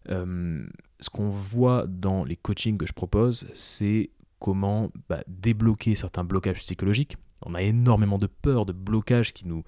Euh, 0.09 0.65
ce 0.99 1.09
qu'on 1.09 1.29
voit 1.29 1.85
dans 1.87 2.23
les 2.23 2.35
coachings 2.35 2.77
que 2.77 2.85
je 2.85 2.93
propose, 2.93 3.47
c'est 3.53 4.09
comment 4.43 4.91
bah, 5.07 5.23
débloquer 5.27 5.95
certains 5.95 6.25
blocages 6.25 6.57
psychologiques. 6.57 7.15
On 7.43 7.55
a 7.55 7.61
énormément 7.61 8.17
de 8.17 8.27
peur, 8.27 8.65
de 8.65 8.73
blocages 8.73 9.31
qui 9.33 9.47
nous, 9.47 9.63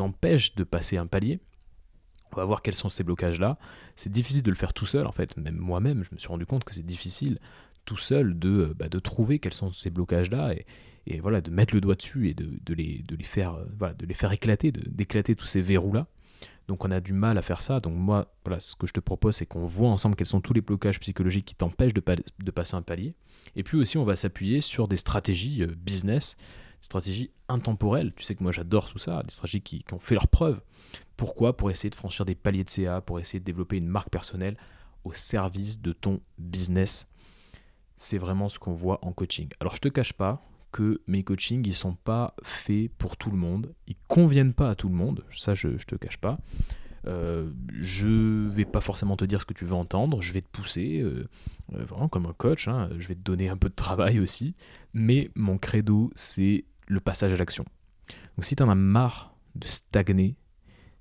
empêchent 0.00 0.56
de 0.56 0.64
passer 0.64 0.96
un 0.96 1.06
palier. 1.06 1.38
On 2.32 2.36
va 2.36 2.44
voir 2.44 2.62
quels 2.62 2.74
sont 2.74 2.88
ces 2.88 3.04
blocages-là. 3.04 3.58
C'est 3.94 4.10
difficile 4.10 4.42
de 4.42 4.50
le 4.50 4.56
faire 4.56 4.72
tout 4.72 4.86
seul, 4.86 5.06
en 5.06 5.12
fait. 5.12 5.36
Même 5.36 5.56
moi-même, 5.56 6.02
je 6.02 6.08
me 6.12 6.18
suis 6.18 6.26
rendu 6.26 6.46
compte 6.46 6.64
que 6.64 6.74
c'est 6.74 6.84
difficile 6.84 7.38
tout 7.84 7.96
seul 7.96 8.36
de, 8.36 8.74
bah, 8.76 8.88
trouver 8.88 9.38
quels 9.38 9.54
sont 9.54 9.72
ces 9.72 9.90
blocages-là 9.90 10.54
et, 11.06 11.20
voilà, 11.20 11.40
de 11.40 11.52
mettre 11.52 11.74
le 11.74 11.80
doigt 11.80 11.94
dessus 11.94 12.28
et 12.28 12.34
faire, 13.22 13.54
euh, 13.54 13.66
voilà, 13.78 13.94
de 13.94 14.04
les 14.04 14.14
faire 14.14 14.32
éclater, 14.32 14.72
d'éclater 14.72 15.36
tous 15.36 15.46
ces 15.46 15.60
verrous-là. 15.60 16.08
Donc 16.68 16.84
on 16.84 16.90
a 16.90 17.00
du 17.00 17.12
mal 17.12 17.38
à 17.38 17.42
faire 17.42 17.60
ça. 17.60 17.80
Donc 17.80 17.96
moi, 17.96 18.32
voilà, 18.44 18.60
ce 18.60 18.74
que 18.74 18.86
je 18.86 18.92
te 18.92 19.00
propose, 19.00 19.36
c'est 19.36 19.46
qu'on 19.46 19.66
voit 19.66 19.88
ensemble 19.88 20.16
quels 20.16 20.26
sont 20.26 20.40
tous 20.40 20.52
les 20.52 20.60
blocages 20.60 21.00
psychologiques 21.00 21.46
qui 21.46 21.54
t'empêchent 21.54 21.94
de, 21.94 22.00
passer 22.50 22.74
un 22.74 22.82
palier. 22.82 23.14
Et 23.56 23.62
puis 23.62 23.76
aussi, 23.78 23.98
on 23.98 24.04
va 24.04 24.16
s'appuyer 24.16 24.60
sur 24.60 24.88
des 24.88 24.96
stratégies 24.96 25.62
euh, 25.62 25.74
business, 25.76 26.36
stratégies 26.80 27.30
intemporelles. 27.48 28.12
Tu 28.14 28.24
sais 28.24 28.34
que 28.34 28.42
moi, 28.42 28.52
j'adore 28.52 28.90
tout 28.90 28.98
ça, 28.98 29.22
des 29.22 29.30
stratégies 29.30 29.60
qui, 29.60 29.84
ont 29.92 29.98
fait 29.98 30.14
leurs 30.14 30.28
preuves. 30.28 30.60
Pourquoi? 31.16 31.56
Pour 31.56 31.70
essayer 31.70 31.90
de 31.90 31.94
franchir 31.94 32.24
des 32.24 32.34
paliers 32.34 32.64
de 32.64 32.70
CA, 32.70 33.00
pour 33.00 33.20
essayer 33.20 33.40
de 33.40 33.44
développer 33.44 33.76
une 33.76 33.88
marque 33.88 34.10
personnelle 34.10 34.56
au 35.04 35.12
service 35.12 35.80
de 35.80 35.92
ton 35.92 36.20
business. 36.38 37.08
C'est 37.96 38.18
vraiment 38.18 38.48
ce 38.48 38.58
qu'on 38.58 38.72
voit 38.72 38.98
en 39.04 39.12
coaching. 39.12 39.48
Alors 39.60 39.74
je 39.74 39.80
te 39.80 39.88
cache 39.88 40.12
pas, 40.12 40.42
que 40.72 41.00
mes 41.06 41.22
coachings, 41.22 41.66
ils 41.66 41.74
sont 41.74 41.94
pas 41.94 42.34
faits 42.42 42.90
pour 42.98 43.16
tout 43.16 43.30
le 43.30 43.36
monde. 43.36 43.72
Ils 43.86 43.96
conviennent 44.08 44.54
pas 44.54 44.70
à 44.70 44.74
tout 44.74 44.88
le 44.88 44.94
monde. 44.94 45.24
Ça, 45.36 45.54
je, 45.54 45.78
je 45.78 45.86
te 45.86 45.94
cache 45.94 46.16
pas. 46.16 46.38
Euh, 47.06 47.50
je 47.74 48.48
vais 48.48 48.64
pas 48.64 48.80
forcément 48.80 49.16
te 49.16 49.24
dire 49.24 49.40
ce 49.40 49.46
que 49.46 49.54
tu 49.54 49.64
veux 49.64 49.74
entendre. 49.74 50.20
Je 50.20 50.32
vais 50.32 50.40
te 50.40 50.48
pousser, 50.48 51.00
euh, 51.00 51.28
euh, 51.74 51.84
vraiment 51.84 52.08
comme 52.08 52.26
un 52.26 52.32
coach. 52.32 52.68
Hein. 52.68 52.90
Je 52.98 53.08
vais 53.08 53.14
te 53.14 53.20
donner 53.20 53.48
un 53.48 53.56
peu 53.56 53.68
de 53.68 53.74
travail 53.74 54.18
aussi. 54.18 54.54
Mais 54.94 55.30
mon 55.34 55.58
credo, 55.58 56.10
c'est 56.14 56.64
le 56.86 57.00
passage 57.00 57.32
à 57.32 57.36
l'action. 57.36 57.64
Donc 58.36 58.44
si 58.44 58.56
tu 58.56 58.62
en 58.62 58.68
as 58.68 58.74
marre 58.74 59.34
de 59.54 59.66
stagner, 59.66 60.36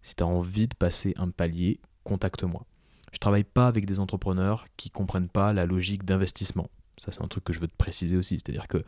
si 0.01 0.15
tu 0.15 0.23
as 0.23 0.27
envie 0.27 0.67
de 0.67 0.75
passer 0.75 1.13
un 1.17 1.29
palier, 1.29 1.79
contacte-moi. 2.03 2.65
Je 3.11 3.19
travaille 3.19 3.43
pas 3.43 3.67
avec 3.67 3.85
des 3.85 3.99
entrepreneurs 3.99 4.65
qui 4.77 4.89
comprennent 4.89 5.29
pas 5.29 5.53
la 5.53 5.65
logique 5.65 6.05
d'investissement. 6.05 6.69
Ça, 6.97 7.11
c'est 7.11 7.21
un 7.21 7.27
truc 7.27 7.43
que 7.43 7.53
je 7.53 7.59
veux 7.59 7.67
te 7.67 7.75
préciser 7.75 8.15
aussi. 8.15 8.35
C'est-à-dire 8.35 8.67
que 8.67 8.83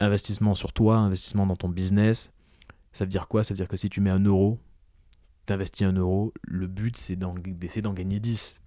investissement 0.00 0.54
sur 0.54 0.72
toi, 0.72 0.96
investissement 0.96 1.46
dans 1.46 1.56
ton 1.56 1.68
business. 1.68 2.32
Ça 2.92 3.04
veut 3.04 3.08
dire 3.08 3.28
quoi? 3.28 3.44
Ça 3.44 3.54
veut 3.54 3.56
dire 3.56 3.68
que 3.68 3.76
si 3.76 3.88
tu 3.88 4.00
mets 4.00 4.10
un 4.10 4.24
euro, 4.24 4.58
tu 5.46 5.52
investis 5.52 5.86
un 5.86 5.92
euro, 5.92 6.32
le 6.42 6.66
but 6.66 6.96
c'est 6.96 7.16
d'essayer 7.16 7.82
d'en 7.82 7.92
gagner 7.92 8.20
10. 8.20 8.60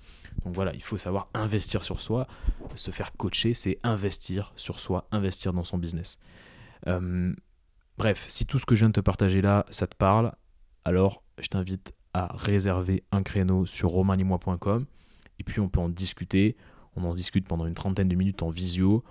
Donc 0.43 0.53
voilà, 0.53 0.73
il 0.73 0.83
faut 0.83 0.97
savoir 0.97 1.25
investir 1.33 1.83
sur 1.83 2.01
soi. 2.01 2.27
Se 2.75 2.91
faire 2.91 3.13
coacher, 3.13 3.53
c'est 3.53 3.79
investir 3.83 4.53
sur 4.55 4.79
soi, 4.79 5.07
investir 5.11 5.53
dans 5.53 5.63
son 5.63 5.77
business. 5.77 6.19
Euh, 6.87 7.33
bref, 7.97 8.25
si 8.27 8.45
tout 8.45 8.59
ce 8.59 8.65
que 8.65 8.75
je 8.75 8.81
viens 8.81 8.89
de 8.89 8.93
te 8.93 8.99
partager 8.99 9.41
là, 9.41 9.65
ça 9.69 9.87
te 9.87 9.95
parle, 9.95 10.33
alors 10.85 11.23
je 11.39 11.47
t'invite 11.47 11.93
à 12.13 12.27
réserver 12.35 13.03
un 13.11 13.23
créneau 13.23 13.65
sur 13.65 13.89
romanimois.com 13.89 14.85
et 15.39 15.43
puis 15.43 15.59
on 15.59 15.69
peut 15.69 15.79
en 15.79 15.89
discuter. 15.89 16.55
On 16.95 17.03
en 17.03 17.13
discute 17.13 17.47
pendant 17.47 17.67
une 17.67 17.75
trentaine 17.75 18.07
de 18.07 18.15
minutes 18.15 18.41
en 18.41 18.49
visio 18.49 19.03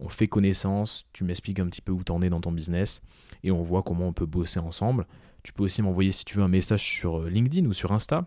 on 0.00 0.08
fait 0.08 0.26
connaissance, 0.26 1.06
tu 1.12 1.24
m'expliques 1.24 1.60
un 1.60 1.66
petit 1.66 1.80
peu 1.80 1.92
où 1.92 2.02
tu 2.02 2.12
en 2.12 2.20
es 2.22 2.28
dans 2.28 2.40
ton 2.40 2.52
business 2.52 3.02
et 3.42 3.50
on 3.50 3.62
voit 3.62 3.82
comment 3.82 4.08
on 4.08 4.12
peut 4.12 4.26
bosser 4.26 4.60
ensemble. 4.60 5.06
Tu 5.42 5.52
peux 5.52 5.62
aussi 5.62 5.82
m'envoyer 5.82 6.12
si 6.12 6.24
tu 6.24 6.36
veux 6.36 6.42
un 6.42 6.48
message 6.48 6.82
sur 6.82 7.20
euh, 7.20 7.28
LinkedIn 7.28 7.68
ou 7.68 7.72
sur 7.72 7.92
Insta. 7.92 8.24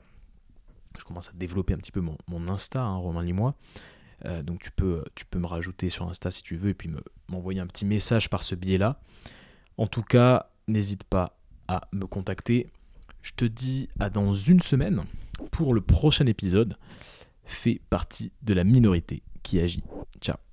Je 0.98 1.04
commence 1.04 1.30
à 1.30 1.34
développer 1.34 1.74
un 1.74 1.78
petit 1.78 1.92
peu 1.92 2.02
mon, 2.02 2.48
Insta, 2.48 2.82
hein, 2.82 2.96
Romain 2.96 3.24
Limois. 3.24 3.56
Euh, 4.26 4.42
donc 4.42 4.62
tu 4.62 4.72
peux, 4.72 5.04
tu 5.16 5.26
peux 5.26 5.40
me 5.40 5.46
rajouter 5.46 5.90
sur 5.90 6.08
Insta 6.08 6.32
si 6.32 6.42
tu 6.42 6.56
veux 6.58 6.70
et 6.70 6.74
puis 6.74 6.90
m'envoyer 7.30 7.60
un 7.60 7.68
petit 7.68 7.86
message 7.86 8.30
par 8.30 8.44
ce 8.44 8.56
biais-là. 8.56 9.00
En 9.78 9.88
tout 9.88 10.04
cas, 10.04 10.50
n'hésite 10.68 11.04
pas 11.04 11.38
à 11.68 11.88
me 11.92 12.06
contacter. 12.06 12.68
Je 13.22 13.34
te 13.36 13.46
dis 13.46 13.90
à 14.00 14.10
dans 14.10 14.34
une 14.34 14.60
semaine 14.60 15.04
pour 15.52 15.74
le 15.74 15.82
prochain 15.82 16.26
épisode. 16.26 16.78
Fais 17.44 17.80
partie 17.90 18.32
de 18.42 18.54
la 18.54 18.64
minorité 18.64 19.22
qui 19.44 19.60
agit. 19.60 19.84
Ciao 20.22 20.47